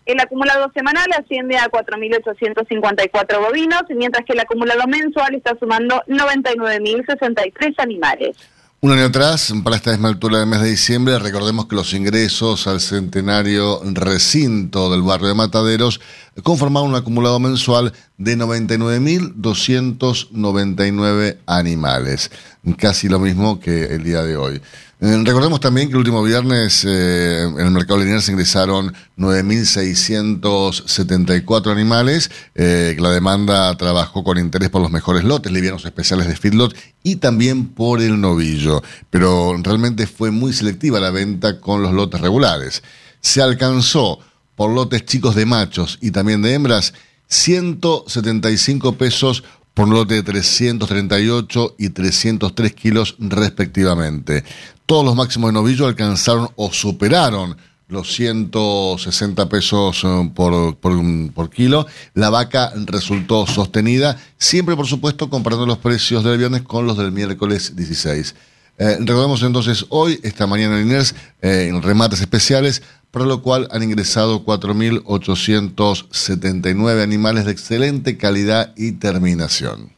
El 0.06 0.20
acumulado 0.20 0.70
semanal 0.74 1.06
asciende 1.16 1.56
a 1.56 1.68
4.854 1.68 3.38
bovinos, 3.38 3.82
mientras 3.90 4.24
que 4.24 4.32
el 4.32 4.40
acumulado 4.40 4.86
mensual 4.86 5.34
está 5.34 5.56
sumando 5.58 6.02
99.063 6.08 7.74
animales. 7.78 8.36
Un 8.82 8.92
año 8.92 9.04
atrás, 9.04 9.52
para 9.62 9.76
esta 9.76 9.90
misma 9.90 10.14
del 10.14 10.46
mes 10.46 10.62
de 10.62 10.70
diciembre, 10.70 11.18
recordemos 11.18 11.66
que 11.66 11.76
los 11.76 11.92
ingresos 11.92 12.66
al 12.66 12.80
centenario 12.80 13.82
recinto 13.84 14.90
del 14.90 15.02
barrio 15.02 15.28
de 15.28 15.34
Mataderos 15.34 16.00
conformaban 16.42 16.88
un 16.88 16.96
acumulado 16.96 17.38
mensual 17.38 17.92
de 18.16 18.38
99.299 18.38 21.36
animales, 21.44 22.30
casi 22.78 23.10
lo 23.10 23.18
mismo 23.18 23.60
que 23.60 23.84
el 23.84 24.02
día 24.02 24.22
de 24.22 24.38
hoy. 24.38 24.62
Eh, 25.02 25.22
recordemos 25.24 25.60
también 25.60 25.88
que 25.88 25.92
el 25.92 26.00
último 26.00 26.22
viernes 26.22 26.84
eh, 26.86 27.44
en 27.44 27.58
el 27.58 27.70
mercado 27.70 28.00
lineal 28.00 28.20
se 28.20 28.32
ingresaron 28.32 28.92
9.674 29.16 31.72
animales, 31.72 32.30
eh, 32.54 32.94
la 32.98 33.10
demanda 33.10 33.74
trabajó 33.78 34.22
con 34.22 34.36
interés 34.36 34.68
por 34.68 34.82
los 34.82 34.90
mejores 34.90 35.24
lotes, 35.24 35.50
livianos 35.50 35.86
especiales 35.86 36.28
de 36.28 36.36
feedlot 36.36 36.76
y 37.02 37.16
también 37.16 37.68
por 37.68 38.02
el 38.02 38.20
novillo, 38.20 38.82
pero 39.08 39.56
realmente 39.62 40.06
fue 40.06 40.30
muy 40.30 40.52
selectiva 40.52 41.00
la 41.00 41.10
venta 41.10 41.60
con 41.60 41.82
los 41.82 41.94
lotes 41.94 42.20
regulares. 42.20 42.82
Se 43.22 43.40
alcanzó 43.40 44.18
por 44.54 44.70
lotes 44.70 45.06
chicos 45.06 45.34
de 45.34 45.46
machos 45.46 45.96
y 46.02 46.10
también 46.10 46.42
de 46.42 46.52
hembras 46.52 46.92
175 47.28 48.96
pesos 48.96 49.44
por 49.72 49.88
un 49.88 49.94
lote 49.94 50.12
de 50.14 50.22
338 50.22 51.76
y 51.78 51.88
303 51.88 52.74
kilos 52.74 53.16
respectivamente. 53.18 54.44
Todos 54.90 55.04
los 55.04 55.14
máximos 55.14 55.50
de 55.50 55.52
novillo 55.52 55.86
alcanzaron 55.86 56.48
o 56.56 56.72
superaron 56.72 57.56
los 57.86 58.12
160 58.12 59.48
pesos 59.48 60.02
eh, 60.02 60.32
por, 60.34 61.50
kilo. 61.50 61.86
La 62.14 62.28
vaca 62.28 62.72
resultó 62.86 63.46
sostenida, 63.46 64.20
siempre 64.36 64.74
por 64.74 64.88
supuesto 64.88 65.30
comparando 65.30 65.64
los 65.64 65.78
precios 65.78 66.24
del 66.24 66.38
viernes 66.38 66.62
con 66.62 66.88
los 66.88 66.98
del 66.98 67.12
miércoles 67.12 67.76
16. 67.76 68.34
Eh, 68.78 68.96
recordemos 68.98 69.44
entonces 69.44 69.86
hoy, 69.90 70.18
esta 70.24 70.48
mañana 70.48 70.80
en 70.80 70.88
Inés, 70.88 71.14
eh, 71.40 71.68
en 71.70 71.82
remates 71.82 72.20
especiales, 72.20 72.82
para 73.12 73.26
lo 73.26 73.42
cual 73.42 73.68
han 73.70 73.84
ingresado 73.84 74.44
4.879 74.44 77.00
animales 77.00 77.44
de 77.44 77.52
excelente 77.52 78.16
calidad 78.16 78.72
y 78.76 78.90
terminación. 78.90 79.92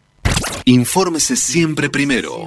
Infórmese 0.67 1.37
siempre 1.37 1.89
primero. 1.89 2.47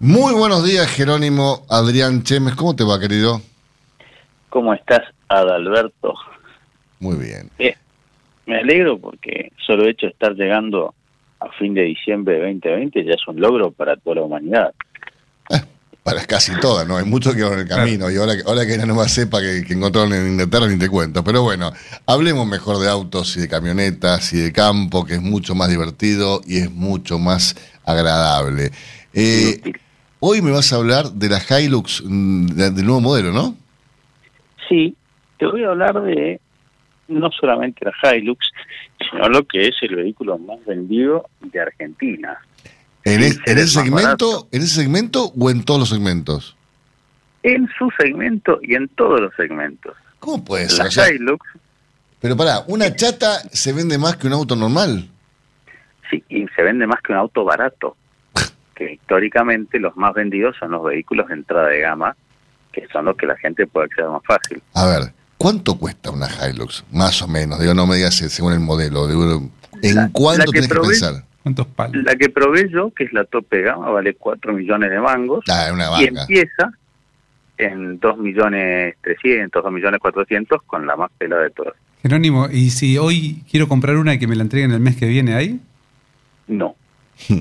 Muy 0.00 0.32
buenos 0.32 0.64
días, 0.64 0.86
Jerónimo 0.86 1.66
Adrián 1.68 2.22
Chemes. 2.22 2.54
¿Cómo 2.54 2.76
te 2.76 2.84
va, 2.84 3.00
querido? 3.00 3.42
¿Cómo 4.48 4.72
estás, 4.72 5.02
Adalberto? 5.28 6.14
Muy 7.00 7.16
bien. 7.16 7.50
Me 8.46 8.60
alegro 8.60 8.96
porque 8.98 9.50
solo 9.66 9.88
hecho 9.88 10.06
de 10.06 10.12
estar 10.12 10.34
llegando 10.34 10.94
a 11.40 11.50
fin 11.58 11.74
de 11.74 11.82
diciembre 11.82 12.34
de 12.36 12.40
2020 12.42 13.04
ya 13.04 13.14
es 13.14 13.26
un 13.26 13.40
logro 13.40 13.72
para 13.72 13.96
toda 13.96 14.16
la 14.16 14.22
humanidad. 14.22 14.72
Eh, 15.50 15.60
para 16.04 16.24
casi 16.24 16.52
toda, 16.60 16.84
¿no? 16.84 16.96
Hay 16.96 17.04
mucho 17.04 17.34
que 17.34 17.42
va 17.42 17.54
en 17.54 17.60
el 17.60 17.68
camino. 17.68 18.08
Y 18.08 18.16
ahora, 18.18 18.34
ahora 18.46 18.66
que 18.66 18.78
no 18.78 18.94
más 18.94 19.12
sepa 19.12 19.40
que, 19.40 19.64
que 19.66 19.74
encontraron 19.74 20.14
en 20.14 20.28
Inglaterra 20.28 20.68
ni 20.68 20.78
te 20.78 20.88
cuento. 20.88 21.24
Pero 21.24 21.42
bueno, 21.42 21.72
hablemos 22.06 22.46
mejor 22.46 22.78
de 22.78 22.88
autos 22.88 23.36
y 23.36 23.40
de 23.40 23.48
camionetas 23.48 24.32
y 24.32 24.38
de 24.38 24.52
campo, 24.52 25.04
que 25.04 25.14
es 25.14 25.22
mucho 25.22 25.56
más 25.56 25.68
divertido 25.68 26.40
y 26.46 26.58
es 26.58 26.70
mucho 26.70 27.18
más 27.18 27.56
agradable. 27.84 28.70
Eh, 29.12 29.60
Hoy 30.20 30.42
me 30.42 30.50
vas 30.50 30.72
a 30.72 30.76
hablar 30.76 31.12
de 31.12 31.28
la 31.28 31.40
Hilux, 31.60 32.02
mm, 32.04 32.46
del 32.46 32.84
nuevo 32.84 33.00
modelo, 33.00 33.32
¿no? 33.32 33.54
Sí, 34.68 34.96
te 35.38 35.46
voy 35.46 35.62
a 35.62 35.68
hablar 35.68 36.02
de 36.02 36.40
no 37.06 37.30
solamente 37.30 37.84
la 37.84 38.16
Hilux, 38.16 38.50
sino 38.98 39.28
lo 39.28 39.46
que 39.46 39.68
es 39.68 39.76
el 39.82 39.94
vehículo 39.94 40.36
más 40.38 40.58
vendido 40.66 41.28
de 41.40 41.60
Argentina. 41.60 42.38
¿En, 43.04 43.22
ese 43.22 43.68
segmento, 43.68 44.48
¿En 44.50 44.62
ese 44.62 44.82
segmento 44.82 45.32
o 45.38 45.50
en 45.50 45.64
todos 45.64 45.80
los 45.80 45.88
segmentos? 45.88 46.56
En 47.44 47.68
su 47.78 47.88
segmento 47.96 48.58
y 48.60 48.74
en 48.74 48.88
todos 48.88 49.20
los 49.20 49.34
segmentos. 49.36 49.94
¿Cómo 50.18 50.44
puede 50.44 50.68
ser? 50.68 50.94
La 50.96 51.14
Hilux. 51.14 51.46
Pero 52.20 52.36
pará, 52.36 52.64
¿una 52.66 52.94
chata 52.94 53.38
se 53.52 53.72
vende 53.72 53.96
más 53.96 54.16
que 54.16 54.26
un 54.26 54.32
auto 54.32 54.56
normal? 54.56 55.08
Sí, 56.10 56.22
y 56.28 56.46
se 56.48 56.62
vende 56.62 56.88
más 56.88 57.00
que 57.02 57.12
un 57.12 57.18
auto 57.18 57.44
barato 57.44 57.96
que 58.78 58.92
históricamente 58.92 59.80
los 59.80 59.96
más 59.96 60.14
vendidos 60.14 60.56
son 60.56 60.70
los 60.70 60.84
vehículos 60.84 61.26
de 61.26 61.34
entrada 61.34 61.66
de 61.66 61.80
gama, 61.80 62.16
que 62.72 62.86
son 62.92 63.06
los 63.06 63.16
que 63.16 63.26
la 63.26 63.36
gente 63.36 63.66
puede 63.66 63.86
acceder 63.86 64.08
más 64.08 64.22
fácil. 64.24 64.62
A 64.74 64.86
ver, 64.86 65.12
¿cuánto 65.36 65.76
cuesta 65.76 66.12
una 66.12 66.28
Hilux? 66.28 66.84
Más 66.92 67.20
o 67.22 67.26
menos, 67.26 67.58
digo, 67.58 67.74
no 67.74 67.88
me 67.88 67.96
digas 67.96 68.14
según 68.14 68.52
el 68.52 68.60
modelo. 68.60 69.08
¿En 69.82 70.08
cuánto 70.12 70.52
tienes 70.52 70.70
que 70.70 70.78
pensar? 70.78 71.24
¿Cuántos 71.42 71.66
palos? 71.66 72.04
La 72.04 72.14
que 72.14 72.28
probé 72.28 72.70
yo, 72.70 72.92
que 72.92 73.04
es 73.04 73.12
la 73.12 73.24
tope 73.24 73.62
gama, 73.62 73.90
vale 73.90 74.14
4 74.14 74.52
millones 74.52 74.90
de 74.90 75.00
mangos. 75.00 75.44
Ah, 75.50 75.70
una 75.72 76.00
y 76.00 76.04
empieza 76.04 76.70
en 77.56 77.98
2 77.98 78.18
millones 78.18 78.94
300, 79.00 79.60
2 79.60 79.72
millones 79.72 79.98
400 80.00 80.62
con 80.62 80.86
la 80.86 80.94
más 80.94 81.10
pelada 81.18 81.42
de 81.42 81.50
todas. 81.50 81.74
Jerónimo, 82.00 82.46
¿y 82.48 82.70
si 82.70 82.96
hoy 82.96 83.42
quiero 83.50 83.66
comprar 83.66 83.96
una 83.96 84.14
y 84.14 84.20
que 84.20 84.28
me 84.28 84.36
la 84.36 84.44
entreguen 84.44 84.70
el 84.70 84.78
mes 84.78 84.94
que 84.94 85.06
viene 85.06 85.34
ahí? 85.34 85.60
No. 86.46 86.76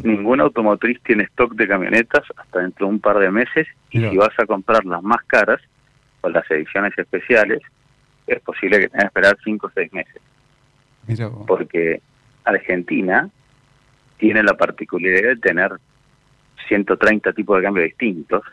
Ninguna 0.04 0.44
automotriz 0.44 1.00
tiene 1.04 1.24
stock 1.24 1.54
de 1.54 1.68
camionetas 1.68 2.24
hasta 2.36 2.60
dentro 2.60 2.88
de 2.88 2.94
un 2.94 3.00
par 3.00 3.20
de 3.20 3.32
meses 3.32 3.68
y 3.92 4.02
si 4.02 4.18
vas 4.18 4.38
a 4.38 4.46
comprar 4.46 4.86
las 4.86 5.04
más 5.04 5.24
caras 5.26 5.62
o 6.22 6.30
las 6.30 6.50
ediciones 6.50 6.98
especiales, 6.98 7.62
es 8.26 8.42
posible 8.42 8.80
que 8.80 8.90
tengas 8.90 9.04
que 9.04 9.08
esperar 9.08 9.38
5 9.44 9.68
o 9.68 9.72
6 9.74 9.94
meses. 9.94 10.22
Porque 11.46 12.02
Argentina 12.44 13.30
tiene 14.18 14.44
la 14.44 14.56
particularidad 14.56 15.30
de 15.30 15.38
tener 15.38 15.72
130 16.68 17.34
tipos 17.34 17.58
de 17.58 17.63
cambio 17.63 17.84
distintos. 17.84 18.44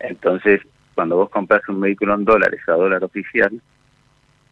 Entonces, 0.00 0.62
cuando 0.94 1.16
vos 1.16 1.30
compras 1.30 1.62
un 1.68 1.80
vehículo 1.80 2.14
en 2.14 2.24
dólares 2.24 2.60
a 2.66 2.72
dólar 2.72 3.04
oficial, 3.04 3.60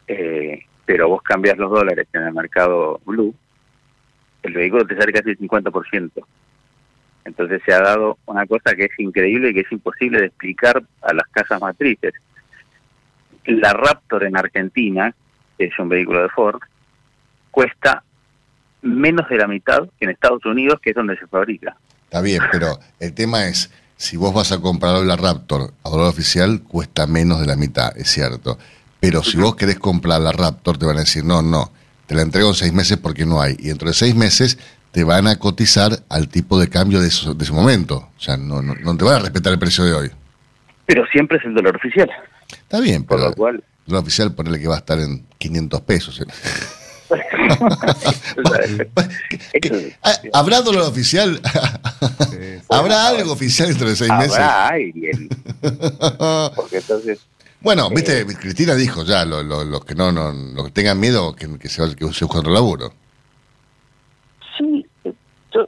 eh, 0.07 0.63
pero 0.85 1.09
vos 1.09 1.21
cambias 1.21 1.57
los 1.57 1.69
dólares 1.69 2.07
en 2.13 2.23
el 2.23 2.33
mercado 2.33 3.01
blue, 3.05 3.35
el 4.47 4.53
vehículo 4.53 4.85
te 4.85 4.97
sale 4.97 5.13
casi 5.13 5.31
el 5.31 5.39
50%. 5.39 6.11
Entonces 7.25 7.61
se 7.65 7.73
ha 7.73 7.81
dado 7.81 8.17
una 8.25 8.45
cosa 8.45 8.73
que 8.75 8.85
es 8.85 8.99
increíble 8.99 9.49
y 9.49 9.53
que 9.53 9.59
es 9.61 9.71
imposible 9.71 10.19
de 10.19 10.27
explicar 10.27 10.81
a 11.01 11.13
las 11.13 11.27
casas 11.29 11.59
matrices. 11.59 12.13
La 13.45 13.73
Raptor 13.73 14.23
en 14.23 14.37
Argentina, 14.37 15.13
que 15.57 15.65
es 15.65 15.79
un 15.79 15.89
vehículo 15.89 16.21
de 16.21 16.29
Ford, 16.29 16.59
cuesta 17.51 18.03
menos 18.81 19.27
de 19.29 19.37
la 19.37 19.47
mitad 19.47 19.89
que 19.99 20.05
en 20.05 20.11
Estados 20.11 20.45
Unidos, 20.45 20.79
que 20.81 20.91
es 20.91 20.95
donde 20.95 21.17
se 21.17 21.27
fabrica. 21.27 21.75
Está 22.03 22.21
bien, 22.21 22.41
pero 22.51 22.79
el 22.99 23.13
tema 23.13 23.47
es, 23.47 23.69
si 23.97 24.15
vos 24.15 24.33
vas 24.33 24.53
a 24.53 24.61
comprar 24.61 25.03
la 25.03 25.17
Raptor 25.17 25.73
a 25.83 25.89
valor 25.89 26.07
oficial, 26.07 26.61
cuesta 26.63 27.07
menos 27.07 27.41
de 27.41 27.47
la 27.47 27.57
mitad, 27.57 27.97
es 27.97 28.09
cierto. 28.09 28.57
Pero 29.01 29.21
si 29.23 29.37
vos 29.37 29.55
querés 29.55 29.79
comprar 29.79 30.21
la 30.21 30.31
Raptor, 30.31 30.77
te 30.77 30.85
van 30.85 30.97
a 30.97 31.01
decir, 31.01 31.25
no, 31.25 31.41
no, 31.41 31.71
te 32.07 32.15
la 32.15 32.23
entrego 32.23 32.49
en 32.49 32.55
seis 32.55 32.73
meses 32.73 32.97
porque 32.97 33.25
no 33.25 33.41
hay. 33.41 33.55
Y 33.59 33.67
dentro 33.67 33.87
de 33.87 33.93
seis 33.93 34.15
meses 34.15 34.57
te 34.91 35.03
van 35.03 35.27
a 35.27 35.37
cotizar 35.37 35.99
al 36.09 36.29
tipo 36.29 36.59
de 36.59 36.69
cambio 36.69 37.01
de, 37.01 37.07
ese 37.07 37.51
momento. 37.51 38.09
O 38.17 38.19
sea, 38.19 38.37
no, 38.37 38.61
no, 38.61 38.73
no 38.73 38.97
te 38.97 39.03
van 39.03 39.15
a 39.15 39.19
respetar 39.19 39.53
el 39.53 39.59
precio 39.59 39.83
de 39.83 39.93
hoy. 39.93 40.11
Pero 40.85 41.05
siempre 41.11 41.37
es 41.37 41.45
el 41.45 41.53
dólar 41.53 41.75
oficial. 41.75 42.09
Está 42.49 42.79
bien, 42.79 43.03
Por 43.03 43.17
pero 43.17 43.29
lo 43.29 43.35
cual, 43.35 43.63
el 43.87 43.95
oficial 43.95 44.33
ponerle 44.33 44.59
que 44.59 44.67
va 44.67 44.75
a 44.75 44.79
estar 44.79 44.99
en 44.99 45.25
500 45.37 45.81
pesos. 45.81 46.21
¿eh? 46.21 46.25
Ah, 50.03 50.13
¿Habrá 50.33 50.61
dólar 50.61 50.83
oficial? 50.83 51.41
¿Habrá 52.69 53.07
algo 53.07 53.31
oficial 53.31 53.69
dentro 53.69 53.89
de 53.89 53.95
seis 53.95 54.11
meses? 54.11 54.33
habrá 54.33 54.67
alguien. 54.67 55.29
Porque 56.55 56.77
entonces, 56.77 57.19
Bueno, 57.61 57.89
viste, 57.89 58.25
Cristina 58.39 58.75
dijo 58.75 59.03
ya, 59.03 59.25
lo- 59.25 59.43
lo- 59.43 59.63
los 59.63 59.83
que 59.83 59.95
no, 59.95 60.11
no, 60.11 60.31
los 60.31 60.65
que 60.65 60.71
tengan 60.71 60.99
miedo, 60.99 61.35
que, 61.35 61.57
que 61.57 61.67
se, 61.69 61.95
que 61.95 62.05
busquen 62.05 62.29
otro 62.31 62.51
laburo. 62.53 62.91
sí, 64.57 64.85
eh, 65.03 65.13
yo 65.53 65.67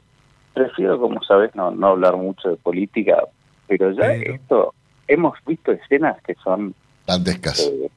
prefiero, 0.54 0.98
como 1.00 1.22
sabes, 1.24 1.54
no, 1.54 1.70
no 1.70 1.88
hablar 1.88 2.16
mucho 2.16 2.48
de 2.50 2.56
política, 2.56 3.16
pero 3.66 3.90
ya 3.92 4.02
Pero- 4.06 4.34
esto, 4.34 4.74
hemos 5.08 5.34
visto 5.46 5.72
escenas 5.72 6.20
que 6.22 6.34
son 6.42 6.74
Dantescas. 7.06 7.60
eh, 7.60 7.90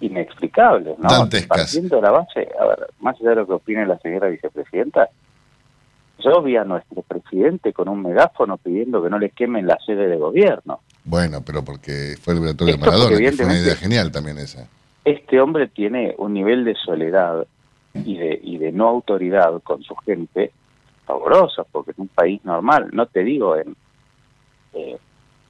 inexplicables, 0.00 0.98
¿no? 0.98 1.08
Dantescas. 1.08 1.48
Partiendo 1.58 1.96
de 1.96 2.02
la 2.02 2.10
base, 2.10 2.48
a 2.60 2.66
ver, 2.66 2.86
más 3.00 3.16
allá 3.20 3.30
de 3.30 3.36
lo 3.36 3.46
que 3.46 3.52
opine 3.54 3.86
la 3.86 3.98
señora 3.98 4.28
vicepresidenta, 4.28 5.08
yo 6.18 6.42
vi 6.42 6.56
a 6.56 6.64
nuestro 6.64 7.02
presidente 7.02 7.72
con 7.72 7.88
un 7.88 8.02
megáfono 8.02 8.56
pidiendo 8.58 9.02
que 9.02 9.10
no 9.10 9.18
le 9.18 9.30
quemen 9.30 9.66
la 9.66 9.78
sede 9.84 10.08
de 10.08 10.16
gobierno. 10.16 10.80
Bueno, 11.06 11.42
pero 11.42 11.64
porque 11.64 12.16
fue 12.20 12.34
el 12.34 12.40
velatorio 12.40 12.74
de 12.74 12.80
Maradona, 12.80 13.16
que 13.16 13.32
fue 13.32 13.46
una 13.46 13.58
idea 13.58 13.76
genial 13.76 14.10
también 14.10 14.38
esa. 14.38 14.68
Este 15.04 15.40
hombre 15.40 15.68
tiene 15.68 16.14
un 16.18 16.34
nivel 16.34 16.64
de 16.64 16.74
soledad 16.74 17.46
y 17.94 18.16
de, 18.16 18.40
y 18.42 18.58
de 18.58 18.72
no 18.72 18.88
autoridad 18.88 19.62
con 19.62 19.82
su 19.84 19.94
gente 19.96 20.50
fabuloso, 21.06 21.66
porque 21.70 21.92
en 21.92 22.02
un 22.02 22.08
país 22.08 22.44
normal, 22.44 22.90
no 22.92 23.06
te 23.06 23.22
digo 23.22 23.56
en 23.56 23.76
eh, 24.74 24.98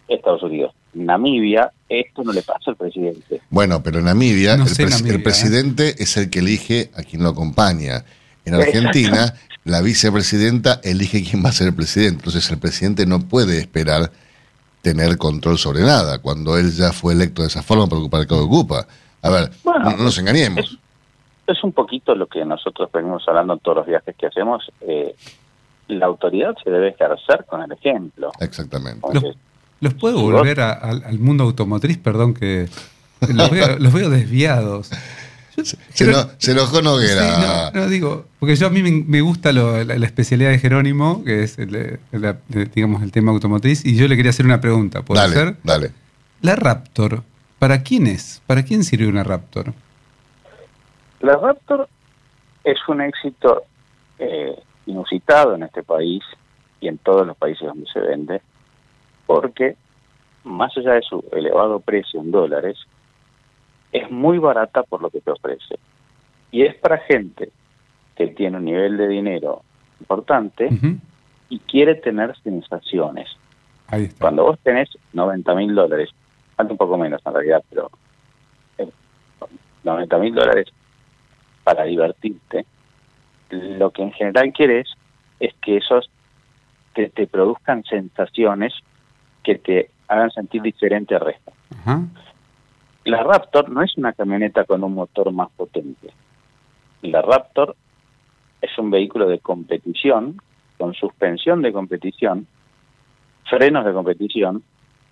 Estados 0.06 0.42
Unidos, 0.42 0.74
Namibia, 0.92 1.72
esto 1.88 2.22
no 2.22 2.32
le 2.32 2.42
pasa 2.42 2.70
al 2.70 2.76
presidente. 2.76 3.40
Bueno, 3.48 3.82
pero 3.82 4.00
en 4.00 4.04
Namibia, 4.04 4.58
No 4.58 4.66
el, 4.66 4.90
Namibia, 4.90 5.14
el 5.14 5.22
presidente 5.22 5.94
es 5.98 6.18
el 6.18 6.28
que 6.28 6.40
elige 6.40 6.90
a 6.94 7.02
quien 7.02 7.22
lo 7.22 7.30
acompaña. 7.30 8.04
En 8.44 8.54
Argentina, 8.54 9.34
la 9.64 9.80
vicepresidenta 9.80 10.80
elige 10.84 11.24
quién 11.24 11.42
va 11.42 11.48
a 11.48 11.52
ser 11.52 11.68
el 11.68 11.74
presidente. 11.74 12.18
Entonces, 12.18 12.50
el 12.50 12.58
presidente 12.58 13.06
no 13.06 13.20
puede 13.20 13.58
esperar 13.58 14.12
tener 14.92 15.18
control 15.18 15.58
sobre 15.58 15.80
nada, 15.80 16.20
cuando 16.20 16.56
él 16.56 16.70
ya 16.72 16.92
fue 16.92 17.12
electo 17.12 17.42
de 17.42 17.48
esa 17.48 17.60
forma 17.62 17.88
para 17.88 18.00
ocupar 18.00 18.20
el 18.20 18.26
cargo 18.28 18.48
que 18.48 18.54
ocupa. 18.54 18.86
A 19.22 19.30
ver, 19.30 19.50
Bueno, 19.64 19.84
no, 19.90 19.96
no 19.96 20.04
nos 20.04 20.16
engañemos. 20.18 20.78
Es 21.48 21.64
un 21.64 21.72
poquito 21.72 22.14
lo 22.14 22.26
que 22.28 22.44
nosotros 22.44 22.88
venimos 22.92 23.24
hablando 23.26 23.54
en 23.54 23.58
todos 23.60 23.78
los 23.78 23.86
viajes 23.86 24.14
que 24.16 24.26
hacemos. 24.26 24.70
eh, 24.82 25.14
la 25.88 26.06
autoridad 26.06 26.54
se 26.62 26.70
debe 26.70 26.88
ejercer 26.90 27.44
con 27.48 27.62
el 27.62 27.70
ejemplo. 27.72 28.30
Exactamente. 28.40 29.06
Entonces, 29.06 29.36
¿Los 29.80 29.94
puedo 29.94 30.16
Si 30.18 30.22
vos- 30.24 30.32
volver 30.32 30.60
a- 30.60 30.72
al, 30.72 31.02
al 31.04 31.18
mundo 31.18 31.44
automotriz? 31.44 31.98
Perdón 31.98 32.32
que 32.34 32.68
los 33.28 33.50
veo, 33.50 33.78
los 33.78 33.92
veo 33.92 34.08
desviados. 34.10 34.90
Se, 35.64 36.04
eno- 36.04 36.28
se 36.38 36.52
enojó 36.52 36.76
Sí, 36.78 36.82
no, 36.84 37.70
no, 37.72 37.88
digo, 37.88 38.26
porque 38.38 38.56
yo 38.56 38.66
a 38.66 38.70
mí 38.70 38.82
me, 38.82 39.04
me 39.06 39.20
gusta 39.20 39.52
lo- 39.52 39.82
la, 39.84 39.96
la 39.98 40.06
especialidad 40.06 40.50
de 40.50 40.58
Jerónimo, 40.58 41.24
que 41.24 41.42
es 41.44 41.58
el, 41.58 41.70
de- 41.70 41.98
la- 42.12 42.36
de, 42.48 42.66
digamos 42.66 43.02
el 43.02 43.10
tema 43.12 43.32
automotriz, 43.32 43.84
y 43.84 43.96
yo 43.96 44.06
le 44.08 44.16
quería 44.16 44.30
hacer 44.30 44.44
una 44.46 44.60
pregunta, 44.60 45.02
¿puede 45.02 45.20
dale, 45.22 45.34
ser? 45.34 45.56
dale. 45.64 45.90
La 46.42 46.56
Raptor, 46.56 47.22
¿para 47.58 47.82
quién 47.82 48.06
es? 48.06 48.42
¿Para 48.46 48.62
quién 48.64 48.84
sirve 48.84 49.06
una 49.08 49.24
Raptor? 49.24 49.72
La 51.20 51.36
Raptor 51.36 51.88
es 52.64 52.76
un 52.88 53.00
éxito 53.00 53.64
eh, 54.18 54.54
inusitado 54.86 55.54
en 55.54 55.62
este 55.62 55.82
país 55.82 56.22
y 56.80 56.88
en 56.88 56.98
todos 56.98 57.26
los 57.26 57.36
países 57.36 57.66
donde 57.66 57.86
se 57.90 58.00
vende, 58.00 58.42
porque 59.26 59.76
más 60.44 60.76
allá 60.76 60.92
de 60.92 61.02
su 61.02 61.24
elevado 61.32 61.80
precio 61.80 62.20
en 62.20 62.30
dólares, 62.30 62.76
es 63.96 64.10
muy 64.10 64.38
barata 64.38 64.82
por 64.82 65.00
lo 65.00 65.10
que 65.10 65.20
te 65.20 65.30
ofrece. 65.30 65.78
Y 66.50 66.62
es 66.62 66.74
para 66.76 66.98
gente 66.98 67.50
que 68.14 68.28
tiene 68.28 68.58
un 68.58 68.64
nivel 68.64 68.96
de 68.96 69.08
dinero 69.08 69.62
importante 70.00 70.68
y 71.48 71.58
quiere 71.60 71.94
tener 71.94 72.36
sensaciones. 72.42 73.28
Ahí 73.88 74.04
está. 74.04 74.18
Cuando 74.20 74.44
vos 74.44 74.58
tenés 74.62 74.90
90 75.12 75.54
mil 75.54 75.74
dólares, 75.74 76.10
falta 76.56 76.72
un 76.72 76.78
poco 76.78 76.98
menos 76.98 77.22
en 77.24 77.32
realidad, 77.32 77.64
pero 77.70 77.90
eh, 78.78 78.90
90 79.84 80.18
mil 80.18 80.34
dólares 80.34 80.66
para 81.64 81.84
divertirte, 81.84 82.66
lo 83.50 83.90
que 83.90 84.02
en 84.02 84.12
general 84.12 84.52
quieres 84.52 84.88
es 85.40 85.54
que 85.62 85.78
esos 85.78 86.10
te, 86.94 87.08
te 87.10 87.26
produzcan 87.26 87.82
sensaciones 87.84 88.74
que 89.42 89.56
te 89.56 89.90
hagan 90.08 90.30
sentir 90.30 90.62
diferente 90.62 91.14
al 91.14 91.20
resto. 91.22 91.52
La 93.06 93.22
Raptor 93.22 93.70
no 93.70 93.82
es 93.82 93.96
una 93.96 94.12
camioneta 94.12 94.64
con 94.64 94.82
un 94.82 94.94
motor 94.94 95.30
más 95.30 95.48
potente. 95.56 96.10
La 97.02 97.22
Raptor 97.22 97.76
es 98.60 98.76
un 98.78 98.90
vehículo 98.90 99.28
de 99.28 99.38
competición, 99.38 100.40
con 100.76 100.92
suspensión 100.92 101.62
de 101.62 101.72
competición, 101.72 102.48
frenos 103.48 103.84
de 103.84 103.92
competición, 103.92 104.64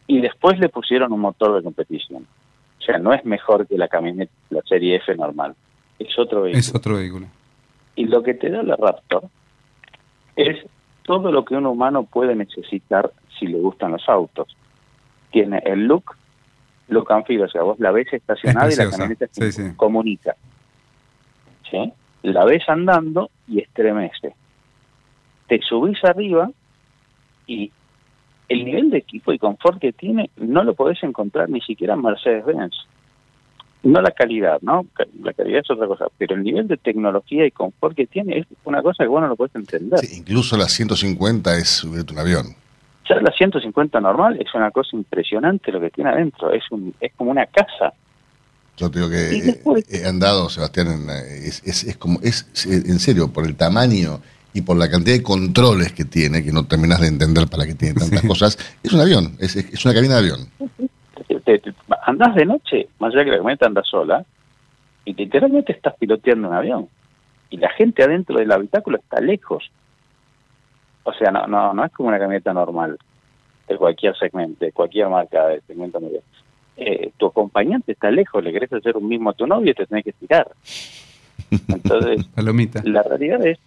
y 0.09 0.20
después 0.20 0.59
le 0.59 0.68
pusieron 0.68 1.12
un 1.12 1.20
motor 1.20 1.54
de 1.54 1.62
competición. 1.62 2.26
O 2.80 2.83
sea, 2.83 2.98
no 2.98 3.14
es 3.14 3.24
mejor 3.24 3.68
que 3.68 3.78
la 3.78 3.87
camioneta, 3.87 4.33
la 4.50 4.62
serie 4.62 4.96
F 4.96 5.14
normal. 5.14 5.54
Es 6.00 6.18
otro 6.18 6.42
vehículo. 6.42 6.59
Es 6.59 6.74
otro 6.74 6.96
vehículo. 6.96 7.28
Y 7.94 8.07
lo 8.07 8.24
que 8.24 8.35
te 8.35 8.50
da 8.50 8.64
la 8.64 8.74
Raptor 8.74 9.28
es 10.35 10.66
todo 11.04 11.30
lo 11.30 11.44
que 11.44 11.54
un 11.54 11.66
humano 11.66 12.02
puede 12.02 12.35
necesitar 12.35 13.12
si 13.38 13.46
le 13.46 13.59
gustan 13.59 13.92
los 13.92 14.09
autos. 14.09 14.48
Tiene 15.30 15.62
el 15.64 15.87
look, 15.87 16.16
look 16.88 17.11
and 17.11 17.25
feel, 17.27 17.42
o 17.42 17.49
sea, 17.49 17.62
vos 17.62 17.79
la 17.81 17.90
ves 17.90 18.12
estacionada 18.12 18.68
Es 18.68 18.75
y 18.75 18.85
la 18.85 18.90
camioneta 18.90 19.27
se 19.31 19.53
sí, 19.53 19.62
sí. 19.62 19.75
comunica. 19.77 20.37
¿Sí? 21.70 21.92
La 22.23 22.44
ves 22.44 22.62
andando 22.68 23.31
y 23.49 23.61
estremece. 23.61 24.35
Te 25.49 25.61
subís 25.61 26.03
arriba 26.05 26.51
y 27.47 27.70
el 28.49 28.64
nivel 28.64 28.90
de 28.90 28.99
equipo 28.99 29.33
y 29.33 29.38
confort 29.38 29.81
que 29.81 29.92
tiene 29.92 30.31
no 30.37 30.64
lo 30.64 30.75
podés 30.75 31.03
encontrar 31.03 31.49
ni 31.49 31.61
siquiera 31.61 31.94
en 31.94 32.03
Mercedes-Benz. 32.03 32.75
No 33.83 34.01
la 34.01 34.12
calidad, 34.12 34.59
¿no? 34.62 34.87
La 35.23 35.35
calidad 35.35 35.61
es 35.61 35.70
otra 35.70 35.87
cosa, 35.87 36.07
pero 36.16 36.35
el 36.35 36.42
nivel 36.42 36.68
de 36.68 36.79
tecnología 36.79 37.44
y 37.44 37.51
confort 37.51 37.94
que 37.94 38.07
tiene 38.07 38.38
es 38.38 38.47
una 38.64 38.83
cosa 38.83 39.05
que 39.05 39.09
vos 39.09 39.20
no 39.20 39.29
lo 39.29 39.37
podés 39.37 39.55
entender. 39.57 39.99
Sí, 39.99 40.18
incluso 40.20 40.57
la 40.57 40.68
150 40.68 41.57
es 41.59 41.68
subirte 41.68 42.14
un 42.14 42.18
avión. 42.18 42.63
Ya 43.09 43.17
la 43.17 43.31
150 43.33 44.01
normal 44.01 44.38
es 44.40 44.55
una 44.55 44.71
cosa 44.71 44.97
impresionante 44.97 45.71
lo 45.71 45.81
que 45.81 45.90
tiene 45.90 46.11
adentro, 46.11 46.53
es 46.53 46.62
un 46.71 46.95
es 47.01 47.12
como 47.14 47.31
una 47.31 47.47
casa. 47.47 47.93
Yo 48.77 48.90
te 48.90 48.99
digo 48.99 49.11
que 49.11 49.29
eh, 49.37 49.43
después- 49.43 49.85
he 49.93 50.07
andado, 50.07 50.49
Sebastián, 50.49 50.88
en, 50.88 51.11
eh, 51.11 51.47
es, 51.47 51.62
es, 51.64 51.85
es 51.85 51.97
como, 51.97 52.19
es, 52.23 52.47
en 52.67 52.99
serio, 52.99 53.33
por 53.33 53.45
el 53.47 53.57
tamaño 53.57 54.21
y 54.53 54.62
por 54.62 54.77
la 54.77 54.88
cantidad 54.90 55.17
de 55.17 55.23
controles 55.23 55.93
que 55.93 56.05
tiene, 56.05 56.43
que 56.43 56.51
no 56.53 56.64
terminas 56.64 57.01
de 57.01 57.09
entender 57.09 57.47
para 57.49 57.67
qué 57.67 57.75
tiene 57.75 57.95
tantas 58.01 58.21
Sí. 58.21 58.27
cosas, 58.29 58.59
es 58.83 58.93
un 58.93 59.01
avión, 59.01 59.37
es, 59.38 59.55
es- 59.57 59.73
es 59.75 59.85
una 59.85 59.95
cabina 59.95 60.14
de 60.14 60.21
avión. 60.21 60.49
Te- 61.29 61.40
te- 61.40 61.59
te- 61.59 61.75
andás 62.07 62.35
de 62.35 62.47
noche, 62.47 62.88
más 62.99 63.12
allá 63.14 63.25
que 63.25 63.31
la 63.31 63.37
camioneta 63.37 63.67
anda 63.67 63.83
sola, 63.85 64.25
y 65.05 65.12
literalmente 65.14 65.73
estás 65.73 65.95
piloteando 65.99 66.49
un 66.49 66.55
avión. 66.55 66.88
Y 67.51 67.59
la 67.59 67.69
gente 67.71 68.03
adentro 68.03 68.38
del 68.38 68.51
habitáculo 68.51 68.97
está 68.97 69.21
lejos. 69.21 69.71
O 71.05 71.12
sea, 71.12 71.31
no, 71.31 71.47
no, 71.47 71.73
no 71.73 71.85
es 71.85 71.93
como 71.93 72.09
una 72.09 72.19
camioneta 72.19 72.53
normal 72.53 72.99
de 73.69 73.77
cualquier 73.77 74.17
segmento, 74.17 74.64
de 74.64 74.73
cualquier 74.73 75.09
marca 75.09 75.47
de 75.49 75.61
segmento 75.62 76.01
medio. 76.01 76.23
Eh, 76.77 77.12
tu 77.17 77.27
acompañante 77.27 77.93
está 77.93 78.11
lejos, 78.11 78.43
le 78.43 78.53
querés 78.53 78.73
hacer 78.73 78.97
un 78.97 79.07
mismo 79.07 79.31
a 79.31 79.35
tu 79.35 79.47
novio 79.47 79.71
y 79.71 79.75
te 79.75 79.87
tenés 79.87 80.05
que 80.05 80.12
tirar. 80.12 80.51
Entonces, 81.69 82.27
la 82.85 83.03
realidad 83.03 83.47
es, 83.47 83.59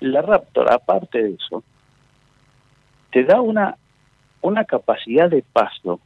la 0.00 0.22
Raptor, 0.22 0.72
aparte 0.72 1.22
de 1.22 1.34
eso, 1.34 1.62
te 3.10 3.24
da 3.24 3.40
una, 3.40 3.76
una 4.40 4.64
capacidad 4.64 5.28
de 5.28 5.44
paso, 5.52 6.00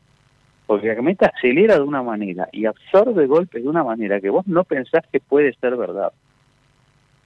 porque 0.66 0.88
la 0.88 0.97
camioneta 0.97 1.33
acelera 1.35 1.77
de 1.77 1.83
una 1.83 2.03
manera 2.03 2.49
y 2.51 2.66
absorbe 2.66 3.27
golpes 3.27 3.62
de 3.62 3.69
una 3.69 3.85
manera 3.85 4.21
que 4.21 4.31
vos 4.31 4.47
no 4.49 4.64
pensás 4.64 5.05
que 5.12 5.21
puede 5.21 5.55
ser 5.55 5.77
verdad. 5.77 6.12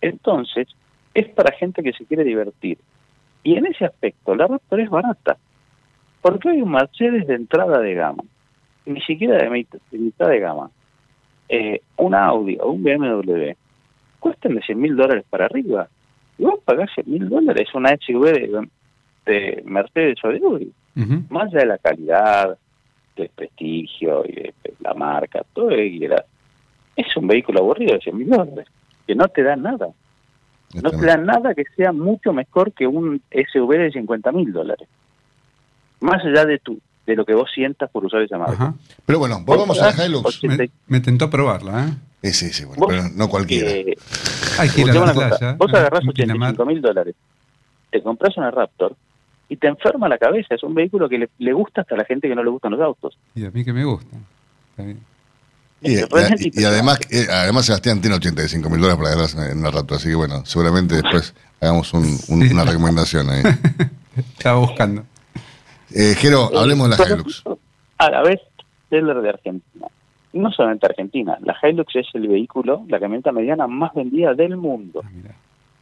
Entonces, 0.03 0.69
es 1.15 1.29
para 1.29 1.57
gente 1.57 1.83
que 1.83 1.93
se 1.93 2.05
quiere 2.05 2.25
divertir. 2.25 2.79
Y 3.43 3.57
en 3.57 3.67
ese 3.67 3.85
aspecto, 3.87 4.35
la 4.35 4.47
Raptor 4.47 4.81
es 4.81 4.91
barata, 4.91 5.37
porque 6.21 6.51
hay 6.51 6.61
un 6.63 6.73
Mercedes 6.73 7.27
de 7.27 7.35
entrada 7.35 7.79
de 7.81 7.95
gama, 7.95 8.23
ni 8.87 9.01
siquiera 9.03 9.37
de, 9.39 9.49
mit- 9.51 9.81
de 9.91 9.99
mitad 9.99 10.29
de 10.29 10.41
gama, 10.41 10.71
eh, 11.49 11.81
un 11.97 12.15
Audi 12.15 12.59
o 12.61 12.71
un 12.71 12.83
BMW, 12.83 13.53
cuestan 14.19 14.55
de 14.55 14.63
100 14.63 14.81
mil 14.81 14.97
dólares 14.97 15.25
para 15.31 15.47
arriba. 15.47 15.89
Y 16.39 16.45
vos 16.45 16.61
pagás 16.65 16.91
100 16.95 17.11
mil 17.11 17.29
dólares 17.29 17.69
una 17.75 17.97
SUV 17.97 18.25
de 18.33 18.69
de 19.27 19.63
Mercedes 19.67 20.17
o 20.25 20.29
de 20.29 20.39
Audi. 20.39 20.73
Más 21.31 21.45
allá 21.49 21.61
de 21.61 21.67
la 21.67 21.79
calidad, 21.79 22.59
del 23.17 23.29
prestigio 23.29 24.25
y 24.27 24.33
de, 24.33 24.55
de 24.65 24.75
la 24.81 24.95
marca, 24.95 25.43
todo 25.53 25.71
es 26.97 27.17
un 27.17 27.27
vehículo 27.27 27.61
aburrido 27.61 27.95
de 27.95 28.01
100 28.01 28.17
mil 28.17 28.29
dólares, 28.31 28.67
que 29.07 29.15
no 29.15 29.29
te 29.29 29.43
da 29.43 29.57
nada. 29.57 29.89
No 30.75 30.91
te 30.91 31.05
da 31.05 31.17
nada 31.17 31.55
que 31.55 31.65
sea 31.77 31.93
mucho 31.93 32.33
mejor 32.33 32.73
que 32.73 32.87
un 32.87 33.21
SUV 33.31 33.71
de 33.77 33.93
50 33.93 34.33
mil 34.33 34.53
dólares. 34.53 34.89
Más 36.01 36.25
allá 36.25 36.45
de 36.45 36.59
tu 36.59 36.79
de 37.07 37.17
lo 37.17 37.25
que 37.25 37.35
vos 37.35 37.51
sientas 37.53 37.91
por 37.91 38.05
usar 38.05 38.23
esa 38.23 38.39
marca. 38.39 38.53
Ajá. 38.53 38.75
Pero 39.05 39.19
bueno, 39.19 39.41
volvamos 39.45 39.81
a 39.83 39.91
la 39.97 40.07
Hilux. 40.07 40.45
Me, 40.45 40.71
me 40.87 41.01
tentó 41.01 41.29
probarla, 41.29 41.87
¿eh? 41.87 41.91
Eh, 42.23 42.33
sí, 42.33 42.51
sí, 42.51 42.65
bueno, 42.65 42.87
pero 42.87 43.03
no 43.15 43.29
cualquiera. 43.29 43.71
Eh, 43.71 43.97
Hay 44.59 44.69
que 44.69 44.83
ir 44.83 44.91
a 44.91 44.95
la 44.95 45.13
playa. 45.15 45.55
Vos 45.55 45.71
ah, 45.73 45.79
agarrás 45.79 46.03
en 46.03 46.13
Pinamar. 46.13 46.51
85 46.51 46.67
mil 46.67 46.83
dólares, 46.83 47.15
te 47.91 48.03
compras 48.03 48.37
una 48.37 48.51
Raptor 48.51 48.95
y 49.49 49.57
te 49.57 49.69
enferma 49.69 50.09
la 50.09 50.19
cabeza. 50.19 50.55
Es 50.55 50.63
un 50.63 50.75
vehículo 50.75 51.09
que 51.09 51.19
le, 51.19 51.31
le 51.39 51.53
gusta 51.53 51.81
hasta 51.81 51.95
a 51.95 51.99
la 51.99 52.05
gente 52.05 52.29
que 52.29 52.35
no 52.35 52.45
le 52.45 52.51
gustan 52.51 52.73
los 52.73 52.81
autos. 52.81 53.19
Y 53.35 53.45
a 53.45 53.51
mí 53.51 53.65
que 53.65 53.73
me 53.73 53.85
gusta. 53.85 54.17
Está 54.77 54.85
Y, 55.83 55.95
y- 55.99 56.61
y 56.61 56.65
además, 56.65 56.99
eh, 57.11 57.27
además 57.31 57.65
Sebastián 57.67 58.01
tiene 58.01 58.17
85 58.17 58.69
mil 58.69 58.81
dólares 58.81 59.03
para 59.03 59.15
agarrar 59.25 59.51
en 59.53 59.63
la 59.63 59.71
rato, 59.71 59.95
así 59.95 60.09
que 60.09 60.15
bueno, 60.15 60.45
seguramente 60.45 60.97
después 60.97 61.35
hagamos 61.61 61.93
un- 61.95 62.19
una 62.29 62.65
recomendación 62.65 63.31
ahí. 63.31 63.43
Estaba 64.37 64.59
buscando. 64.61 65.05
Eh, 65.95 66.15
Jero, 66.19 66.51
hablemos 66.57 66.91
de 66.91 66.97
la 66.97 67.09
Hilux. 67.15 67.43
A 67.99 68.11
la 68.11 68.23
vez, 68.23 68.41
seller 68.91 69.21
de 69.23 69.29
Argentina. 69.31 69.87
Y 70.33 70.39
no 70.39 70.51
solamente 70.53 70.87
Argentina, 70.87 71.39
la 71.43 71.57
Hilux 71.63 71.97
es 71.97 72.07
el 72.15 72.29
vehículo, 72.29 72.85
la 72.89 73.01
camioneta 73.01 73.33
mediana 73.33 73.67
más 73.67 73.93
vendida 73.95 74.35
del 74.35 74.57
mundo. 74.57 75.03
Ah. 75.05 75.33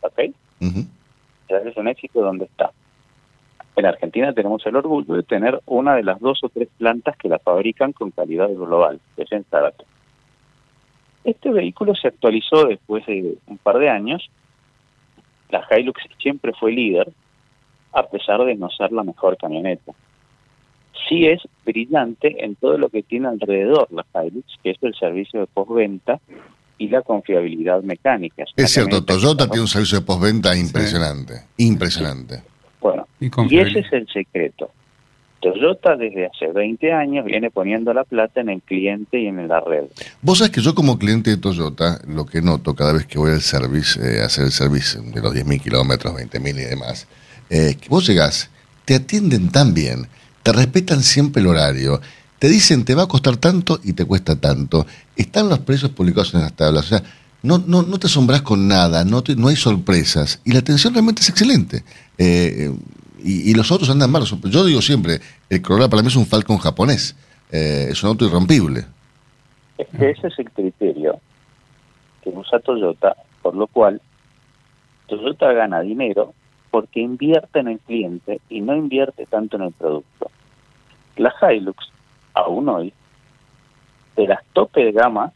¿Ok? 0.06 0.18
Es 0.60 1.76
un 1.76 1.88
éxito 1.88 2.20
donde 2.20 2.44
está. 2.44 2.70
En 3.78 3.86
Argentina 3.86 4.32
tenemos 4.32 4.66
el 4.66 4.74
orgullo 4.74 5.14
de 5.14 5.22
tener 5.22 5.60
una 5.66 5.94
de 5.94 6.02
las 6.02 6.18
dos 6.18 6.42
o 6.42 6.48
tres 6.48 6.68
plantas 6.78 7.16
que 7.16 7.28
la 7.28 7.38
fabrican 7.38 7.92
con 7.92 8.10
calidad 8.10 8.48
global, 8.48 8.98
que 9.14 9.22
es 9.22 9.30
en 9.30 9.44
Zárate. 9.44 9.84
Este 11.22 11.52
vehículo 11.52 11.94
se 11.94 12.08
actualizó 12.08 12.66
después 12.66 13.06
de 13.06 13.38
un 13.46 13.56
par 13.58 13.78
de 13.78 13.88
años. 13.88 14.28
La 15.50 15.64
Hilux 15.70 16.02
siempre 16.20 16.52
fue 16.58 16.72
líder, 16.72 17.08
a 17.92 18.02
pesar 18.08 18.44
de 18.44 18.56
no 18.56 18.68
ser 18.68 18.90
la 18.90 19.04
mejor 19.04 19.36
camioneta. 19.36 19.92
Sí 21.08 21.26
es 21.26 21.40
brillante 21.64 22.44
en 22.44 22.56
todo 22.56 22.78
lo 22.78 22.88
que 22.88 23.04
tiene 23.04 23.28
alrededor 23.28 23.86
la 23.92 24.04
Hilux, 24.24 24.58
que 24.60 24.70
es 24.70 24.78
el 24.82 24.96
servicio 24.96 25.38
de 25.38 25.46
postventa 25.46 26.18
y 26.78 26.88
la 26.88 27.02
confiabilidad 27.02 27.84
mecánica. 27.84 28.42
Es 28.56 28.72
cierto, 28.72 29.04
Toyota 29.04 29.46
tiene 29.46 29.62
un 29.62 29.68
servicio 29.68 30.00
de 30.00 30.04
postventa 30.04 30.56
impresionante. 30.56 31.44
Impresionante. 31.58 32.57
Bueno, 32.80 33.06
Y 33.50 33.58
ese 33.58 33.80
es 33.80 33.92
el 33.92 34.06
secreto. 34.08 34.70
Toyota 35.40 35.94
desde 35.96 36.26
hace 36.26 36.48
20 36.52 36.92
años 36.92 37.24
viene 37.24 37.50
poniendo 37.50 37.94
la 37.94 38.02
plata 38.02 38.40
en 38.40 38.48
el 38.48 38.60
cliente 38.60 39.20
y 39.20 39.26
en 39.28 39.46
la 39.46 39.60
red. 39.60 39.84
Vos 40.20 40.38
sabés 40.38 40.50
que 40.50 40.60
yo 40.60 40.74
como 40.74 40.98
cliente 40.98 41.30
de 41.30 41.36
Toyota, 41.36 42.00
lo 42.08 42.26
que 42.26 42.42
noto 42.42 42.74
cada 42.74 42.92
vez 42.92 43.06
que 43.06 43.18
voy 43.18 43.30
al 43.30 43.40
service, 43.42 44.00
eh, 44.02 44.20
a 44.20 44.26
hacer 44.26 44.46
el 44.46 44.50
service 44.52 44.98
de 45.00 45.20
los 45.20 45.32
10.000 45.32 45.60
kilómetros, 45.62 46.12
20.000 46.14 46.48
y 46.58 46.64
demás, 46.64 47.06
eh, 47.50 47.76
que 47.80 47.88
vos 47.88 48.04
llegás, 48.06 48.50
te 48.84 48.96
atienden 48.96 49.50
tan 49.52 49.74
bien, 49.74 50.08
te 50.42 50.52
respetan 50.52 51.02
siempre 51.04 51.40
el 51.40 51.46
horario, 51.48 52.00
te 52.40 52.48
dicen 52.48 52.84
te 52.84 52.96
va 52.96 53.04
a 53.04 53.08
costar 53.08 53.36
tanto 53.36 53.78
y 53.84 53.92
te 53.92 54.04
cuesta 54.04 54.34
tanto, 54.34 54.86
están 55.14 55.48
los 55.48 55.60
precios 55.60 55.92
publicados 55.92 56.34
en 56.34 56.40
las 56.40 56.52
tablas, 56.54 56.86
o 56.86 56.88
sea, 56.88 57.02
no, 57.44 57.58
no, 57.64 57.82
no 57.84 57.98
te 58.00 58.08
asombras 58.08 58.42
con 58.42 58.66
nada, 58.66 59.04
no, 59.04 59.22
te- 59.22 59.36
no 59.36 59.46
hay 59.48 59.54
sorpresas 59.56 60.40
y 60.44 60.52
la 60.52 60.58
atención 60.58 60.92
realmente 60.94 61.22
es 61.22 61.28
excelente. 61.28 61.84
Eh, 62.18 62.70
y, 63.22 63.50
y 63.50 63.54
los 63.54 63.70
autos 63.70 63.90
andan 63.90 64.10
mal. 64.10 64.24
Yo 64.24 64.64
digo 64.64 64.82
siempre, 64.82 65.20
el 65.48 65.62
Corolla 65.62 65.88
para 65.88 66.02
mí 66.02 66.08
es 66.08 66.16
un 66.16 66.26
Falcon 66.26 66.58
japonés, 66.58 67.16
eh, 67.50 67.88
es 67.90 68.02
un 68.02 68.10
auto 68.10 68.26
irrompible. 68.26 68.84
Es 69.78 69.86
que 69.96 70.10
ese 70.10 70.26
es 70.26 70.38
el 70.38 70.50
criterio 70.50 71.20
que 72.22 72.30
usa 72.30 72.58
Toyota, 72.58 73.16
por 73.42 73.54
lo 73.54 73.66
cual 73.68 74.00
Toyota 75.06 75.52
gana 75.52 75.80
dinero 75.80 76.34
porque 76.70 77.00
invierte 77.00 77.60
en 77.60 77.68
el 77.68 77.78
cliente 77.80 78.40
y 78.48 78.60
no 78.60 78.76
invierte 78.76 79.26
tanto 79.26 79.56
en 79.56 79.62
el 79.62 79.72
producto. 79.72 80.30
La 81.16 81.34
Hilux, 81.40 81.90
aún 82.34 82.68
hoy, 82.68 82.92
de 84.16 84.26
las 84.26 84.44
tope 84.52 84.84
de 84.84 84.92
gama, 84.92 85.32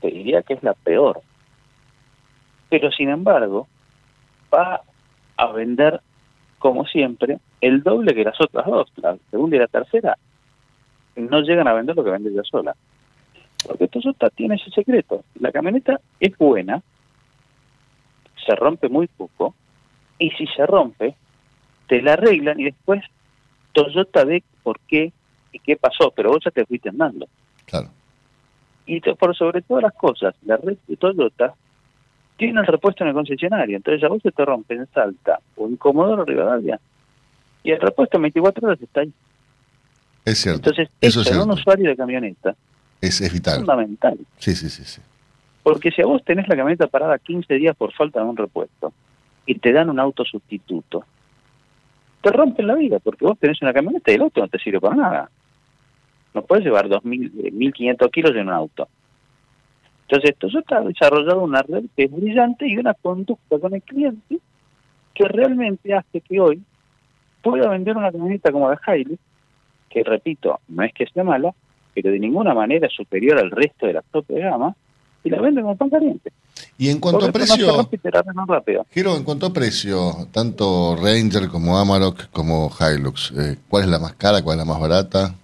te 0.00 0.08
diría 0.08 0.42
que 0.42 0.54
es 0.54 0.62
la 0.62 0.74
peor. 0.74 1.20
Pero 2.68 2.90
sin 2.90 3.10
embargo, 3.10 3.68
va 4.52 4.82
a 5.36 5.46
vender, 5.52 6.00
como 6.62 6.86
siempre, 6.86 7.40
el 7.60 7.82
doble 7.82 8.14
que 8.14 8.22
las 8.22 8.40
otras 8.40 8.64
dos. 8.64 8.92
La 8.94 9.16
segunda 9.32 9.56
y 9.56 9.58
la 9.58 9.66
tercera 9.66 10.16
no 11.16 11.40
llegan 11.40 11.66
a 11.66 11.72
vender 11.72 11.96
lo 11.96 12.04
que 12.04 12.10
vende 12.10 12.30
ella 12.30 12.44
sola. 12.44 12.76
Porque 13.66 13.88
Toyota 13.88 14.30
tiene 14.30 14.54
ese 14.54 14.70
secreto. 14.70 15.24
La 15.40 15.50
camioneta 15.50 16.00
es 16.20 16.38
buena, 16.38 16.80
se 18.46 18.54
rompe 18.54 18.88
muy 18.88 19.08
poco, 19.08 19.56
y 20.20 20.30
si 20.30 20.46
se 20.46 20.64
rompe, 20.64 21.16
te 21.88 22.00
la 22.00 22.12
arreglan 22.12 22.60
y 22.60 22.64
después 22.66 23.02
Toyota 23.72 24.24
ve 24.24 24.44
por 24.62 24.78
qué 24.86 25.12
y 25.52 25.58
qué 25.58 25.76
pasó, 25.76 26.12
pero 26.14 26.30
vos 26.30 26.44
ya 26.44 26.52
te 26.52 26.64
fuiste 26.64 26.90
andando. 26.90 27.26
Claro. 27.66 27.88
Y 28.86 29.00
por 29.00 29.36
sobre 29.36 29.62
todas 29.62 29.82
las 29.82 29.94
cosas, 29.94 30.36
la 30.44 30.58
red 30.58 30.78
de 30.86 30.96
Toyota 30.96 31.54
tiene 32.46 32.60
el 32.60 32.66
repuesto 32.66 33.04
en 33.04 33.08
el 33.08 33.14
concesionario. 33.14 33.76
Entonces 33.76 34.02
a 34.04 34.08
vos 34.08 34.20
se 34.22 34.30
te 34.32 34.44
rompe 34.44 34.74
en 34.74 34.86
Salta 34.92 35.38
o 35.56 35.66
en 35.66 35.76
Comodoro 35.76 36.24
Rivadavia 36.24 36.80
y 37.62 37.70
el 37.70 37.80
repuesto 37.80 38.16
en 38.18 38.22
24 38.22 38.66
horas 38.66 38.82
está 38.82 39.00
ahí. 39.02 39.12
Es 40.24 40.38
cierto. 40.38 40.70
Entonces, 40.70 40.88
Eso 41.00 41.20
es 41.22 41.30
un 41.36 41.50
usuario 41.50 41.88
de 41.90 41.96
camioneta 41.96 42.54
Es, 43.00 43.20
es 43.20 43.26
es 43.28 43.32
vital. 43.32 43.56
fundamental. 43.56 44.18
Sí, 44.38 44.54
sí, 44.54 44.68
sí, 44.68 44.84
sí. 44.84 45.00
Porque 45.62 45.90
si 45.90 46.02
a 46.02 46.06
vos 46.06 46.24
tenés 46.24 46.48
la 46.48 46.56
camioneta 46.56 46.86
parada 46.86 47.18
15 47.18 47.54
días 47.54 47.76
por 47.76 47.92
falta 47.92 48.20
de 48.20 48.26
un 48.26 48.36
repuesto 48.36 48.92
y 49.46 49.56
te 49.58 49.72
dan 49.72 49.90
un 49.90 49.98
auto 50.00 50.24
sustituto, 50.24 51.04
te 52.20 52.30
rompen 52.30 52.66
la 52.66 52.74
vida 52.74 52.98
porque 53.00 53.24
vos 53.24 53.38
tenés 53.38 53.60
una 53.62 53.72
camioneta 53.72 54.10
y 54.10 54.14
el 54.14 54.22
auto 54.22 54.40
no 54.40 54.48
te 54.48 54.58
sirve 54.58 54.80
para 54.80 54.96
nada. 54.96 55.30
No 56.34 56.42
puedes 56.42 56.64
llevar 56.64 56.88
2.000, 56.88 57.30
eh, 57.44 57.52
1.500 57.52 58.10
kilos 58.10 58.30
en 58.32 58.48
un 58.48 58.50
auto. 58.54 58.88
Entonces, 60.12 60.36
Toyota 60.36 60.76
ha 60.76 60.82
desarrollado 60.82 61.40
una 61.40 61.62
red 61.62 61.84
que 61.96 62.04
es 62.04 62.12
brillante 62.12 62.68
y 62.68 62.76
una 62.76 62.92
conducta 62.92 63.58
con 63.58 63.72
el 63.72 63.80
cliente 63.80 64.40
que 65.14 65.24
realmente 65.26 65.94
hace 65.94 66.20
que 66.20 66.38
hoy 66.38 66.62
pueda 67.40 67.70
vender 67.70 67.96
una 67.96 68.12
camioneta 68.12 68.52
como 68.52 68.68
la 68.68 68.78
Hilux, 68.94 69.18
que 69.88 70.04
repito, 70.04 70.60
no 70.68 70.82
es 70.82 70.92
que 70.92 71.06
sea 71.06 71.24
mala, 71.24 71.54
pero 71.94 72.10
de 72.10 72.18
ninguna 72.18 72.52
manera 72.52 72.88
es 72.88 72.92
superior 72.92 73.38
al 73.38 73.50
resto 73.50 73.86
de 73.86 73.94
la 73.94 74.04
de 74.12 74.40
gama, 74.40 74.76
y 75.24 75.30
la 75.30 75.40
venden 75.40 75.64
como 75.64 75.76
pan 75.78 75.88
caliente. 75.88 76.30
Y 76.76 76.90
en 76.90 77.00
cuanto 77.00 77.24
a 77.24 77.32
Porque 77.32 77.44
esto 77.44 77.88
precio. 77.88 78.84
Giro, 78.90 79.16
en 79.16 79.24
cuanto 79.24 79.46
a 79.46 79.52
precio, 79.54 80.12
tanto 80.30 80.94
Ranger 80.94 81.48
como 81.48 81.78
Amarok 81.78 82.28
como 82.32 82.68
Hilux, 82.68 83.32
eh, 83.38 83.56
¿cuál 83.66 83.84
es 83.84 83.88
la 83.88 83.98
más 83.98 84.12
cara, 84.16 84.42
cuál 84.42 84.58
es 84.58 84.66
la 84.66 84.70
más 84.70 84.78
barata? 84.78 85.34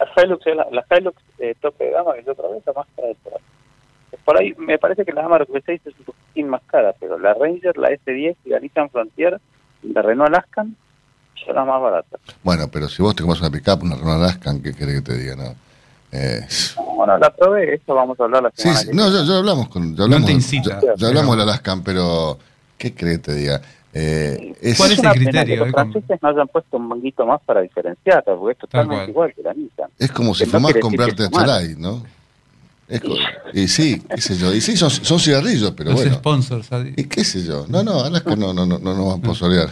La 0.00 0.24
Hilux, 0.24 0.44
es 0.44 0.56
la, 0.56 0.66
la 0.72 0.84
Hilux 0.98 1.16
eh, 1.38 1.54
tope 1.60 1.84
de 1.84 1.90
gama 1.92 2.14
que 2.14 2.24
yo 2.24 2.32
otra 2.32 2.48
vez 2.48 2.60
la 2.66 2.72
más 2.72 2.86
cara 2.96 3.06
de 3.06 3.14
todas. 3.22 3.40
Por 4.26 4.36
ahí 4.38 4.52
me 4.58 4.76
parece 4.78 5.04
que 5.06 5.12
la 5.12 5.24
Amarok 5.24 5.48
V6 5.48 5.80
es 5.86 5.94
un 6.00 6.04
poquitín 6.04 6.48
más 6.48 6.60
cara, 6.66 6.92
pero 7.00 7.18
la 7.18 7.32
Ranger, 7.32 7.78
la 7.78 7.88
S10 7.90 8.36
y 8.44 8.48
la 8.50 8.58
Nissan 8.60 8.90
Frontier 8.90 9.40
y 9.82 9.92
la 9.94 10.02
Renault 10.02 10.28
Alaskan 10.34 10.76
son 11.46 11.54
las 11.54 11.66
más 11.66 11.80
baratas. 11.80 12.20
Bueno, 12.42 12.68
pero 12.70 12.88
si 12.88 13.02
vos 13.02 13.14
te 13.14 13.22
compras 13.22 13.40
una 13.40 13.50
pickup, 13.50 13.82
una 13.84 13.94
Renault 13.96 14.20
Alaskan, 14.22 14.60
¿qué 14.62 14.74
querés 14.74 14.96
que 14.96 15.12
te 15.12 15.16
diga? 15.18 15.36
No, 15.36 15.54
Eh, 16.12 16.40
Bueno, 16.96 17.16
la 17.18 17.30
probé, 17.30 17.74
esto 17.74 17.94
vamos 17.94 18.18
a 18.20 18.24
hablar 18.24 18.42
la 18.42 18.50
sí, 18.50 18.62
semana 18.62 18.80
sí, 18.80 18.86
que 18.88 18.94
no, 18.94 19.10
ya, 19.10 19.24
ya 19.24 19.38
hablamos 19.38 19.68
con, 19.68 19.96
ya 19.96 20.04
hablamos, 20.04 20.26
te 20.26 20.32
incita. 20.32 20.80
ya, 20.80 20.94
ya 20.96 21.06
hablamos 21.08 21.36
del 21.36 21.48
Alaskan, 21.48 21.82
pero 21.84 22.38
¿qué 22.76 22.94
crees 22.94 23.18
que 23.18 23.22
te 23.24 23.34
diga? 23.34 23.60
Eh, 23.98 24.54
es, 24.60 24.76
¿Cuál 24.76 24.92
es 24.92 24.98
el 24.98 25.10
criterio, 25.10 25.54
que 25.54 25.56
los 25.56 25.68
eh, 25.68 25.72
franceses 25.72 26.18
no 26.22 26.28
hayan 26.28 26.48
puesto 26.48 26.76
un 26.76 26.88
manguito 26.88 27.24
más 27.24 27.40
para 27.46 27.60
diferenciarla, 27.62 28.34
porque 28.36 28.52
es 28.52 28.58
totalmente 28.58 29.10
igual 29.10 29.32
que 29.34 29.42
la 29.42 29.54
Nissan. 29.54 29.88
es 29.98 30.12
como 30.12 30.34
si 30.34 30.44
que 30.44 30.58
no 30.58 30.68
comprarte 30.80 31.24
a 31.24 31.28
fumar. 31.28 31.46
Chalay, 31.46 31.76
¿no? 31.78 32.02
Es 32.88 33.02
y 33.52 33.68
sí, 33.68 34.02
qué 34.08 34.20
sé 34.20 34.36
yo. 34.36 34.54
Y 34.54 34.60
sí, 34.60 34.76
son, 34.76 34.90
son 34.90 35.18
cigarrillos, 35.18 35.72
pero 35.76 35.90
Los 35.90 36.00
bueno. 36.00 36.14
sponsors. 36.16 36.70
Adi. 36.72 36.92
Y 36.96 37.04
qué 37.04 37.24
sé 37.24 37.44
yo. 37.44 37.66
No, 37.68 37.82
no, 37.82 38.04
Alaska 38.04 38.36
no, 38.36 38.52
no, 38.54 38.64
no, 38.66 38.78
no 38.78 38.94
nos 38.94 39.08
va 39.08 39.14
a 39.14 39.16
sponsorear. 39.16 39.70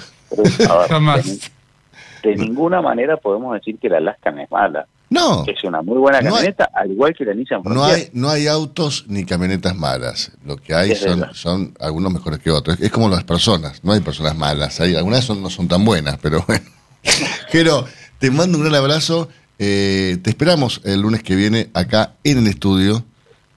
Pero, 0.59 0.87
Jamás. 0.89 1.25
de, 1.25 2.31
de 2.31 2.37
ninguna 2.37 2.83
manera 2.83 3.17
podemos 3.17 3.55
decir 3.55 3.79
que 3.79 3.89
la 3.89 3.99
Alaskan 3.99 4.41
es 4.41 4.51
mala. 4.51 4.87
No, 5.11 5.45
Es 5.47 5.63
una 5.63 5.81
muy 5.83 5.99
buena 5.99 6.21
No 6.23 6.29
hay- 6.31 6.35
camioneta, 6.35 6.71
al 6.75 6.91
igual 6.91 7.15
que 7.17 7.25
la 7.25 7.35
Nissan 7.35 7.61
no 7.65 7.85
hay, 7.85 8.09
no 8.15 8.31
hay 8.31 8.49
autos 8.49 9.05
ni 9.07 9.25
camionetas 9.25 9.77
malas. 9.77 10.33
Lo 10.45 10.57
que 10.57 10.75
hay 10.75 10.91
Es 10.93 11.01
son, 11.03 11.27
son 11.35 11.75
algunos 11.79 12.13
mejores 12.13 12.41
que 12.41 12.51
otros. 12.51 12.81
Es 12.81 12.91
como 12.91 13.09
las 13.09 13.23
personas. 13.23 13.85
No 13.85 13.93
hay 13.93 14.01
personas 14.01 14.37
malas. 14.37 14.81
Hay, 14.81 14.97
algunas 14.97 15.25
son, 15.25 15.41
no 15.41 15.51
son 15.51 15.69
tan 15.69 15.85
buenas, 15.85 16.19
pero 16.21 16.43
bueno. 16.49 16.65
Jero, 17.49 17.85
te 18.19 18.31
mando 18.33 18.59
un 18.59 18.65
gran 18.65 18.75
abrazo. 18.75 19.29
Eh, 19.59 20.19
te 20.23 20.31
esperamos 20.31 20.81
el 20.85 21.01
lunes 21.01 21.23
que 21.23 21.37
viene 21.37 21.71
acá 21.75 22.15
en 22.25 22.39
el 22.39 22.47
estudio 22.49 23.05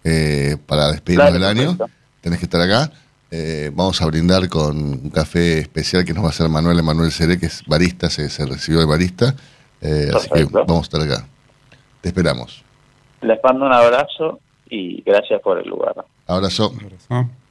eh, 0.04 0.58
para 0.66 0.91
despedirnos 0.91 1.30
Claro, 1.32 1.39
del 1.39 1.43
año. 1.58 1.78
perfecto. 1.78 2.00
Tenés 2.22 2.39
que 2.39 2.45
estar 2.45 2.62
acá. 2.62 2.91
eh, 3.32 3.72
vamos 3.74 4.02
a 4.02 4.06
brindar 4.06 4.48
con 4.50 4.78
un 4.78 5.10
café 5.10 5.60
especial 5.60 6.06
que 6.06 6.14
nos 6.14 6.24
va 6.24 6.28
a 6.28 6.30
hacer 6.32 6.48
Manuel 6.50 6.80
Emanuel 6.80 7.12
Seré, 7.12 7.38
que 7.39 7.48
es 7.48 7.64
barista, 7.66 8.10
se, 8.10 8.30
se 8.30 8.45
recibió 8.45 8.80
de 8.80 8.86
barista. 8.86 9.36
Eh, 9.82 10.10
así 10.16 10.30
que 10.30 10.45
vamos 10.45 10.80
a 10.80 10.82
estar 10.82 11.02
acá. 11.02 11.28
Te 12.02 12.10
esperamos. 12.10 12.64
Les 13.22 13.38
mando 13.43 13.66
un 13.66 13.74
abrazo 13.74 14.39
y 14.70 15.02
gracias 15.04 15.41
por 15.41 15.60
el 15.60 15.68
lugar. 15.68 15.93
Abrazo. 16.28 16.74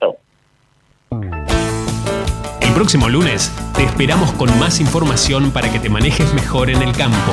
Chau. 0.00 0.16
El 2.60 2.72
próximo 2.74 3.08
lunes 3.08 3.50
te 3.74 3.84
esperamos 3.84 4.32
con 4.32 4.56
más 4.58 4.80
información 4.80 5.50
para 5.50 5.70
que 5.72 5.78
te 5.78 5.88
manejes 5.88 6.32
mejor 6.34 6.70
en 6.70 6.82
el 6.82 6.92
campo. 6.96 7.32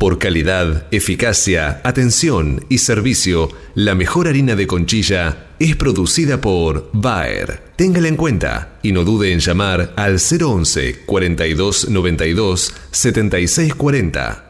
Por 0.00 0.18
calidad, 0.18 0.86
eficacia, 0.92 1.82
atención 1.84 2.64
y 2.70 2.78
servicio, 2.78 3.50
la 3.74 3.94
mejor 3.94 4.28
harina 4.28 4.56
de 4.56 4.66
conchilla 4.66 5.48
es 5.58 5.76
producida 5.76 6.40
por 6.40 6.88
Bayer. 6.94 7.60
Téngala 7.76 8.08
en 8.08 8.16
cuenta 8.16 8.78
y 8.82 8.92
no 8.92 9.04
dude 9.04 9.30
en 9.30 9.40
llamar 9.40 9.92
al 9.96 10.16
011 10.18 11.02
42 11.04 11.90
92 11.90 12.74
76 12.90 13.74
40. 13.74 14.49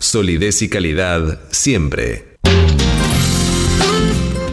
Solidez 0.00 0.62
y 0.62 0.70
calidad 0.70 1.40
siempre. 1.50 2.38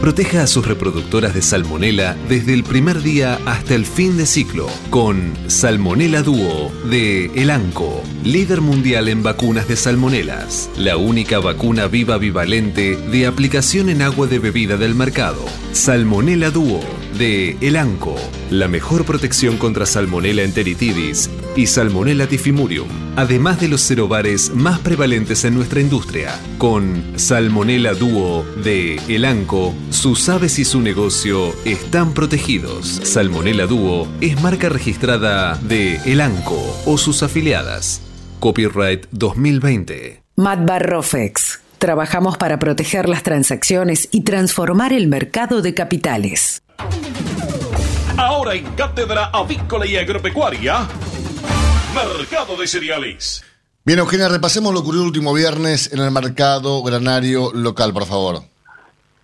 Proteja 0.08 0.44
a 0.44 0.46
sus 0.46 0.66
reproductoras 0.66 1.34
de 1.34 1.42
salmonela 1.42 2.16
desde 2.30 2.54
el 2.54 2.64
primer 2.64 3.02
día 3.02 3.38
hasta 3.44 3.74
el 3.74 3.84
fin 3.84 4.16
de 4.16 4.24
ciclo 4.24 4.66
con 4.88 5.34
Salmonella 5.48 6.22
Duo 6.22 6.72
de 6.88 7.26
Elanco, 7.34 8.02
líder 8.24 8.62
mundial 8.62 9.08
en 9.08 9.22
vacunas 9.22 9.68
de 9.68 9.76
salmonelas, 9.76 10.70
la 10.78 10.96
única 10.96 11.40
vacuna 11.40 11.88
viva 11.88 12.16
bivalente 12.16 12.96
de 12.96 13.26
aplicación 13.26 13.90
en 13.90 14.00
agua 14.00 14.26
de 14.26 14.38
bebida 14.38 14.78
del 14.78 14.94
mercado. 14.94 15.44
Salmonella 15.72 16.50
Duo 16.50 16.80
de 17.18 17.58
Elanco, 17.60 18.16
la 18.50 18.68
mejor 18.68 19.04
protección 19.04 19.58
contra 19.58 19.84
Salmonella 19.84 20.42
enteritidis 20.42 21.28
y 21.56 21.66
Salmonella 21.66 22.28
tifimurium, 22.28 22.88
además 23.16 23.60
de 23.60 23.68
los 23.68 23.82
cerobares 23.82 24.54
más 24.54 24.78
prevalentes 24.78 25.44
en 25.44 25.54
nuestra 25.54 25.80
industria. 25.80 26.38
Con 26.56 27.02
Salmonella 27.16 27.94
Duo 27.94 28.46
de 28.62 28.96
Elanco, 29.08 29.74
sus 29.98 30.28
aves 30.28 30.60
y 30.60 30.64
su 30.64 30.80
negocio 30.80 31.52
están 31.64 32.14
protegidos. 32.14 32.86
Salmonella 33.02 33.66
Duo 33.66 34.06
es 34.20 34.40
marca 34.40 34.68
registrada 34.68 35.56
de 35.56 35.96
Elanco 36.04 36.56
o 36.86 36.96
sus 36.96 37.24
afiliadas. 37.24 38.00
Copyright 38.38 39.06
2020. 39.10 40.22
Matbar 40.36 40.88
Rofex. 40.88 41.60
Trabajamos 41.78 42.38
para 42.38 42.60
proteger 42.60 43.08
las 43.08 43.24
transacciones 43.24 44.08
y 44.12 44.22
transformar 44.22 44.92
el 44.92 45.08
mercado 45.08 45.62
de 45.62 45.74
capitales. 45.74 46.62
Ahora 48.16 48.54
en 48.54 48.66
Cátedra 48.76 49.30
Avícola 49.32 49.84
y 49.84 49.96
Agropecuaria, 49.96 50.86
Mercado 51.92 52.56
de 52.56 52.68
Cereales. 52.68 53.42
Bien, 53.84 53.98
Eugenia, 53.98 54.28
repasemos 54.28 54.72
lo 54.72 54.78
ocurrido 54.78 55.02
el 55.02 55.08
último 55.08 55.34
viernes 55.34 55.92
en 55.92 55.98
el 55.98 56.12
mercado 56.12 56.84
granario 56.84 57.52
local, 57.52 57.92
por 57.92 58.06
favor. 58.06 58.42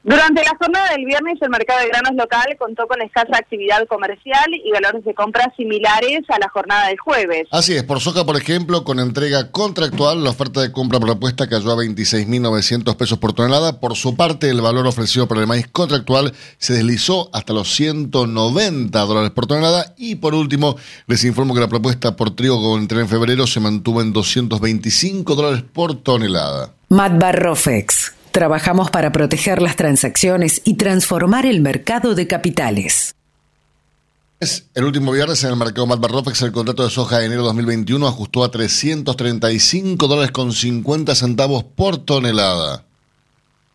Durante 0.05 0.43
la 0.43 0.55
jornada 0.59 0.91
del 0.91 1.07
viernes, 1.07 1.39
el 1.41 1.49
mercado 1.49 1.81
de 1.81 1.89
granos 1.89 2.13
local 2.15 2.45
contó 2.59 2.87
con 2.87 3.01
escasa 3.01 3.39
actividad 3.39 3.87
comercial 3.89 4.45
y 4.53 4.71
valores 4.71 5.03
de 5.03 5.15
compra 5.15 5.51
similares 5.57 6.21
a 6.29 6.39
la 6.39 6.51
jornada 6.51 6.89
del 6.89 6.99
jueves. 6.99 7.49
Así 7.51 7.75
es, 7.75 7.85
por 7.85 8.01
soja, 8.01 8.27
por 8.27 8.37
ejemplo, 8.37 8.85
con 8.85 9.01
entrega 9.01 9.51
contractual, 9.51 10.23
la 10.23 10.29
oferta 10.29 10.61
de 10.61 10.73
compra 10.73 11.01
propuesta 11.01 11.49
cayó 11.49 11.73
a 11.73 11.77
26.900 11.77 12.97
pesos 12.97 13.17
por 13.17 13.33
tonelada. 13.33 13.81
Por 13.81 13.97
su 13.97 14.15
parte, 14.15 14.51
el 14.51 14.61
valor 14.61 14.87
ofrecido 14.87 15.27
por 15.27 15.39
el 15.39 15.47
maíz 15.47 15.69
contractual 15.69 16.35
se 16.59 16.75
deslizó 16.75 17.31
hasta 17.33 17.55
los 17.55 17.75
190 17.75 19.01
dólares 19.01 19.31
por 19.31 19.47
tonelada. 19.47 19.95
Y 19.97 20.17
por 20.17 20.35
último, 20.35 20.77
les 21.07 21.25
informo 21.25 21.55
que 21.55 21.61
la 21.61 21.69
propuesta 21.69 22.15
por 22.15 22.37
trigo 22.37 22.61
con 22.63 22.83
entrega 22.83 23.05
en 23.05 23.09
febrero 23.09 23.47
se 23.47 23.59
mantuvo 23.59 24.03
en 24.03 24.13
225 24.13 25.35
dólares 25.35 25.65
por 25.73 25.95
tonelada. 25.95 26.75
Matbar 26.91 27.43
Rofex. 27.43 28.14
Trabajamos 28.35 28.91
para 28.91 29.13
proteger 29.13 29.63
las 29.63 29.77
transacciones 29.77 30.61
y 30.65 30.75
transformar 30.75 31.47
el 31.47 31.61
mercado 31.61 32.17
de 32.17 32.27
capitales. 32.27 33.15
El 34.75 34.83
último 34.83 35.13
viernes 35.13 35.45
en 35.45 35.51
el 35.51 35.57
mercado 35.57 35.87
Matbar 35.87 36.11
Rofex 36.11 36.43
el 36.43 36.51
contrato 36.51 36.83
de 36.83 36.91
soja 36.91 37.21
de 37.21 37.27
enero 37.27 37.45
2021 37.45 38.05
ajustó 38.09 38.43
a 38.43 38.51
335 38.51 40.09
dólares 40.09 40.33
con 40.33 40.53
50 40.53 41.15
centavos 41.15 41.63
por 41.63 41.99
tonelada. 41.99 42.85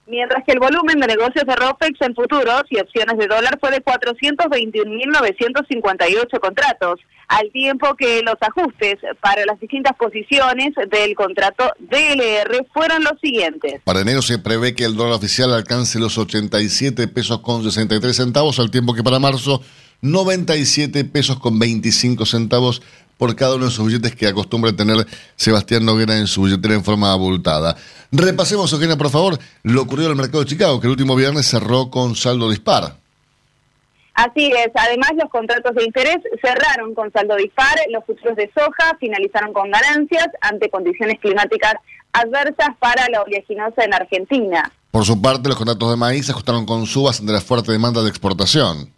Mientras 0.09 0.43
que 0.43 0.51
el 0.53 0.59
volumen 0.59 0.99
de 0.99 1.05
negocios 1.05 1.45
de 1.45 1.55
ROPEX 1.55 2.01
en 2.01 2.15
futuros 2.15 2.63
y 2.71 2.79
opciones 2.79 3.15
de 3.19 3.27
dólar 3.27 3.59
fue 3.59 3.69
de 3.69 3.83
421.958 3.83 6.39
contratos, 6.39 6.99
al 7.27 7.51
tiempo 7.51 7.93
que 7.95 8.23
los 8.23 8.37
ajustes 8.41 8.95
para 9.21 9.45
las 9.45 9.59
distintas 9.59 9.95
posiciones 9.95 10.73
del 10.89 11.13
contrato 11.13 11.71
DLR 11.77 12.65
fueron 12.73 13.03
los 13.03 13.19
siguientes. 13.21 13.81
Para 13.83 14.01
enero 14.01 14.23
se 14.23 14.39
prevé 14.39 14.73
que 14.73 14.85
el 14.85 14.95
dólar 14.95 15.13
oficial 15.13 15.53
alcance 15.53 15.99
los 15.99 16.17
87 16.17 17.07
pesos 17.07 17.41
con 17.41 17.63
63 17.63 18.15
centavos, 18.15 18.59
al 18.59 18.71
tiempo 18.71 18.95
que 18.95 19.03
para 19.03 19.19
marzo 19.19 19.61
97 20.01 21.03
pesos 21.05 21.39
con 21.39 21.59
25 21.59 22.25
centavos 22.25 22.81
por 23.17 23.35
cada 23.35 23.55
uno 23.55 23.65
de 23.65 23.71
sus 23.71 23.85
billetes 23.85 24.15
que 24.15 24.27
acostumbra 24.27 24.71
tener 24.71 25.05
Sebastián 25.35 25.83
Noguera 25.85 26.17
en 26.17 26.25
su 26.25 26.43
billetera 26.43 26.73
en 26.73 26.85
forma 26.85 27.11
abultada. 27.11 27.75
Repasemos, 28.11 28.71
Eugenia, 28.71 28.97
por 28.97 29.09
favor, 29.09 29.37
lo 29.63 29.81
ocurrido 29.81 30.07
en 30.07 30.11
el 30.11 30.21
mercado 30.21 30.39
de 30.39 30.49
Chicago, 30.49 30.79
que 30.79 30.87
el 30.87 30.91
último 30.91 31.15
viernes 31.15 31.45
cerró 31.45 31.89
con 31.91 32.15
saldo 32.15 32.49
dispar. 32.49 32.95
Así 34.13 34.51
es, 34.51 34.69
además 34.73 35.11
los 35.15 35.29
contratos 35.29 35.75
de 35.75 35.83
interés 35.83 36.17
cerraron 36.41 36.93
con 36.93 37.11
saldo 37.11 37.35
dispar, 37.35 37.77
los 37.91 38.05
futuros 38.05 38.37
de 38.37 38.49
soja 38.53 38.97
finalizaron 38.99 39.53
con 39.53 39.69
ganancias 39.69 40.27
ante 40.41 40.69
condiciones 40.69 41.19
climáticas 41.19 41.75
adversas 42.13 42.69
para 42.79 43.07
la 43.09 43.21
oleaginosa 43.21 43.83
en 43.83 43.93
Argentina. 43.93 44.71
Por 44.91 45.05
su 45.05 45.21
parte, 45.21 45.47
los 45.49 45.57
contratos 45.57 45.89
de 45.89 45.97
maíz 45.97 46.25
se 46.25 46.31
ajustaron 46.31 46.65
con 46.65 46.85
subas 46.85 47.19
ante 47.19 47.31
la 47.31 47.41
fuerte 47.41 47.71
demanda 47.71 48.01
de 48.01 48.09
exportación. 48.09 48.89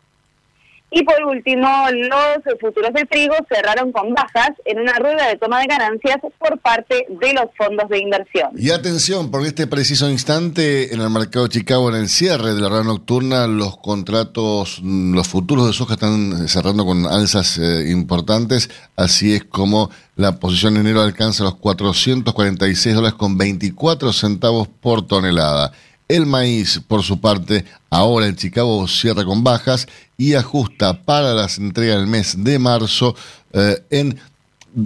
Y 0.94 1.04
por 1.04 1.24
último, 1.24 1.68
los 1.90 2.60
futuros 2.60 2.94
de 2.94 3.06
trigo 3.06 3.34
cerraron 3.48 3.94
con 3.94 4.14
bajas 4.14 4.52
en 4.66 4.80
una 4.80 4.94
rueda 4.96 5.28
de 5.28 5.38
toma 5.38 5.62
de 5.62 5.68
ganancias 5.68 6.18
por 6.38 6.60
parte 6.60 7.08
de 7.08 7.34
los 7.34 7.46
fondos 7.58 7.88
de 7.90 8.00
inversión. 8.00 8.50
Y 8.58 8.72
atención, 8.72 9.32
porque 9.32 9.48
este 9.48 9.68
preciso 9.68 10.10
instante 10.10 10.94
en 10.94 11.00
el 11.00 11.10
mercado 11.10 11.48
de 11.48 11.54
Chicago, 11.54 11.90
en 11.90 11.96
el 11.96 12.10
cierre 12.10 12.54
de 12.54 12.60
la 12.60 12.68
rueda 12.68 12.84
nocturna, 12.84 13.48
los 13.48 13.78
contratos, 13.78 14.82
los 14.84 15.30
futuros 15.30 15.68
de 15.68 15.74
soja 15.74 15.94
están 15.94 16.50
cerrando 16.50 16.86
con 16.86 17.06
alzas 17.06 17.58
eh, 17.58 17.90
importantes, 17.90 18.70
así 18.98 19.34
es 19.34 19.46
como 19.46 19.90
la 20.18 20.40
posición 20.40 20.76
en 20.76 20.82
enero 20.82 21.02
alcanza 21.02 21.46
los 21.46 21.56
446 21.56 22.96
dólares 22.96 23.18
con 23.18 23.38
24 23.38 24.12
centavos 24.12 24.68
por 24.68 25.08
tonelada. 25.08 25.72
El 26.10 26.26
maíz, 26.26 26.82
por 26.86 27.04
su 27.04 27.22
parte, 27.22 27.64
ahora 27.90 28.28
en 28.28 28.36
Chicago 28.36 28.86
cierra 28.90 29.24
con 29.24 29.46
bajas 29.46 29.88
y 30.22 30.36
ajusta 30.36 31.02
para 31.02 31.34
las 31.34 31.58
entregas 31.58 31.98
del 31.98 32.06
mes 32.06 32.36
de 32.44 32.60
marzo 32.60 33.16
eh, 33.54 33.82
en 33.90 34.20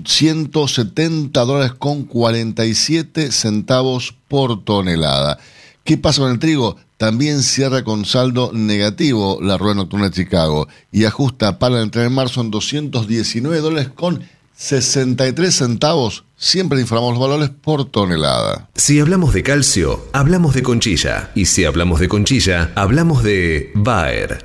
170 0.06 1.44
dólares 1.44 1.74
con 1.78 2.04
47 2.04 3.34
centavos 3.34 4.16
por 4.30 4.64
tonelada. 4.64 5.38
¿Qué 5.84 5.98
pasa 5.98 6.22
con 6.22 6.32
el 6.32 6.40
trigo? 6.40 6.78
También 6.96 7.44
cierra 7.44 7.84
con 7.84 8.06
saldo 8.06 8.52
negativo 8.54 9.40
la 9.42 9.58
rueda 9.58 9.76
nocturna 9.76 10.06
de 10.06 10.16
Chicago 10.16 10.70
y 10.90 11.04
ajusta 11.04 11.60
para 11.60 11.76
la 11.76 11.82
entrega 11.82 12.08
de 12.08 12.16
marzo 12.16 12.40
en 12.40 12.50
219 12.50 13.60
dólares 13.60 13.90
con 13.94 14.24
63 14.56 15.54
centavos. 15.54 16.24
Siempre 16.38 16.80
informamos 16.80 17.16
los 17.16 17.28
valores 17.28 17.50
por 17.50 17.84
tonelada. 17.92 18.70
Si 18.76 19.02
hablamos 19.02 19.34
de 19.34 19.44
calcio, 19.44 20.08
hablamos 20.14 20.56
de 20.56 20.64
conchilla. 20.64 21.32
Y 21.36 21.48
si 21.48 21.66
hablamos 21.66 22.00
de 22.00 22.08
conchilla, 22.08 22.72
hablamos 22.76 23.22
de 23.22 23.74
Bayer. 23.76 24.45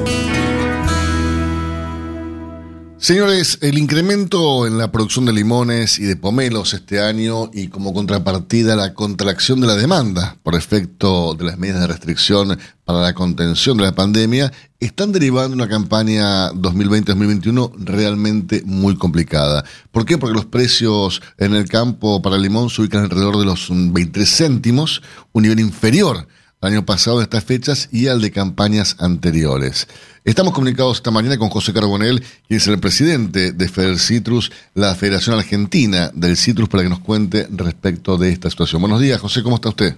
Señores, 3.01 3.57
el 3.61 3.79
incremento 3.79 4.67
en 4.67 4.77
la 4.77 4.91
producción 4.91 5.25
de 5.25 5.33
limones 5.33 5.97
y 5.97 6.03
de 6.03 6.15
pomelos 6.15 6.75
este 6.75 7.01
año 7.01 7.49
y 7.51 7.69
como 7.69 7.95
contrapartida 7.95 8.75
la 8.75 8.93
contracción 8.93 9.59
de 9.59 9.65
la 9.65 9.73
demanda 9.73 10.37
por 10.43 10.53
efecto 10.53 11.33
de 11.33 11.45
las 11.45 11.57
medidas 11.57 11.81
de 11.81 11.87
restricción 11.87 12.59
para 12.85 13.01
la 13.01 13.15
contención 13.15 13.75
de 13.77 13.85
la 13.85 13.95
pandemia 13.95 14.53
están 14.79 15.11
derivando 15.11 15.55
una 15.55 15.67
campaña 15.67 16.51
2020-2021 16.51 17.73
realmente 17.79 18.61
muy 18.67 18.95
complicada. 18.95 19.65
¿Por 19.89 20.05
qué? 20.05 20.19
Porque 20.19 20.35
los 20.35 20.45
precios 20.45 21.23
en 21.39 21.55
el 21.55 21.67
campo 21.67 22.21
para 22.21 22.35
el 22.35 22.43
limón 22.43 22.69
se 22.69 22.83
ubican 22.83 23.01
alrededor 23.01 23.39
de 23.39 23.45
los 23.45 23.67
23 23.71 24.29
céntimos, 24.29 25.01
un 25.31 25.41
nivel 25.41 25.59
inferior 25.59 26.27
año 26.61 26.85
pasado 26.85 27.17
de 27.17 27.23
estas 27.23 27.43
fechas 27.43 27.89
y 27.91 28.07
al 28.07 28.21
de 28.21 28.31
campañas 28.31 28.95
anteriores. 28.99 29.87
Estamos 30.23 30.53
comunicados 30.53 30.97
esta 30.97 31.09
mañana 31.09 31.37
con 31.37 31.49
José 31.49 31.73
Carbonel, 31.73 32.23
quien 32.47 32.57
es 32.57 32.67
el 32.67 32.79
presidente 32.79 33.51
de 33.51 33.67
Feder 33.67 33.97
Citrus, 33.97 34.51
la 34.75 34.93
Federación 34.93 35.37
Argentina 35.37 36.11
del 36.13 36.37
Citrus, 36.37 36.69
para 36.69 36.83
que 36.83 36.89
nos 36.89 36.99
cuente 36.99 37.47
respecto 37.49 38.17
de 38.17 38.31
esta 38.31 38.49
situación. 38.49 38.81
Buenos 38.81 39.01
días, 39.01 39.19
José, 39.19 39.41
¿cómo 39.41 39.55
está 39.55 39.69
usted? 39.69 39.95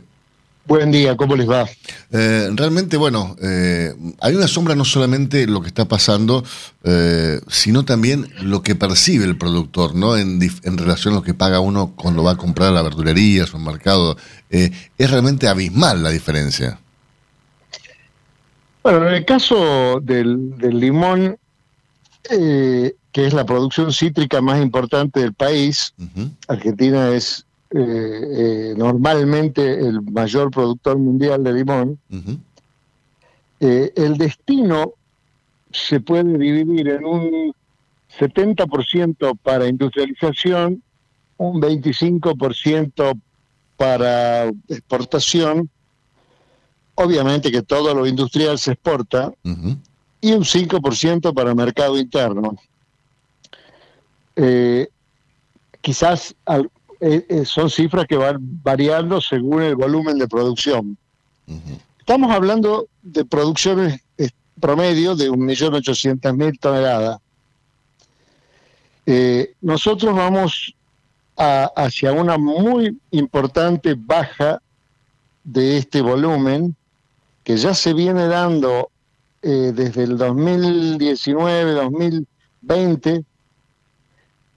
Buen 0.65 0.91
día, 0.91 1.17
¿cómo 1.17 1.35
les 1.35 1.49
va? 1.49 1.65
Eh, 2.11 2.49
realmente, 2.53 2.95
bueno, 2.95 3.35
eh, 3.41 3.93
hay 4.21 4.33
una 4.33 4.47
sombra 4.47 4.75
no 4.75 4.85
solamente 4.85 5.45
lo 5.45 5.61
que 5.61 5.67
está 5.67 5.85
pasando, 5.89 6.41
eh, 6.85 7.41
sino 7.49 7.83
también 7.83 8.29
lo 8.41 8.63
que 8.63 8.73
percibe 8.73 9.25
el 9.25 9.37
productor, 9.37 9.93
¿no? 9.93 10.15
En, 10.15 10.39
en, 10.41 10.77
relación 10.77 11.13
a 11.13 11.17
lo 11.17 11.23
que 11.23 11.33
paga 11.33 11.59
uno 11.59 11.93
cuando 11.97 12.23
va 12.23 12.31
a 12.31 12.37
comprar 12.37 12.69
a 12.69 12.71
la 12.71 12.81
verdulería, 12.81 13.45
un 13.53 13.65
mercado. 13.65 14.15
es 14.49 14.71
realmente 14.97 15.49
abismal 15.49 16.01
la 16.01 16.11
diferencia. 16.11 16.79
Bueno, 18.83 19.07
en 19.09 19.15
el 19.15 19.25
caso 19.25 19.99
del, 20.01 20.57
del 20.57 20.79
limón, 20.79 21.37
que 22.29 22.93
es 23.27 23.33
la 23.33 23.45
producción 23.45 23.91
cítrica 23.91 24.39
más 24.39 24.61
importante 24.61 25.19
del 25.19 25.33
país, 25.33 25.93
Argentina 26.47 27.09
es 27.09 27.45
eh, 27.75 27.79
eh, 27.79 28.73
normalmente 28.77 29.79
el 29.79 29.99
mayor 30.03 30.51
productor 30.51 30.95
mundial 30.99 31.43
de 31.43 31.53
limón, 31.53 31.99
eh, 33.59 33.91
el 33.95 34.15
destino 34.15 34.93
se 35.71 35.99
puede 35.99 36.37
dividir 36.37 36.87
en 36.87 37.03
un 37.03 37.55
70% 38.19 39.39
para 39.41 39.67
industrialización, 39.67 40.83
un 41.37 41.59
25% 41.59 43.19
para 43.75 44.49
exportación, 44.67 45.67
obviamente 46.93 47.51
que 47.51 47.63
todo 47.63 47.95
lo 47.95 48.05
industrial 48.05 48.59
se 48.59 48.73
exporta, 48.73 49.33
y 50.21 50.31
un 50.31 50.43
5% 50.43 51.33
para 51.33 51.55
mercado 51.55 51.97
interno. 51.97 52.55
quizás 55.81 56.35
al, 56.45 56.69
eh, 57.05 57.25
eh, 57.27 57.43
son 57.43 57.69
cifras 57.69 58.05
que 58.07 58.15
van 58.15 58.37
variando 58.39 59.19
según 59.19 59.61
el 59.61 59.75
volumen 59.75 60.17
de 60.17 60.25
producción. 60.25 60.97
Estamos 61.99 62.31
hablando 62.31 62.87
de 63.01 63.25
producciones 63.25 63.99
eh, 64.17 64.29
promedio 64.57 65.13
de 65.13 65.29
1.800.000 65.29 66.59
toneladas. 66.61 67.19
nosotros 69.59 70.15
vamos 70.15 70.73
hacia 71.35 72.13
una 72.13 72.37
muy 72.37 72.97
importante 73.11 73.95
baja 73.97 74.61
de 75.43 75.79
este 75.79 76.01
volumen 76.01 76.73
que 77.43 77.57
ya 77.57 77.73
se 77.73 77.93
viene 77.93 78.27
dando 78.27 78.91
desde 79.41 80.03
el 80.03 80.17
2019, 80.17 81.71
2020, 81.73 83.25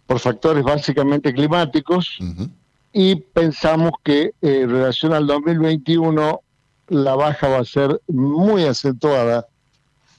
por 0.06 0.20
factores 0.20 0.62
básicamente 0.62 1.34
climáticos 1.34 2.18
y 2.92 3.16
pensamos 3.16 3.92
que 4.02 4.22
eh, 4.22 4.32
en 4.40 4.70
relación 4.70 5.12
al 5.12 5.26
2021 5.26 6.40
la 6.88 7.14
baja 7.16 7.48
va 7.48 7.58
a 7.58 7.64
ser 7.64 8.00
muy 8.06 8.64
acentuada. 8.64 9.46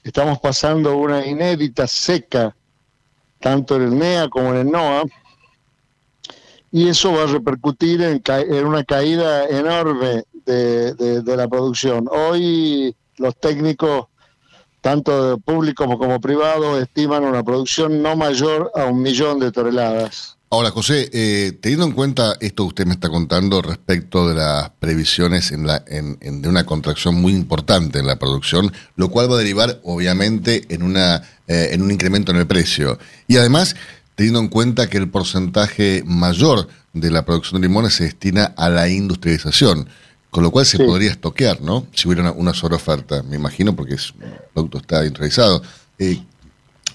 Estamos 0.04 0.38
pasando 0.38 0.96
una 0.96 1.26
inédita 1.26 1.86
seca, 1.86 2.54
tanto 3.40 3.76
en 3.76 3.82
el 3.82 3.98
NEA 3.98 4.28
como 4.28 4.50
en 4.50 4.56
el 4.58 4.70
NOA, 4.70 5.04
y 6.70 6.88
eso 6.88 7.12
va 7.12 7.24
a 7.24 7.26
repercutir 7.26 8.02
en, 8.02 8.22
en 8.26 8.66
una 8.66 8.84
caída 8.84 9.48
enorme 9.48 10.24
de, 10.44 10.92
de 10.94 11.36
la 11.36 11.48
producción. 11.48 12.06
Hoy 12.10 12.94
los 13.16 13.34
técnicos 13.40 14.06
tanto 14.80 15.38
público 15.38 15.86
como 15.98 16.20
privado, 16.20 16.80
estiman 16.80 17.24
una 17.24 17.42
producción 17.42 18.02
no 18.02 18.16
mayor 18.16 18.70
a 18.74 18.84
un 18.84 19.02
millón 19.02 19.38
de 19.38 19.52
toneladas. 19.52 20.36
Ahora, 20.50 20.70
José, 20.70 21.10
eh, 21.12 21.52
teniendo 21.60 21.84
en 21.84 21.92
cuenta 21.92 22.34
esto 22.40 22.62
que 22.62 22.68
usted 22.68 22.86
me 22.86 22.94
está 22.94 23.10
contando 23.10 23.60
respecto 23.60 24.26
de 24.26 24.34
las 24.34 24.70
previsiones 24.78 25.52
en 25.52 25.66
la, 25.66 25.84
en, 25.86 26.18
de 26.40 26.48
una 26.48 26.64
contracción 26.64 27.16
muy 27.16 27.34
importante 27.34 27.98
en 27.98 28.06
la 28.06 28.18
producción, 28.18 28.72
lo 28.96 29.10
cual 29.10 29.30
va 29.30 29.34
a 29.34 29.38
derivar, 29.38 29.78
obviamente, 29.84 30.64
en, 30.70 30.82
una, 30.82 31.22
eh, 31.48 31.68
en 31.72 31.82
un 31.82 31.90
incremento 31.90 32.32
en 32.32 32.38
el 32.38 32.46
precio. 32.46 32.98
Y 33.26 33.36
además, 33.36 33.76
teniendo 34.14 34.40
en 34.40 34.48
cuenta 34.48 34.88
que 34.88 34.96
el 34.96 35.10
porcentaje 35.10 36.02
mayor 36.06 36.66
de 36.94 37.10
la 37.10 37.26
producción 37.26 37.60
de 37.60 37.68
limones 37.68 37.94
se 37.94 38.04
destina 38.04 38.54
a 38.56 38.70
la 38.70 38.88
industrialización 38.88 39.86
con 40.38 40.44
lo 40.44 40.52
cual 40.52 40.66
se 40.66 40.78
podría 40.78 41.10
estoquear, 41.10 41.60
¿no? 41.60 41.88
Si 41.92 42.06
hubiera 42.06 42.22
una, 42.22 42.30
una 42.30 42.54
sobreoferta, 42.54 43.24
me 43.24 43.34
imagino, 43.34 43.74
porque 43.74 43.94
es, 43.94 44.14
el 44.20 44.30
producto 44.54 44.78
está 44.78 44.98
industrializado. 44.98 45.62
Eh, 45.98 46.22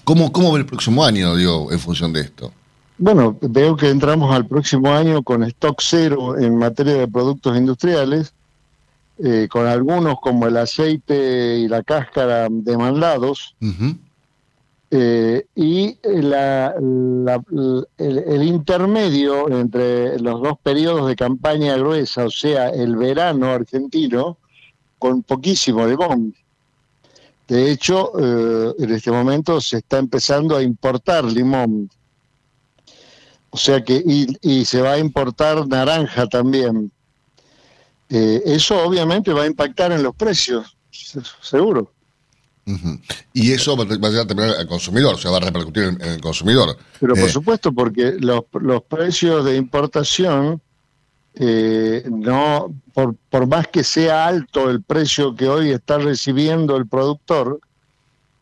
¿cómo, 0.02 0.32
¿Cómo 0.32 0.50
ve 0.50 0.60
el 0.60 0.64
próximo 0.64 1.04
año, 1.04 1.36
digo, 1.36 1.70
en 1.70 1.78
función 1.78 2.10
de 2.14 2.22
esto? 2.22 2.50
Bueno, 2.96 3.36
veo 3.42 3.76
que 3.76 3.90
entramos 3.90 4.34
al 4.34 4.46
próximo 4.46 4.90
año 4.90 5.22
con 5.22 5.42
stock 5.42 5.78
cero 5.82 6.38
en 6.38 6.56
materia 6.56 6.94
de 6.94 7.06
productos 7.06 7.54
industriales, 7.54 8.32
eh, 9.18 9.46
con 9.50 9.66
algunos 9.66 10.14
como 10.22 10.46
el 10.46 10.56
aceite 10.56 11.58
y 11.58 11.68
la 11.68 11.82
cáscara 11.82 12.48
demandados, 12.50 13.56
eh, 14.96 15.48
y 15.56 15.98
la, 16.04 16.72
el, 17.98 18.42
intermedio 18.44 19.50
entre 19.50 20.20
los 20.20 20.40
dos 20.40 20.56
periodos 20.62 21.08
de 21.08 21.16
campaña 21.16 21.76
gruesa, 21.76 22.26
o 22.26 22.30
sea, 22.30 22.68
el 22.68 22.94
verano 22.94 23.50
argentino, 23.50 24.38
con 24.96 25.24
poquísimo 25.24 25.84
limón. 25.84 26.32
De 27.48 27.72
hecho, 27.72 28.12
eh, 28.20 28.74
en 28.78 28.92
este 28.92 29.10
momento 29.10 29.60
se 29.60 29.78
está 29.78 29.98
empezando 29.98 30.54
a 30.54 30.62
importar 30.62 31.24
limón. 31.24 31.90
O 33.50 33.56
sea 33.56 33.82
que, 33.82 34.00
y, 34.40 34.64
se 34.64 34.80
va 34.80 34.92
a 34.92 34.98
importar 34.98 35.66
naranja 35.66 36.28
también. 36.28 36.92
Eh, 38.10 38.42
eso 38.46 38.80
obviamente 38.86 39.32
va 39.32 39.42
a 39.42 39.46
impactar 39.48 39.90
en 39.90 40.04
los 40.04 40.14
precios, 40.14 40.76
seguro. 41.42 41.90
Y 43.32 43.52
eso 43.52 43.76
va 43.76 43.84
a 43.84 44.10
llegar 44.10 44.26
también 44.26 44.50
al 44.50 44.66
consumidor, 44.66 45.14
o 45.14 45.18
sea, 45.18 45.30
va 45.30 45.36
a 45.36 45.40
repercutir 45.40 45.84
en, 45.84 46.00
el 46.00 46.20
consumidor. 46.20 46.76
Pero 46.98 47.14
por 47.14 47.24
eh, 47.24 47.28
supuesto, 47.28 47.72
porque 47.72 48.16
los, 48.18 48.44
los 48.52 48.82
precios 48.82 49.44
de 49.44 49.56
importación, 49.56 50.60
eh, 51.34 52.04
no 52.10 52.74
por, 52.94 53.14
por 53.28 53.46
más 53.46 53.68
que 53.68 53.84
sea 53.84 54.26
alto 54.26 54.70
el 54.70 54.82
precio 54.82 55.34
que 55.34 55.48
hoy 55.48 55.70
está 55.70 55.98
recibiendo 55.98 56.76
el 56.76 56.86
productor, 56.86 57.60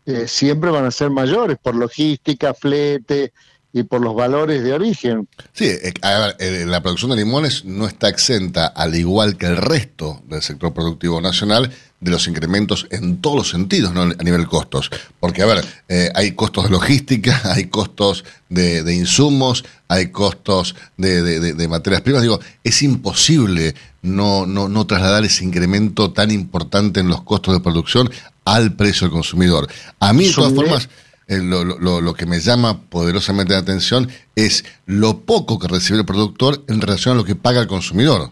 eh, 0.05 0.27
siempre 0.27 0.71
van 0.71 0.85
a 0.85 0.91
ser 0.91 1.11
mayores 1.11 1.59
por 1.63 1.75
logística, 1.75 2.55
flete, 2.55 3.33
y 3.73 3.85
por 3.85 4.01
los 4.01 4.15
valores 4.15 4.63
de 4.63 4.75
origen. 4.75 5.29
Sí, 5.53 5.67
eh, 5.67 6.65
la 6.67 6.83
producción 6.83 7.11
de 7.13 7.17
limones 7.17 7.65
no 7.65 7.87
está 7.87 8.09
exenta, 8.09 8.67
al 8.67 8.95
igual 8.95 9.37
que 9.37 9.47
el 9.47 9.57
resto 9.57 10.23
del 10.29 10.43
sector 10.43 10.75
productivo 10.75 11.21
nacional, 11.21 11.73
de 12.03 12.11
los 12.11 12.27
incrementos 12.27 12.87
en 12.91 13.19
todos 13.19 13.37
los 13.37 13.49
sentidos, 13.51 13.95
¿no? 13.95 14.03
a 14.03 14.25
nivel 14.25 14.47
costos. 14.47 14.91
Porque, 15.21 15.43
a 15.43 15.47
ver, 15.47 15.65
eh, 15.89 16.11
hay 16.15 16.33
costos 16.33 16.65
de 16.65 16.71
logística, 16.71 17.41
hay 17.55 17.67
costos 17.67 18.25
de, 18.49 18.93
insumos, 18.93 19.65
hay 19.89 20.09
costos 20.09 20.75
de, 20.97 21.67
materias 21.69 22.03
primas. 22.03 22.23
Digo, 22.23 22.41
es 22.65 22.83
imposible 22.83 23.75
no, 24.03 24.47
no, 24.47 24.69
no 24.69 24.85
trasladar 24.87 25.25
ese 25.25 25.45
incremento 25.45 26.13
tan 26.13 26.33
importante 26.33 26.99
en 26.99 27.09
los 27.09 27.23
costos 27.23 27.55
de 27.55 27.61
producción 27.61 28.11
al 28.45 28.75
precio 28.75 29.07
del 29.07 29.13
consumidor. 29.13 29.69
A 30.01 30.13
mí, 30.13 30.27
de 30.27 30.33
todas 30.35 30.53
formas 30.53 30.85
eh, 30.85 30.89
lo, 31.29 31.65
lo, 31.65 32.01
lo, 32.01 32.15
que 32.15 32.27
me 32.27 32.41
llama 32.41 32.83
poderosamente 32.83 33.55
la 33.55 33.61
atención 33.61 34.09
es 34.35 34.65
lo 34.87 35.21
poco 35.21 35.59
que 35.59 35.69
recibe 35.69 36.01
el 36.01 36.07
productor 36.07 36.63
en 36.69 36.81
relación 36.81 37.15
a 37.15 37.19
lo 37.19 37.25
que 37.25 37.37
paga 37.37 37.61
el 37.61 37.67
consumidor. 37.67 38.31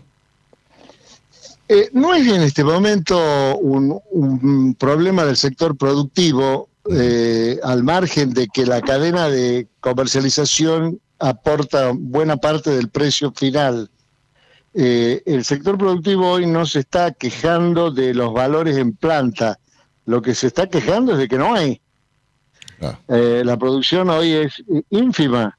Eh, 1.68 1.88
no 1.92 2.14
es 2.14 2.26
en 2.26 2.42
este 2.42 2.64
momento 2.64 3.56
un, 3.58 4.74
problema 4.76 5.24
del 5.24 5.36
sector 5.36 5.76
productivo, 5.76 6.68
eh, 6.90 7.60
al 7.62 7.84
margen 7.84 8.32
de 8.32 8.48
que 8.48 8.66
la 8.66 8.80
cadena 8.80 9.28
de 9.28 9.68
comercialización 9.78 11.00
aporta 11.20 11.92
buena 11.94 12.38
parte 12.38 12.70
del 12.70 12.88
precio 12.88 13.30
final. 13.32 13.88
el 14.74 15.44
sector 15.44 15.78
productivo 15.78 16.30
hoy 16.30 16.46
no 16.46 16.64
se 16.66 16.80
está 16.80 17.12
quejando 17.12 17.90
de 17.90 18.14
los 18.14 18.32
valores 18.32 18.76
en 18.76 18.92
planta, 18.92 19.58
lo 20.06 20.22
que 20.22 20.34
se 20.34 20.48
está 20.48 20.68
quejando 20.68 21.12
es 21.12 21.18
de 21.18 21.28
que 21.28 21.38
no 21.38 21.54
hay. 21.54 21.80
Eh, 23.08 23.42
la 23.44 23.56
producción 23.56 24.10
hoy 24.10 24.32
es 24.32 24.62
ínfima. 24.90 25.56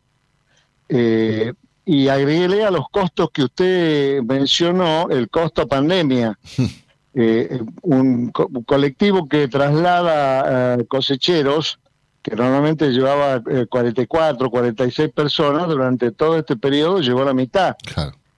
Eh, 0.90 1.54
y 1.86 2.08
agreguele 2.08 2.64
a 2.64 2.72
los 2.72 2.90
costos 2.90 3.32
que 3.32 3.44
usted 3.44 4.22
mencionó, 4.24 5.10
el 5.10 5.30
costo 5.30 5.68
pandemia. 5.68 6.38
Eh, 7.14 7.62
un, 7.82 8.32
colectivo 8.32 9.28
que 9.28 9.50
traslada 9.50 10.78
cosecheros, 10.86 11.78
que 12.22 12.38
normalmente 12.38 12.90
llevaba 12.90 13.44
44, 13.68 14.50
46 14.50 15.10
personas, 15.10 15.68
durante 15.68 16.14
todo 16.14 16.38
este 16.38 16.56
periodo 16.56 17.02
llevó 17.02 17.26
la 17.26 17.34
mitad. 17.34 17.76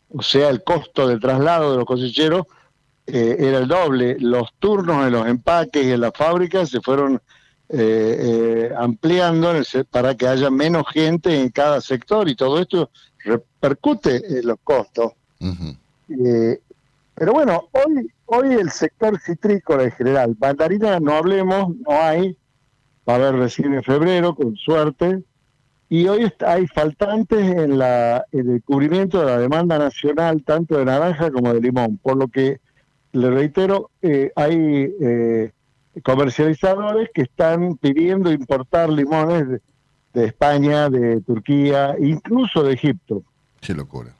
O 0.10 0.24
sea, 0.24 0.50
el 0.50 0.64
costo 0.64 1.08
de 1.08 1.20
traslado 1.20 1.74
de 1.74 1.78
los 1.78 1.86
cosecheros 1.86 2.48
era 3.06 3.60
el 3.60 3.68
doble. 3.68 4.18
Los 4.20 4.52
turnos 4.58 5.06
en 5.06 5.14
los 5.14 5.28
empaques 5.28 5.86
y 5.86 5.92
en 5.92 6.02
las 6.02 6.14
fábricas 6.16 6.72
se 6.72 6.82
fueron 6.82 7.22
eh, 7.76 8.68
eh, 8.70 8.74
ampliando 8.78 9.52
para 9.90 10.14
que 10.14 10.28
haya 10.28 10.52
menos 10.52 10.84
gente 10.94 11.42
en 11.42 11.50
cada 11.50 11.82
sector 11.82 12.30
y 12.30 12.36
todo 12.36 12.60
esto 12.60 12.92
repercute 13.26 14.18
en 14.28 14.46
los 14.46 14.58
costos. 14.64 15.14
Eh, 16.08 16.60
pero 17.16 17.34
bueno, 17.34 17.70
hoy, 17.72 18.12
hoy 18.28 18.54
el 18.54 18.70
sector 18.70 19.20
citrícola 19.20 19.86
en 19.86 19.92
general, 19.94 20.38
mandarina 20.40 21.00
no 21.00 21.14
hablemos, 21.14 21.76
no 21.78 22.00
hay, 22.00 22.38
va 23.10 23.14
a 23.14 23.16
haber 23.16 23.38
recién 23.38 23.74
en 23.74 23.82
febrero, 23.82 24.36
con 24.36 24.56
suerte, 24.56 25.24
y 25.90 26.08
hoy 26.08 26.32
hay 26.46 26.68
faltantes 26.68 27.40
en, 27.40 27.80
la, 27.80 28.24
en 28.32 28.52
el 28.52 28.62
cubrimiento 28.62 29.20
de 29.20 29.26
la 29.26 29.40
demanda 29.40 29.80
nacional, 29.80 30.44
tanto 30.44 30.78
de 30.78 30.86
naranja 30.86 31.32
como 31.32 31.52
de 31.52 31.60
limón, 31.60 31.98
por 31.98 32.18
lo 32.18 32.28
que, 32.28 32.60
le 33.14 33.32
reitero, 33.32 33.90
hay 34.36 34.96
comercializadores 36.02 37.10
que 37.14 37.24
están 37.24 37.76
pidiendo 37.78 38.32
importar 38.32 38.90
limones 38.90 39.62
de, 40.14 40.26
España, 40.26 40.90
de 40.90 41.22
Turquía, 41.22 41.96
incluso 42.00 42.64
de 42.64 42.74
Egipto. 42.74 43.22
Qué 43.62 43.74
locura. 43.74 44.14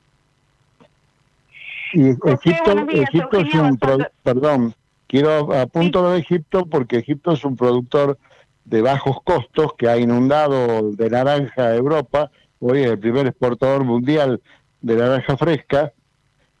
Y 1.92 2.10
Egipto, 2.10 2.86
Egipto 2.90 3.38
es 3.38 3.54
un 3.54 3.78
perdón, 4.22 4.74
quiero 5.06 5.52
apunto 5.54 6.10
de 6.10 6.18
Egipto 6.18 6.66
porque 6.66 6.98
Egipto 6.98 7.32
es 7.32 7.44
un 7.44 7.56
productor 7.56 8.18
de 8.64 8.82
bajos 8.82 9.18
costos 9.22 9.74
que 9.76 9.88
ha 9.88 9.96
inundado 9.96 10.90
de 10.92 11.10
naranja 11.10 11.66
a 11.66 11.74
Europa, 11.74 12.30
hoy 12.60 12.82
es 12.82 12.90
el 12.90 12.98
primer 12.98 13.26
exportador 13.26 13.84
mundial 13.84 14.40
de 14.80 14.96
naranja 14.96 15.36
fresca, 15.36 15.92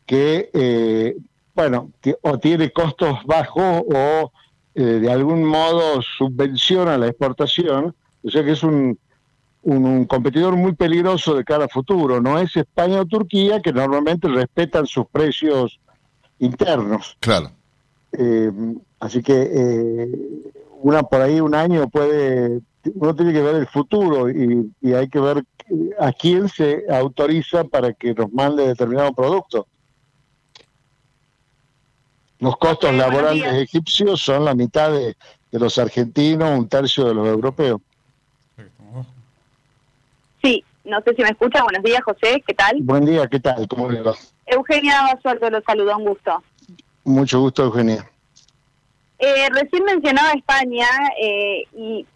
que, 0.06 0.50
eh, 0.52 1.16
bueno, 1.54 1.90
o 2.22 2.38
tiene 2.38 2.70
costos 2.70 3.24
bajos 3.24 3.82
o 3.92 4.30
eh, 4.74 4.82
de 4.82 5.10
algún 5.10 5.44
modo 5.44 6.02
subvenciona 6.02 6.98
la 6.98 7.06
exportación, 7.06 7.94
o 8.22 8.30
sea 8.30 8.44
que 8.44 8.52
es 8.52 8.62
un, 8.62 8.98
un, 9.62 10.04
competidor 10.06 10.56
muy 10.56 10.74
peligroso 10.74 11.34
de 11.34 11.44
cara 11.44 11.66
a 11.66 11.68
futuro. 11.68 12.20
No 12.20 12.38
es 12.38 12.56
España 12.56 13.00
o 13.00 13.06
Turquía 13.06 13.60
que 13.60 13.72
normalmente 13.72 14.28
respetan 14.28 14.86
sus 14.86 15.06
precios 15.06 15.78
internos. 16.38 17.16
Claro. 17.20 17.50
Eh, 18.12 18.50
así 18.98 19.22
que 19.22 19.50
eh, 19.52 20.08
una 20.82 21.02
por 21.02 21.20
ahí 21.20 21.40
un 21.40 21.54
año 21.54 21.88
puede, 21.88 22.60
uno 22.94 23.14
tiene 23.14 23.32
que 23.32 23.42
ver 23.42 23.54
el 23.56 23.66
futuro 23.66 24.28
y, 24.28 24.72
y 24.80 24.92
hay 24.92 25.08
que 25.08 25.20
ver 25.20 25.44
a 25.98 26.12
quién 26.12 26.48
se 26.48 26.84
autoriza 26.90 27.64
para 27.64 27.92
que 27.92 28.14
nos 28.14 28.32
mande 28.32 28.66
determinado 28.66 29.12
producto. 29.12 29.66
Los 32.44 32.58
costos 32.58 32.92
laborales 32.92 33.42
egipcios 33.54 34.20
son 34.20 34.44
la 34.44 34.54
mitad 34.54 34.92
de, 34.92 35.16
los 35.50 35.78
argentinos, 35.78 36.50
un 36.50 36.68
tercio 36.68 37.06
de 37.06 37.14
los 37.14 37.26
europeos. 37.26 37.80
Sí, 40.42 40.62
no 40.84 41.00
sé 41.00 41.14
si 41.14 41.22
me 41.22 41.30
escucha. 41.30 41.62
Buenos 41.62 41.82
días, 41.82 42.02
José. 42.04 42.44
¿Qué 42.46 42.52
tal? 42.52 42.76
Buen 42.82 43.06
día, 43.06 43.26
¿qué 43.28 43.40
tal? 43.40 43.66
¿Cómo 43.66 43.90
le 43.90 44.02
va? 44.02 44.14
Eugenia 44.44 45.14
Basualdo 45.14 45.48
lo 45.48 45.62
saluda, 45.62 45.96
un 45.96 46.04
gusto. 46.04 46.42
Mucho 47.04 47.40
gusto, 47.40 47.64
Eugenia. 47.64 48.06
Eh, 49.18 49.48
recién 49.48 49.84
mencionaba 49.84 50.32
España 50.32 50.86
eh, 51.18 51.62
y 51.74 52.06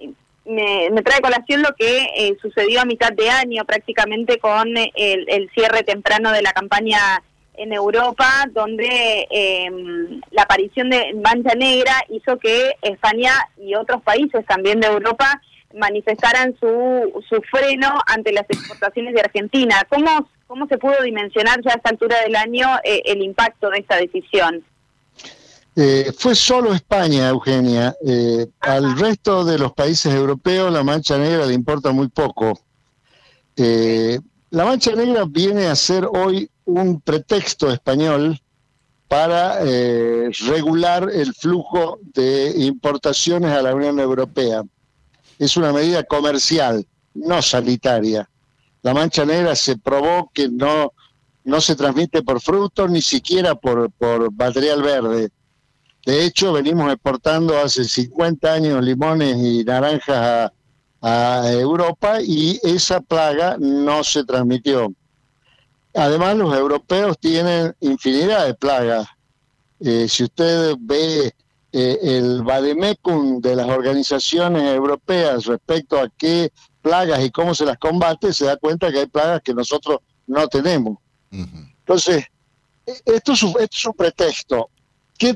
me, 0.45 1.03
trae 1.03 1.23
colación 1.23 1.63
lo 1.63 1.75
que 1.75 2.05
eh, 2.19 2.37
sucedió 2.43 2.83
a 2.83 2.85
mitad 2.85 3.13
de 3.13 3.31
año 3.31 3.65
prácticamente 3.65 4.39
con 4.39 4.77
el, 4.77 5.25
el, 5.27 5.49
cierre 5.55 5.85
temprano 5.85 6.33
de 6.33 6.43
la 6.43 6.53
campaña 6.53 6.99
en 7.59 7.73
Europa, 7.73 8.47
donde 8.53 9.27
em, 9.31 10.21
la 10.31 10.43
aparición 10.43 10.91
de 10.91 11.15
mancha 11.15 11.55
negra 11.55 11.93
hizo 12.09 12.39
que 12.39 12.73
España 12.83 13.33
y 13.57 13.75
otros 13.75 14.03
países 14.03 14.47
también 14.47 14.81
de 14.81 14.87
Europa 14.87 15.41
manifestaran 15.75 16.57
su, 16.59 17.23
su 17.29 17.43
freno 17.43 18.01
ante 18.07 18.33
las 18.33 18.45
exportaciones 18.49 19.15
de 19.15 19.21
Argentina. 19.21 19.87
¿Cómo, 19.89 20.29
¿Cómo 20.47 20.67
se 20.67 20.79
pudo 20.79 21.03
dimensionar 21.03 21.61
ya 21.63 21.73
a 21.73 21.75
esta 21.75 21.91
altura 21.91 22.21
del 22.23 22.37
año 22.37 22.67
eh, 22.85 23.03
el 23.05 23.23
impacto 23.23 23.69
de 23.71 23.79
esta 23.79 23.97
decisión? 23.97 24.65
Eh, 25.77 26.11
fue 26.17 26.35
solo 26.35 26.73
España, 26.73 27.29
Eugenia. 27.29 27.95
Eh, 28.05 28.47
al 28.61 28.99
resto 28.99 29.45
de 29.45 29.59
los 29.59 29.73
países 29.73 30.13
europeos 30.13 30.73
la 30.73 30.83
mancha 30.83 31.19
negra 31.19 31.47
le 31.47 31.55
importa 31.55 31.93
muy 31.93 32.09
poco. 32.09 32.61
la 33.57 34.65
mancha 34.65 34.93
negra 34.95 35.25
viene 35.27 35.67
a 35.67 35.75
ser 35.75 36.07
hoy 36.07 36.49
un 36.69 37.01
pretexto 37.01 37.71
español 37.71 38.39
para 39.09 39.61
eh, 39.65 40.31
regular 40.47 41.09
el 41.11 41.35
flujo 41.35 41.99
de 42.13 42.53
importaciones 42.59 43.51
a 43.53 43.63
la 43.63 43.75
Unión 43.75 43.99
Europea. 43.99 44.63
Es 45.39 45.57
una 45.57 45.73
medida 45.73 46.03
comercial, 46.05 46.87
no 47.15 47.41
sanitaria. 47.41 48.29
La 48.83 48.93
mancha 48.93 49.25
negra 49.25 49.57
se 49.57 49.79
probó 49.79 50.31
que 50.35 50.51
no, 50.51 50.93
no 51.45 51.61
se 51.63 51.75
transmite 51.75 52.23
por 52.23 52.41
frutos 52.43 52.91
ni 52.91 53.01
siquiera 53.01 53.55
por, 53.55 53.91
por 53.93 54.31
material 54.35 54.83
verde. 54.83 55.31
De 56.05 56.25
hecho, 56.25 56.53
venimos 56.53 56.93
exportando 56.93 57.59
hace 57.59 57.85
50 57.85 58.53
años 58.53 58.85
limones 58.85 59.37
y 59.39 59.65
naranjas 59.65 60.53
a, 61.01 61.41
a 61.41 61.51
Europa 61.51 62.21
y 62.21 62.61
esa 62.63 63.01
plaga 63.01 63.57
no 63.59 64.05
se 64.05 64.25
transmitió. 64.25 64.93
Además, 65.99 66.37
los 66.37 66.57
europeos 66.57 67.19
tienen 67.19 67.75
infinidad 67.81 68.47
de 68.47 68.55
plagas. 68.55 69.09
Eh, 69.81 70.07
si 70.09 70.25
usted 70.25 70.77
ve 70.79 71.35
eh, 71.73 71.99
el 72.03 72.43
vademecum 72.45 73.41
de 73.41 73.57
las 73.57 73.67
organizaciones 73.69 74.63
europeas 74.63 75.47
respecto 75.47 75.99
a 75.99 76.09
qué 76.17 76.53
plagas 76.83 77.25
y 77.25 77.31
cómo 77.31 77.53
se 77.53 77.65
las 77.65 77.79
combate, 77.79 78.33
se 78.33 78.45
da 78.45 78.57
cuenta 78.57 78.93
que 78.93 79.01
hay 79.01 79.07
plagas 79.07 79.43
que 79.43 79.53
nosotros 79.53 79.99
no 80.29 80.47
tenemos. 80.47 80.99
Entonces, 81.33 82.25
esto 82.87 83.33
es, 83.33 83.43
un, 83.43 83.51
esto 83.51 83.77
es 83.77 83.85
un 83.87 83.95
pretexto 83.95 84.71
que 85.19 85.35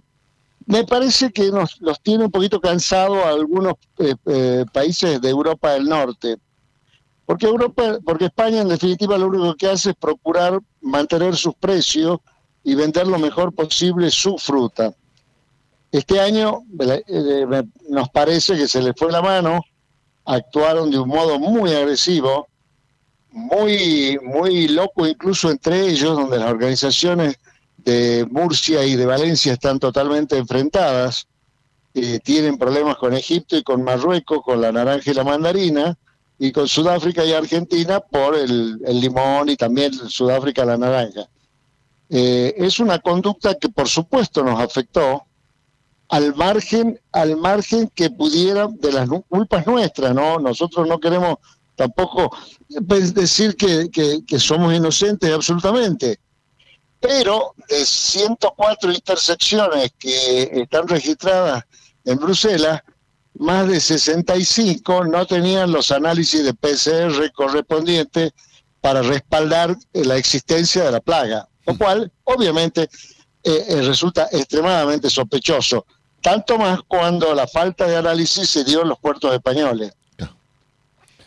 me 0.66 0.84
parece 0.84 1.32
que 1.32 1.50
nos 1.50 1.80
los 1.80 2.00
tiene 2.00 2.26
un 2.26 2.30
poquito 2.30 2.60
cansados 2.60 3.18
a 3.18 3.30
algunos 3.30 3.74
eh, 3.98 4.64
países 4.72 5.20
de 5.20 5.28
Europa 5.28 5.72
del 5.72 5.88
Norte. 5.88 6.36
Porque 7.24 7.46
Europa, 7.46 7.98
porque 8.04 8.26
España 8.26 8.62
en 8.62 8.68
definitiva 8.68 9.16
lo 9.16 9.28
único 9.28 9.54
que 9.54 9.68
hace 9.68 9.90
es 9.90 9.96
procurar 9.96 10.60
mantener 10.80 11.36
sus 11.36 11.54
precios 11.54 12.18
y 12.64 12.74
vender 12.74 13.06
lo 13.06 13.18
mejor 13.18 13.54
posible 13.54 14.10
su 14.10 14.36
fruta. 14.38 14.94
Este 15.90 16.20
año 16.20 16.62
eh, 17.06 17.62
nos 17.88 18.08
parece 18.08 18.56
que 18.56 18.66
se 18.66 18.80
les 18.80 18.94
fue 18.96 19.12
la 19.12 19.20
mano, 19.20 19.60
actuaron 20.24 20.90
de 20.90 20.98
un 20.98 21.08
modo 21.08 21.38
muy 21.38 21.72
agresivo, 21.72 22.48
muy, 23.30 24.18
muy 24.22 24.68
loco 24.68 25.06
incluso 25.06 25.50
entre 25.50 25.88
ellos, 25.88 26.16
donde 26.16 26.38
las 26.38 26.50
organizaciones 26.50 27.36
de 27.78 28.26
Murcia 28.30 28.84
y 28.84 28.96
de 28.96 29.06
Valencia 29.06 29.52
están 29.52 29.78
totalmente 29.78 30.36
enfrentadas, 30.36 31.26
eh, 31.94 32.20
tienen 32.20 32.56
problemas 32.56 32.96
con 32.96 33.12
Egipto 33.12 33.56
y 33.56 33.62
con 33.62 33.82
Marruecos, 33.82 34.40
con 34.44 34.60
la 34.60 34.72
naranja 34.72 35.10
y 35.10 35.14
la 35.14 35.24
mandarina, 35.24 35.98
y 36.42 36.50
con 36.50 36.66
Sudáfrica 36.66 37.24
y 37.24 37.32
Argentina 37.32 38.00
por 38.00 38.34
el, 38.34 38.76
limón 39.00 39.48
y 39.48 39.54
también 39.56 39.92
Sudáfrica 39.94 40.64
la 40.64 40.76
naranja. 40.76 41.28
Eh, 42.10 42.54
es 42.56 42.80
una 42.80 42.98
conducta 42.98 43.54
que 43.54 43.68
por 43.68 43.88
supuesto 43.88 44.42
nos 44.42 44.58
afectó 44.58 45.22
al 46.08 46.34
margen, 46.34 47.00
al 47.12 47.36
margen 47.36 47.88
que 47.94 48.10
pudiera 48.10 48.66
de 48.66 48.90
las 48.90 49.08
culpas 49.28 49.64
nuestras, 49.68 50.16
¿no? 50.16 50.40
Nosotros 50.40 50.88
no 50.88 50.98
queremos 50.98 51.36
tampoco 51.76 52.36
pues, 52.88 53.14
decir 53.14 53.54
que, 53.56 53.88
que- 53.88 54.24
que 54.26 54.38
somos 54.40 54.74
inocentes 54.74 55.32
absolutamente. 55.32 56.18
Pero 56.98 57.54
de 57.68 57.84
104 57.86 58.92
intersecciones 58.92 59.92
que 59.96 60.50
están 60.54 60.88
registradas 60.88 61.62
en 62.04 62.18
Bruselas, 62.18 62.82
más 63.34 63.66
de 63.68 63.80
65 63.80 65.04
no 65.04 65.26
tenían 65.26 65.72
los 65.72 65.90
análisis 65.90 66.44
de 66.44 66.54
PCR 66.54 67.32
correspondientes 67.32 68.32
para 68.80 69.02
respaldar 69.02 69.76
eh, 69.92 70.04
la 70.04 70.16
existencia 70.16 70.84
de 70.84 70.92
la 70.92 71.00
plaga, 71.00 71.48
lo 71.66 71.76
cual 71.78 72.12
obviamente 72.24 72.82
eh, 73.44 73.64
eh, 73.68 73.82
resulta 73.82 74.28
extremadamente 74.32 75.08
sospechoso, 75.08 75.86
tanto 76.20 76.58
más 76.58 76.80
cuando 76.86 77.34
la 77.34 77.46
falta 77.46 77.86
de 77.86 77.96
análisis 77.96 78.48
se 78.48 78.64
dio 78.64 78.82
en 78.82 78.88
los 78.90 78.98
puertos 78.98 79.32
españoles. 79.32 79.92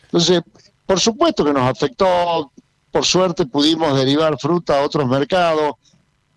Entonces, 0.04 0.42
por 0.86 1.00
supuesto 1.00 1.44
que 1.44 1.54
nos 1.54 1.70
afectó, 1.70 2.52
por 2.92 3.06
suerte 3.06 3.46
pudimos 3.46 3.98
derivar 3.98 4.38
fruta 4.40 4.80
a 4.80 4.84
otros 4.84 5.06
mercados, 5.08 5.74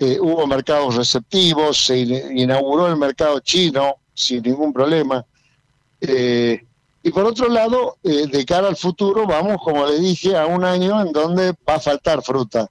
eh, 0.01 0.19
hubo 0.21 0.47
mercados 0.47 0.95
receptivos, 0.95 1.85
se 1.87 1.99
in- 1.99 2.39
inauguró 2.39 2.87
el 2.89 2.97
mercado 2.97 3.39
chino 3.41 3.97
sin 4.15 4.43
ningún 4.43 4.73
problema. 4.73 5.25
Eh, 6.01 6.65
y 7.03 7.11
por 7.11 7.25
otro 7.25 7.49
lado, 7.49 7.97
eh, 8.03 8.27
de 8.27 8.45
cara 8.45 8.69
al 8.69 8.77
futuro, 8.77 9.27
vamos, 9.27 9.59
como 9.63 9.87
le 9.87 9.99
dije, 9.99 10.37
a 10.37 10.47
un 10.47 10.65
año 10.65 11.01
en 11.01 11.13
donde 11.13 11.55
va 11.67 11.77
a 11.77 11.81
faltar 11.81 12.23
fruta. 12.23 12.69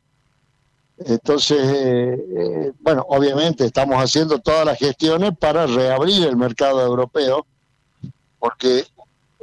Entonces, 1.00 1.58
eh, 1.60 2.26
eh, 2.38 2.72
bueno, 2.80 3.06
obviamente 3.10 3.66
estamos 3.66 3.98
haciendo 3.98 4.40
todas 4.40 4.66
las 4.66 4.78
gestiones 4.80 5.32
para 5.40 5.66
reabrir 5.68 6.26
el 6.26 6.36
mercado 6.36 6.82
europeo, 6.86 7.46
porque 8.40 8.86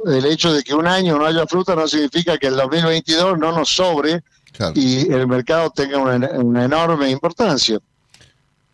el 0.05 0.25
hecho 0.25 0.53
de 0.53 0.63
que 0.63 0.73
un 0.73 0.85
año 0.85 1.17
no 1.17 1.25
haya 1.25 1.47
fruta 1.47 1.75
no 1.75 1.87
significa 1.87 2.37
que 2.37 2.47
el 2.47 2.57
2022 2.57 3.39
no 3.39 3.51
nos 3.51 3.69
sobre 3.69 4.23
y 4.75 5.11
el 5.11 5.27
mercado 5.27 5.69
tenga 5.71 5.97
una, 5.97 6.29
una 6.39 6.65
enorme 6.65 7.09
importancia. 7.09 7.79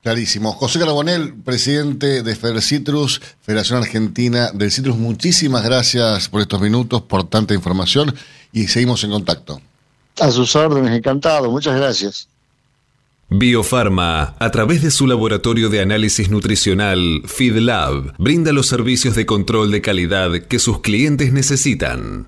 Clarísimo. 0.03 0.51
José 0.53 0.79
Carbonel, 0.79 1.33
presidente 1.43 2.23
de 2.23 2.61
Citrus, 2.61 3.21
Federación 3.41 3.79
Argentina 3.79 4.51
del 4.51 4.71
Citrus, 4.71 4.97
muchísimas 4.97 5.63
gracias 5.63 6.27
por 6.27 6.41
estos 6.41 6.59
minutos, 6.59 7.03
por 7.03 7.29
tanta 7.29 7.53
información 7.53 8.15
y 8.51 8.67
seguimos 8.67 9.03
en 9.03 9.11
contacto. 9.11 9.61
A 10.19 10.31
sus 10.31 10.55
órdenes, 10.55 10.97
encantado. 10.97 11.51
Muchas 11.51 11.75
gracias. 11.75 12.27
Biofarma, 13.33 14.35
a 14.39 14.51
través 14.51 14.81
de 14.81 14.91
su 14.91 15.07
laboratorio 15.07 15.69
de 15.69 15.79
análisis 15.79 16.29
nutricional 16.29 17.21
FeedLab, 17.25 18.13
brinda 18.17 18.51
los 18.51 18.67
servicios 18.67 19.15
de 19.15 19.25
control 19.25 19.71
de 19.71 19.79
calidad 19.79 20.33
que 20.33 20.59
sus 20.59 20.81
clientes 20.81 21.31
necesitan. 21.31 22.27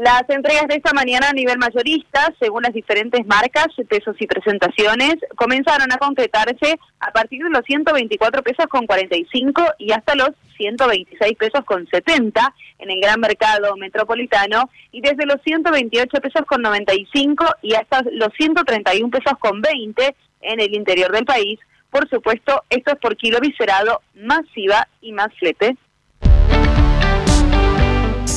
Las 0.00 0.22
entregas 0.30 0.66
de 0.66 0.76
esta 0.76 0.94
mañana 0.94 1.28
a 1.28 1.34
nivel 1.34 1.58
mayorista, 1.58 2.32
según 2.40 2.62
las 2.62 2.72
diferentes 2.72 3.20
marcas, 3.26 3.66
pesos 3.86 4.16
y 4.18 4.26
presentaciones, 4.26 5.16
comenzaron 5.36 5.92
a 5.92 5.98
concretarse 5.98 6.78
a 7.00 7.12
partir 7.12 7.44
de 7.44 7.50
los 7.50 7.60
124 7.66 8.42
pesos 8.42 8.64
con 8.70 8.86
45 8.86 9.62
y 9.76 9.92
hasta 9.92 10.14
los 10.14 10.30
126 10.56 11.36
pesos 11.36 11.66
con 11.66 11.86
70 11.86 12.54
en 12.78 12.90
el 12.90 12.98
gran 12.98 13.20
mercado 13.20 13.76
metropolitano 13.76 14.70
y 14.90 15.02
desde 15.02 15.26
los 15.26 15.36
128 15.44 16.08
pesos 16.22 16.46
con 16.46 16.62
95 16.62 17.44
y 17.60 17.74
hasta 17.74 18.00
los 18.10 18.30
131 18.38 19.10
pesos 19.10 19.34
con 19.38 19.60
20 19.60 20.16
en 20.40 20.60
el 20.60 20.74
interior 20.74 21.12
del 21.12 21.26
país. 21.26 21.60
Por 21.90 22.08
supuesto, 22.08 22.64
esto 22.70 22.92
es 22.92 22.98
por 23.00 23.18
kilo 23.18 23.38
viscerado, 23.38 24.00
más 24.14 24.46
IVA 24.54 24.88
y 25.02 25.12
más 25.12 25.28
flete. 25.38 25.76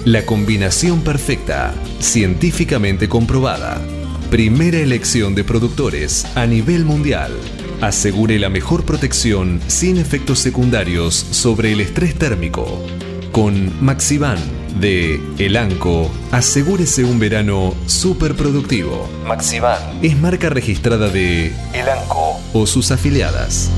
La 0.04 0.24
combinación 0.24 1.00
perfecta, 1.00 1.74
científicamente 1.98 3.08
comprobada. 3.08 3.82
Primera 4.30 4.76
elección 4.76 5.34
de 5.34 5.42
productores 5.42 6.26
a 6.36 6.44
nivel 6.44 6.84
mundial. 6.84 7.32
Asegure 7.80 8.38
la 8.38 8.50
mejor 8.50 8.84
protección 8.84 9.58
sin 9.68 9.96
efectos 9.96 10.38
secundarios 10.38 11.14
sobre 11.14 11.72
el 11.72 11.80
estrés 11.80 12.14
térmico. 12.14 12.84
Con 13.32 13.72
Maxivan 13.82 14.36
de 14.78 15.18
Elanco, 15.38 16.10
asegúrese 16.30 17.04
un 17.04 17.18
verano 17.18 17.74
súper 17.86 18.34
productivo. 18.34 19.08
Maxivan 19.24 19.80
es 20.02 20.14
marca 20.18 20.50
registrada 20.50 21.08
de 21.08 21.50
Elanco 21.72 22.38
o 22.52 22.66
sus 22.66 22.90
afiliadas. 22.90 23.70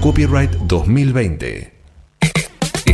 Copyright 0.00 0.52
2020. 0.62 1.69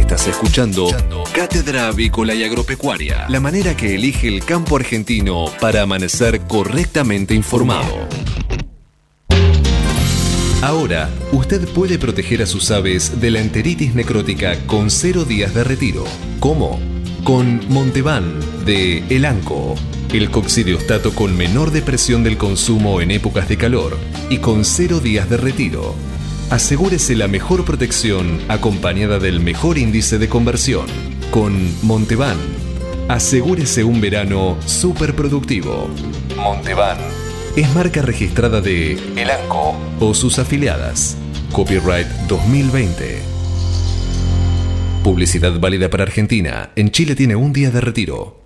Estás 0.07 0.29
escuchando 0.29 0.87
Cátedra 1.35 1.89
Avícola 1.89 2.33
y 2.33 2.45
Agropecuaria, 2.45 3.27
la 3.29 3.41
manera 3.41 3.77
que 3.77 3.97
elige 3.97 4.29
el 4.29 4.45
campo 4.45 4.77
argentino 4.77 5.47
para 5.61 5.83
amanecer 5.83 6.43
correctamente 6.43 7.35
informado. 7.35 8.07
Ahora, 10.63 11.11
usted 11.33 11.69
puede 11.71 11.99
proteger 11.99 12.41
a 12.41 12.47
sus 12.47 12.71
aves 12.71 13.21
de 13.21 13.33
la 13.33 13.41
enteritis 13.41 13.97
necrótica 13.97 14.57
con 14.67 14.91
cero 14.91 15.25
días 15.25 15.53
de 15.55 15.65
retiro. 15.65 16.05
¿Cómo? 16.39 16.79
Con 17.25 17.69
Montevan 17.69 18.39
de 18.65 18.99
Elanco, 19.09 19.75
el 20.13 20.31
coccidiostato 20.31 21.17
con 21.17 21.37
menor 21.37 21.73
depresión 21.73 22.23
del 22.23 22.39
consumo 22.39 23.01
en 23.01 23.11
épocas 23.11 23.49
de 23.49 23.57
calor 23.57 23.99
y 24.31 24.39
con 24.39 24.65
cero 24.65 25.01
días 25.01 25.29
de 25.29 25.37
retiro. 25.37 25.97
Asegúrese 26.51 27.17
la 27.17 27.27
mejor 27.27 27.65
protección 27.65 28.41
acompañada 28.47 29.19
del 29.19 29.41
mejor 29.41 29.79
índice 29.79 30.17
de 30.17 30.29
conversión. 30.29 30.87
Con 31.33 31.75
Montevan, 31.85 32.37
asegúrese 33.09 33.83
un 33.83 34.01
verano 34.01 34.57
súper 34.65 35.17
productivo. 35.17 35.89
Montevan 36.37 36.99
es 37.57 37.75
marca 37.75 38.01
registrada 38.01 38.61
de 38.61 38.93
Elanco 39.17 39.75
o 39.99 40.15
sus 40.15 40.39
afiliadas. 40.39 41.17
Copyright 41.51 42.07
2020. 42.29 43.19
Publicidad 45.03 45.59
válida 45.59 45.91
para 45.91 46.05
Argentina. 46.05 46.71
En 46.77 46.93
Chile 46.93 47.17
tiene 47.17 47.35
un 47.35 47.53
día 47.53 47.73
de 47.73 47.81
retiro. 47.81 48.46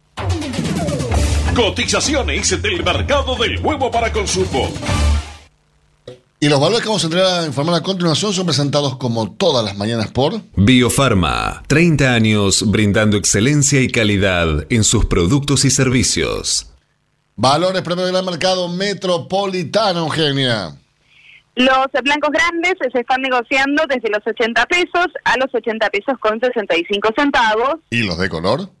Cotizaciones 1.61 2.59
del 2.59 2.83
mercado 2.83 3.35
del 3.35 3.59
huevo 3.59 3.91
para 3.91 4.11
consumo. 4.11 4.73
Y 6.39 6.49
los 6.49 6.59
valores 6.59 6.81
que 6.81 6.87
vamos 6.87 7.03
a 7.03 7.05
entrar 7.05 7.23
a 7.23 7.45
informar 7.45 7.75
a 7.75 7.83
continuación 7.83 8.33
son 8.33 8.47
presentados 8.47 8.97
como 8.97 9.33
todas 9.33 9.63
las 9.63 9.77
mañanas 9.77 10.09
por 10.09 10.41
Biofarma, 10.55 11.61
30 11.67 12.15
años 12.15 12.71
brindando 12.71 13.15
excelencia 13.15 13.79
y 13.79 13.89
calidad 13.89 14.65
en 14.71 14.83
sus 14.83 15.05
productos 15.05 15.63
y 15.63 15.69
servicios. 15.69 16.73
Valores 17.35 17.83
premio 17.83 18.05
del 18.07 18.25
mercado 18.25 18.67
metropolitano, 18.67 19.99
Eugenia. 19.99 20.75
Los 21.53 21.87
blancos 22.03 22.31
grandes 22.31 22.73
se 22.91 23.01
están 23.01 23.21
negociando 23.21 23.83
desde 23.87 24.09
los 24.09 24.25
80 24.25 24.65
pesos 24.65 25.07
a 25.25 25.37
los 25.37 25.53
80 25.53 25.89
pesos 25.91 26.17
con 26.19 26.39
65 26.39 27.09
centavos. 27.15 27.75
¿Y 27.91 28.01
los 28.01 28.17
de 28.17 28.29
color? 28.29 28.80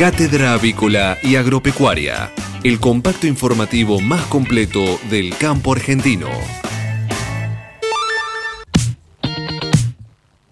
Cátedra 0.00 0.54
Avícola 0.54 1.18
y 1.22 1.36
Agropecuaria, 1.36 2.32
el 2.64 2.80
compacto 2.80 3.26
informativo 3.26 4.00
más 4.00 4.24
completo 4.28 4.98
del 5.10 5.36
campo 5.36 5.74
argentino. 5.74 6.26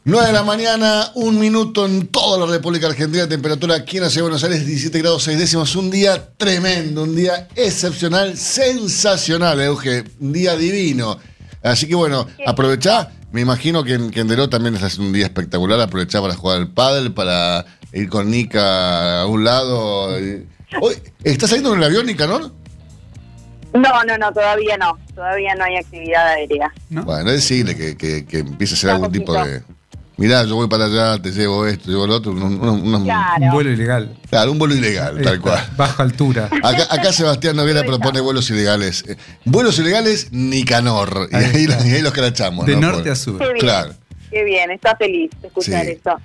9 0.04 0.26
de 0.26 0.32
la 0.34 0.42
mañana, 0.42 1.12
un 1.14 1.38
minuto 1.38 1.86
en 1.86 2.08
toda 2.08 2.44
la 2.44 2.52
República 2.52 2.88
Argentina, 2.88 3.26
temperatura 3.26 3.76
aquí 3.76 3.96
en 3.96 4.02
la 4.02 4.10
ciudad 4.10 4.26
de 4.26 4.30
Buenos 4.32 4.44
Aires, 4.44 4.66
17 4.66 4.98
grados 4.98 5.22
6 5.22 5.38
décimos, 5.38 5.74
un 5.76 5.90
día 5.90 6.28
tremendo, 6.36 7.04
un 7.04 7.16
día 7.16 7.48
excepcional, 7.56 8.36
sensacional, 8.36 9.62
Euge, 9.62 10.04
un 10.20 10.34
día 10.34 10.58
divino. 10.58 11.18
Así 11.62 11.88
que 11.88 11.94
bueno, 11.94 12.26
aprovechá, 12.46 13.12
me 13.32 13.40
imagino 13.40 13.82
que 13.82 13.94
en, 13.94 14.10
que 14.10 14.20
en 14.20 14.28
Deró 14.28 14.50
también 14.50 14.74
es 14.74 14.98
un 14.98 15.10
día 15.10 15.24
espectacular, 15.24 15.80
aprovechá 15.80 16.20
para 16.20 16.34
jugar 16.34 16.58
al 16.58 16.68
pádel, 16.68 17.12
para 17.12 17.64
ir 17.92 18.08
con 18.08 18.30
Nica 18.30 19.22
a 19.22 19.26
un 19.26 19.44
lado. 19.44 20.14
Hoy, 20.80 20.94
¿Estás 21.24 21.50
saliendo 21.50 21.72
en 21.74 21.78
el 21.80 21.84
avión, 21.84 22.06
Nicanor? 22.06 22.52
No, 23.74 24.04
no, 24.04 24.18
no, 24.18 24.32
todavía 24.32 24.76
no. 24.78 24.98
Todavía 25.14 25.54
no 25.54 25.64
hay 25.64 25.76
actividad 25.76 26.26
aérea. 26.28 26.72
Bueno, 26.90 27.30
decirle 27.30 27.76
que, 27.76 27.96
que, 27.96 28.24
que 28.24 28.38
empiece 28.38 28.74
a 28.74 28.76
hacer 28.76 28.90
algún 28.90 29.12
tipo 29.12 29.32
de... 29.34 29.62
Mirá, 30.16 30.42
yo 30.44 30.56
voy 30.56 30.66
para 30.66 30.86
allá, 30.86 31.22
te 31.22 31.30
llevo 31.30 31.64
esto, 31.64 31.90
llevo 31.90 32.04
lo 32.06 32.16
otro. 32.16 32.32
un- 32.32 32.42
un- 32.42 32.60
un- 32.60 32.94
Un 32.94 33.50
vuelo 33.52 33.70
ilegal. 33.70 34.18
Claro, 34.28 34.50
un 34.50 34.58
vuelo 34.58 34.74
ilegal, 34.74 35.20
tal 35.22 35.40
cual. 35.40 35.64
Baja 35.76 36.02
altura. 36.02 36.46
Acá, 36.62 36.88
acá 36.90 37.12
Sebastián 37.12 37.54
Noguera 37.54 37.84
propone 37.84 38.20
vuelos 38.20 38.50
ilegales. 38.50 39.04
Eh, 39.06 39.16
Vuelos 39.44 39.78
ilegales, 39.78 40.32
Nicanor. 40.32 41.28
Y 41.30 41.36
ahí, 41.36 41.66
y 41.86 41.90
ahí 41.94 42.02
los 42.02 42.12
crachamos. 42.12 42.66
De 42.66 42.74
¿no? 42.74 42.80
norte 42.90 43.02
Por- 43.04 43.12
a 43.12 43.14
sur. 43.14 43.38
Qué 43.38 43.44
bien. 43.44 43.58
Claro. 43.58 43.94
Qué 44.30 44.42
bien, 44.44 44.70
está 44.72 44.96
feliz 44.96 45.30
de 45.40 45.46
escuchar 45.48 45.84
Sí. 45.84 45.92
eso. 45.92 46.16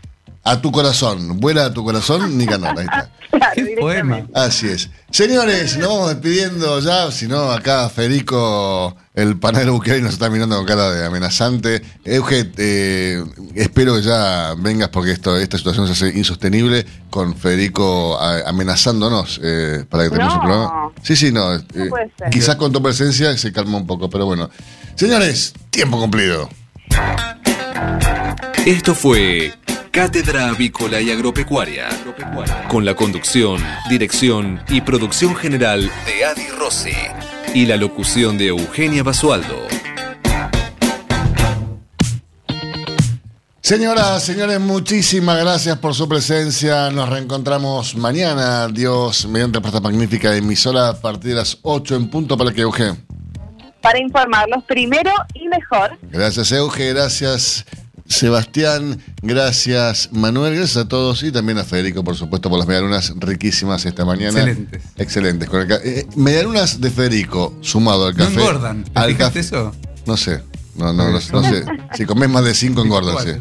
A 0.45 0.61
tu 0.61 0.71
corazón. 0.71 1.39
Vuela 1.39 1.65
a 1.65 1.73
tu 1.73 1.83
corazón, 1.85 2.37
Nicanor. 2.37 2.77
Ahí 2.77 2.85
está. 2.85 3.09
Claro, 3.33 3.63
Poema. 3.79 4.27
Así 4.35 4.67
es. 4.67 4.91
Señores, 5.09 5.75
nos 5.77 5.87
vamos 5.89 6.09
despidiendo 6.09 6.79
ya. 6.81 7.11
Si 7.11 7.27
no, 7.27 7.51
acá 7.51 7.89
Federico, 7.89 8.95
el 9.15 9.39
panadero 9.39 9.73
buqueari, 9.73 10.03
nos 10.03 10.13
está 10.13 10.29
mirando 10.29 10.55
con 10.55 10.67
cara 10.67 10.91
de 10.91 11.03
amenazante. 11.07 11.81
Euge, 12.05 12.51
eh, 12.57 13.23
espero 13.55 13.95
que 13.95 14.03
ya 14.03 14.53
vengas 14.59 14.89
porque 14.89 15.13
esto, 15.13 15.35
esta 15.35 15.57
situación 15.57 15.87
se 15.87 15.93
hace 15.93 16.15
insostenible 16.15 16.85
con 17.09 17.35
Federico 17.35 18.19
a- 18.21 18.47
amenazándonos 18.47 19.39
eh, 19.43 19.83
para 19.89 20.03
que 20.03 20.09
terminemos 20.11 20.35
No. 20.37 20.41
el 20.43 20.47
programa. 20.47 20.91
Sí, 21.01 21.15
sí, 21.15 21.31
no. 21.31 21.55
eh, 21.55 21.59
puede 21.89 22.11
ser. 22.19 22.29
quizás 22.29 22.55
con 22.57 22.71
tu 22.71 22.83
presencia 22.83 23.35
se 23.35 23.51
calma 23.51 23.77
un 23.77 23.87
poco, 23.87 24.11
pero 24.11 24.27
bueno. 24.27 24.47
Señores, 24.93 25.53
tiempo 25.71 25.99
cumplido. 25.99 26.47
Esto 28.67 28.93
fue 28.93 29.53
Cátedra 29.93 30.49
Avícola 30.49 30.99
y 31.01 31.11
Agropecuaria, 31.11 31.87
con 32.67 32.83
la 32.83 32.95
conducción, 32.95 33.63
dirección 33.91 34.59
y 34.67 34.81
producción 34.81 35.35
general 35.35 35.81
de 36.07 36.25
Adi 36.25 36.47
Rossi 36.47 36.95
y 37.53 37.67
la 37.67 37.77
locución 37.77 38.35
de 38.39 38.47
Eugenia 38.47 39.03
Basualdo. 39.03 39.67
Señoras, 43.61 44.23
señores, 44.23 44.59
muchísimas 44.59 45.39
gracias 45.39 45.77
por 45.77 45.93
su 45.93 46.09
presencia. 46.09 46.89
Nos 46.89 47.07
reencontramos 47.09 47.95
mañana, 47.95 48.67
Dios, 48.69 49.27
mediante 49.27 49.59
esta 49.59 49.79
magnífica 49.79 50.35
emisora 50.35 50.89
a 50.89 50.99
partir 50.99 51.29
de 51.29 51.35
las 51.35 51.59
8 51.61 51.97
en 51.97 52.09
punto 52.09 52.35
para 52.35 52.51
que 52.51 52.61
Euge. 52.61 52.95
Para 53.79 53.99
informarlos 53.99 54.63
primero 54.63 55.11
y 55.35 55.47
mejor. 55.49 55.99
Gracias, 56.01 56.51
Euge, 56.51 56.93
gracias, 56.93 57.63
Sebastián, 58.07 59.01
gracias, 59.21 60.09
Manuel, 60.11 60.55
gracias 60.55 60.77
a 60.77 60.87
todos 60.87 61.23
y 61.23 61.31
también 61.31 61.57
a 61.57 61.63
Federico, 61.63 62.03
por 62.03 62.15
supuesto, 62.15 62.49
por 62.49 62.59
las 62.59 62.67
medialunas 62.67 63.13
riquísimas 63.17 63.85
esta 63.85 64.05
mañana. 64.05 64.39
Excelentes. 64.39 64.81
Excelentes. 64.97 65.49
Con 65.49 65.61
el 65.61 65.67
ca- 65.67 65.79
eh, 65.83 66.05
medialunas 66.15 66.81
de 66.81 66.91
Federico, 66.91 67.57
sumado 67.61 68.07
al 68.07 68.17
No 68.17 68.25
café. 68.25 68.33
engordan. 68.39 68.83
¿Te 68.83 68.91
al 68.99 69.17
café- 69.17 69.39
eso? 69.39 69.73
No 70.05 70.17
sé. 70.17 70.41
No, 70.75 70.91
no, 70.91 71.05
no, 71.09 71.11
no 71.11 71.19
sé. 71.43 71.63
Si 71.95 72.05
comes 72.05 72.29
más 72.29 72.43
de 72.43 72.53
cinco 72.53 72.81
engordas, 72.83 73.23
sí. 73.23 73.31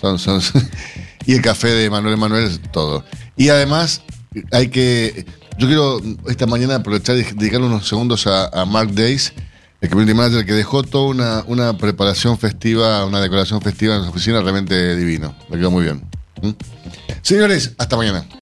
Son, 0.00 0.18
son, 0.18 0.40
y 1.26 1.34
el 1.34 1.42
café 1.42 1.68
de 1.68 1.88
Manuel 1.88 2.16
Manuel 2.16 2.44
es 2.46 2.60
todo. 2.72 3.04
Y 3.36 3.48
además, 3.48 4.02
hay 4.50 4.68
que. 4.68 5.24
Yo 5.58 5.66
quiero 5.66 6.00
esta 6.26 6.46
mañana 6.46 6.76
aprovechar 6.76 7.16
y 7.16 7.22
dedicar 7.22 7.60
unos 7.60 7.86
segundos 7.86 8.26
a, 8.26 8.46
a 8.48 8.64
Mark 8.64 8.92
Days, 8.94 9.32
el 9.80 9.88
community 9.88 10.14
manager, 10.14 10.44
que 10.44 10.52
dejó 10.52 10.82
toda 10.82 11.08
una, 11.08 11.44
una 11.46 11.76
preparación 11.76 12.38
festiva, 12.38 13.04
una 13.06 13.20
decoración 13.20 13.60
festiva 13.62 13.96
en 13.96 14.02
su 14.02 14.10
oficina 14.10 14.40
realmente 14.40 14.96
divino. 14.96 15.34
Me 15.48 15.56
quedó 15.56 15.70
muy 15.70 15.84
bien. 15.84 16.02
¿Mm? 16.42 16.50
Señores, 17.22 17.72
hasta 17.78 17.96
mañana. 17.96 18.24